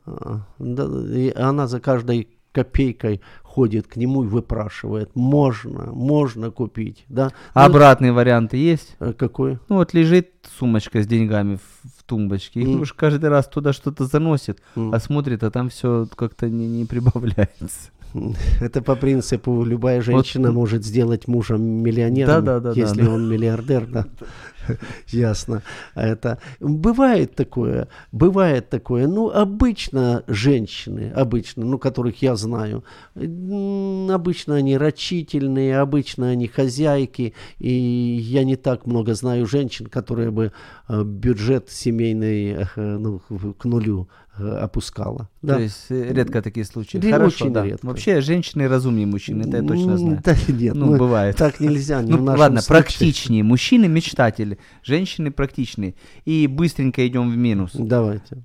э, 0.06 0.38
да, 0.58 0.84
и 1.14 1.32
она 1.34 1.66
за 1.66 1.80
каждой 1.80 2.28
копейкой 2.52 3.20
ходит 3.54 3.86
к 3.86 3.96
нему 3.96 4.24
и 4.24 4.26
выпрашивает. 4.26 5.10
Можно, 5.14 5.92
можно 5.92 6.50
купить, 6.50 7.04
да? 7.10 7.32
А 7.52 7.60
Ну, 7.60 7.66
обратные 7.66 8.12
варианты 8.12 8.56
есть? 8.56 8.96
э, 8.98 9.12
какой? 9.12 9.58
Ну 9.68 9.76
вот 9.76 9.92
лежит 9.92 10.30
сумочка 10.58 11.02
с 11.02 11.06
деньгами 11.06 11.56
в, 11.56 11.88
в 11.98 12.02
тумбочке, 12.04 12.60
и 12.60 12.64
Мгм. 12.64 12.78
муж 12.78 12.94
каждый 12.94 13.28
раз 13.28 13.46
туда 13.48 13.74
что-то 13.74 14.06
заносит, 14.06 14.60
М. 14.74 14.94
а 14.94 14.98
смотрит, 14.98 15.42
а 15.42 15.50
там 15.50 15.68
все 15.68 16.06
как-то 16.16 16.48
не, 16.48 16.66
не 16.66 16.86
прибавляется. 16.86 17.90
Это 18.60 18.80
по 18.82 18.96
принципу 18.96 19.64
любая 19.64 20.00
женщина 20.00 20.50
может 20.50 20.82
сделать 20.84 21.28
мужа 21.28 21.56
миллионером, 21.56 22.44
Да-да-да-да, 22.44 22.80
если 22.80 23.02
да. 23.04 23.10
он 23.10 23.28
миллиардер, 23.28 23.86
да. 23.86 24.06
Ясно. 25.08 25.62
Это 25.94 26.38
бывает 26.60 27.34
такое, 27.34 27.88
бывает 28.12 28.68
такое. 28.68 29.06
Ну, 29.06 29.30
обычно 29.30 30.22
женщины, 30.26 31.12
обычно, 31.14 31.64
ну, 31.64 31.78
которых 31.78 32.22
я 32.22 32.36
знаю, 32.36 32.84
обычно 33.14 34.56
они 34.56 34.76
рачительные, 34.76 35.78
обычно 35.78 36.30
они 36.30 36.46
хозяйки, 36.46 37.34
и 37.58 37.70
я 37.70 38.44
не 38.44 38.56
так 38.56 38.86
много 38.86 39.14
знаю 39.14 39.46
женщин, 39.46 39.86
которые 39.86 40.30
бы 40.30 40.52
э, 40.88 41.02
бюджет 41.04 41.70
семейный 41.70 42.66
э, 42.76 42.98
ну, 42.98 43.20
к 43.58 43.64
нулю 43.64 44.08
э, 44.38 44.48
опускала. 44.48 45.28
Да. 45.42 45.56
То 45.56 45.62
есть 45.62 45.86
редко 45.90 46.40
такие 46.42 46.64
случаи. 46.64 46.98
Да, 46.98 47.10
Хорошо, 47.10 47.44
очень 47.44 47.52
да. 47.52 47.64
редко. 47.64 47.86
Вообще 47.86 48.20
женщины 48.20 48.68
разумнее 48.68 49.06
мужчин, 49.06 49.40
это 49.40 49.56
я 49.58 49.62
точно 49.62 49.98
знаю. 49.98 50.20
Да 50.24 50.36
нет, 50.48 50.74
Ну, 50.74 50.96
бывает. 50.96 51.36
Так 51.36 51.60
нельзя, 51.60 52.00
не 52.02 52.12
Ну 52.12 52.24
ладно, 52.24 52.60
случае. 52.60 52.82
практичнее. 52.82 53.42
Мужчины 53.42 53.88
мечтатели, 53.88 54.51
женщины 54.82 55.30
практичные. 55.30 55.94
И 56.24 56.46
быстренько 56.46 57.06
идем 57.06 57.30
в 57.30 57.36
минус. 57.36 57.72
Давайте. 57.74 58.42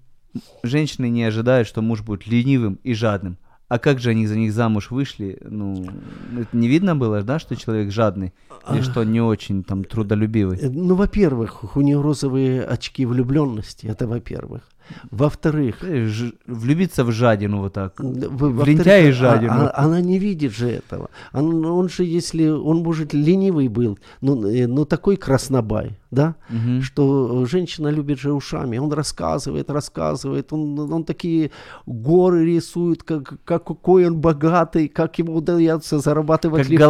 Женщины 0.64 1.10
не 1.10 1.24
ожидают, 1.24 1.68
что 1.68 1.82
муж 1.82 2.02
будет 2.02 2.28
ленивым 2.28 2.80
и 2.84 2.94
жадным. 2.94 3.38
А 3.70 3.80
как 3.80 4.00
же 4.00 4.12
они 4.12 4.28
за 4.28 4.38
них 4.38 4.54
замуж 4.54 4.92
вышли? 4.92 5.40
Ну, 5.44 5.86
это 6.40 6.56
не 6.56 6.70
видно 6.70 6.96
было, 6.96 7.22
да, 7.22 7.38
что 7.38 7.56
человек 7.58 7.92
жадный? 7.92 8.34
Или 8.72 8.82
что 8.82 9.04
не 9.04 9.20
очень 9.20 9.64
там 9.64 9.84
трудолюбивый? 9.84 10.58
Э, 10.58 10.70
Ну, 10.70 10.96
во-первых, 10.96 11.76
у 11.76 11.82
нее 11.82 12.00
розовые 12.00 12.64
очки 12.64 13.06
влюбленности, 13.06 13.88
это 13.88 14.08
во-первых. 14.08 14.62
Во-вторых, 15.12 15.84
Э, 15.84 16.10
Влюбиться 16.48 17.04
в 17.04 17.12
жадину 17.12 17.60
вот 17.62 17.74
так. 17.74 18.00
в- 18.00 18.64
лентяя 18.66 19.06
и 19.06 19.10
а- 19.10 19.14
жадину. 19.14 19.54
а- 19.54 19.74
она 19.86 20.02
не 20.02 20.20
видит 20.20 20.54
же 20.56 20.68
этого. 20.70 21.10
Он, 21.34 21.66
он 21.66 21.90
же, 21.90 22.04
если 22.04 22.48
он, 22.50 22.78
может, 22.84 23.14
ленивый 23.14 23.68
был, 23.68 23.98
ну, 24.22 24.48
э, 24.48 24.68
ну 24.68 24.86
такой 24.86 25.16
краснобай, 25.18 25.98
да, 26.12 26.36
Мгм. 26.50 26.82
что 26.82 27.46
женщина 27.46 27.90
любит 27.90 28.20
же 28.20 28.32
ушами. 28.34 28.78
Он 28.78 28.92
рассказывает, 28.94 29.70
рассказывает, 29.70 30.54
он, 30.54 30.80
он 30.80 31.04
такие 31.04 31.52
горы 31.86 32.46
рисует, 32.46 33.04
как, 33.04 33.44
как, 33.44 33.66
какой 33.66 34.08
он 34.08 34.18
богатый, 34.18 34.88
как 34.88 35.20
ему 35.20 35.36
удается 35.36 36.00
зарабатывать 36.00 36.64
Как 36.64 36.72
легко. 36.72 36.86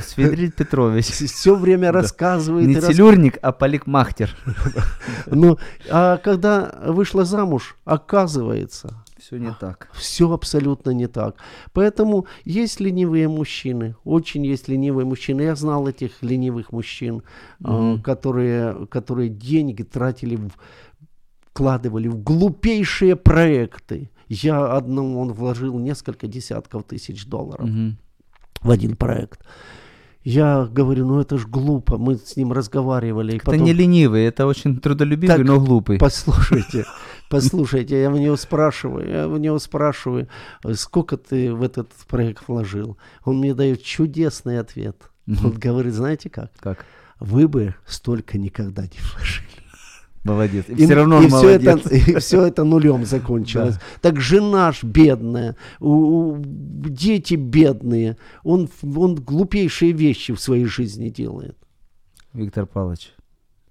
Свидрид 0.00 0.54
Петрович. 0.54 1.06
Все 1.06 1.54
время 1.54 1.92
рассказывает. 1.92 2.66
Не 2.66 2.76
рас- 2.76 2.86
целюрник, 2.86 3.38
а 3.42 3.52
поликмахтер. 3.52 4.34
Ну, 5.26 5.58
а 5.90 6.16
когда 6.18 6.74
вышла 6.86 7.24
замуж, 7.24 7.76
оказывается, 7.84 9.04
Все 9.18 9.38
не 9.38 9.52
так. 9.60 9.88
все 9.94 10.30
абсолютно 10.32 10.90
не 10.90 11.06
так. 11.06 11.36
Поэтому 11.72 12.26
есть 12.44 12.80
ленивые 12.80 13.28
мужчины, 13.28 13.94
очень 14.04 14.44
есть 14.46 14.68
ленивые 14.68 15.04
мужчины. 15.06 15.42
Я 15.42 15.54
знал 15.56 15.88
этих 15.88 16.22
ленивых 16.22 16.72
мужчин, 16.72 17.22
а, 17.64 17.72
Мгм. 17.94 18.02
которые, 18.02 18.86
которые 18.86 19.28
деньги 19.30 19.82
тратили, 19.82 20.36
в, 20.36 20.50
вкладывали 21.50 22.08
в 22.08 22.22
глупейшие 22.22 23.16
проекты. 23.16 24.10
Я 24.28 24.76
одному 24.76 25.20
он 25.20 25.32
вложил 25.32 25.78
несколько 25.78 26.26
десятков 26.26 26.84
тысяч 26.84 27.26
долларов 27.26 27.68
Мгм. 27.68 27.96
в 28.60 28.70
один 28.70 28.96
проект. 28.96 29.40
Я 30.26 30.64
говорю, 30.64 31.06
ну 31.06 31.20
это 31.20 31.38
ж 31.38 31.46
глупо. 31.46 31.98
Мы 31.98 32.16
с 32.16 32.36
ним 32.36 32.52
разговаривали. 32.52 33.36
Это 33.36 33.44
потом- 33.44 33.62
не 33.62 33.72
ленивый, 33.72 34.24
это 34.24 34.48
очень 34.48 34.80
трудолюбивый, 34.80 35.36
Так, 35.36 35.46
но 35.46 35.60
глупый. 35.60 35.98
Послушайте, 35.98 36.84
послушайте, 37.30 38.02
я 38.02 38.10
у 38.10 38.16
него 38.16 38.36
спрашиваю, 38.36 39.08
я 39.08 39.28
у 39.28 39.36
него 39.36 39.60
спрашиваю, 39.60 40.26
сколько 40.74 41.16
ты 41.16 41.54
в 41.54 41.62
этот 41.62 41.92
проект 42.08 42.48
вложил? 42.48 42.98
Он 43.24 43.38
мне 43.38 43.54
дает 43.54 43.84
чудесный 43.84 44.58
ответ. 44.58 44.96
Он 45.28 45.52
говорит, 45.52 45.94
знаете 45.94 46.28
как? 46.28 46.50
Как? 46.58 46.84
Вы 47.20 47.46
бы 47.46 47.76
столько 47.86 48.36
никогда 48.36 48.82
не 48.82 48.98
вложили. 49.12 49.65
Молодец. 50.26 50.64
И, 50.68 50.72
И, 50.72 50.84
все 50.84 50.94
равно 50.94 51.20
и 51.20 51.24
он 51.24 51.28
все 51.28 51.36
молодец. 51.58 51.86
это, 51.86 51.94
и 51.94 52.14
все 52.18 52.44
это 52.46 52.64
нулем 52.64 53.04
закончилось. 53.06 53.76
Так 54.00 54.20
жена 54.20 54.72
ж 54.72 54.82
бедная, 54.82 55.56
у- 55.80 56.32
у- 56.32 56.42
дети 56.44 57.34
бедные. 57.34 58.16
Он, 58.42 58.68
он 58.96 59.14
глупейшие 59.14 59.92
вещи 59.92 60.32
в 60.34 60.40
своей 60.40 60.64
жизни 60.66 61.08
делает. 61.08 61.56
Виктор 62.32 62.66
Павлович, 62.66 63.12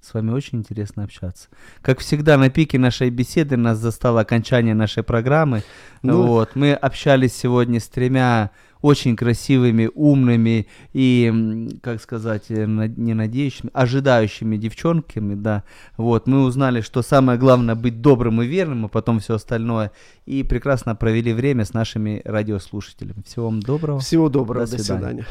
с 0.02 0.14
вами 0.14 0.32
очень 0.32 0.60
интересно 0.60 1.04
общаться. 1.04 1.50
Как 1.82 2.00
всегда, 2.00 2.38
на 2.38 2.50
пике 2.50 2.80
нашей 2.80 3.10
беседы 3.10 3.58
нас 3.58 3.78
застало 3.80 4.22
окончание 4.22 4.74
нашей 4.76 5.04
программы. 5.04 5.64
Ну. 6.04 6.26
Вот, 6.28 6.56
мы 6.56 6.74
общались 6.74 7.34
сегодня 7.36 7.80
с 7.80 7.88
тремя 7.88 8.52
очень 8.83 9.15
красивыми, 9.17 9.91
умными 9.95 10.67
и, 10.95 11.27
м, 11.31 11.69
как 11.83 12.01
сказать, 12.01 12.51
э, 12.51 12.67
над- 12.67 12.99
не 12.99 13.15
надеющими, 13.15 13.71
ожидающими 13.75 14.57
девчонками, 14.57 15.35
да. 15.35 15.63
Вот, 15.97 16.27
мы 16.29 16.45
узнали, 16.45 16.81
что 16.83 17.03
самое 17.03 17.39
главное 17.39 17.75
быть 17.75 18.01
добрым 18.01 18.41
и 18.43 18.47
верным, 18.47 18.85
а 18.85 18.89
потом 18.89 19.19
все 19.19 19.35
остальное. 19.35 19.91
И 20.29 20.43
прекрасно 20.45 20.95
провели 20.97 21.33
время 21.35 21.65
с 21.65 21.75
нашими 21.75 22.23
радиослушателями. 22.25 23.23
Всего 23.27 23.47
вам 23.47 23.61
доброго. 23.61 23.99
Всего 23.99 24.29
доброго, 24.29 24.67
До 24.67 24.77
до 24.77 24.83
свидания. 24.83 25.01
свидания. 25.01 25.25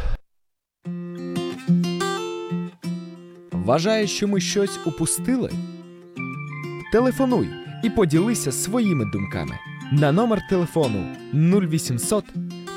Вважаєш, 3.51 4.09
що 4.11 4.27
ми 4.27 4.39
щось 4.41 4.79
упустили? 4.85 5.51
Телефонуй 6.91 7.49
і 7.83 7.89
поділися 7.89 8.51
своїми 8.51 9.05
думками 9.05 9.55
на 9.91 10.11
номер 10.11 10.39
телефону 10.49 11.05
0800 11.33 12.25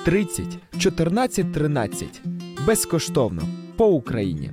30 0.08 0.58
14 0.78 1.54
13 1.54 2.22
безкоштовно 2.68 3.42
по 3.78 3.88
Україні. 3.88 4.52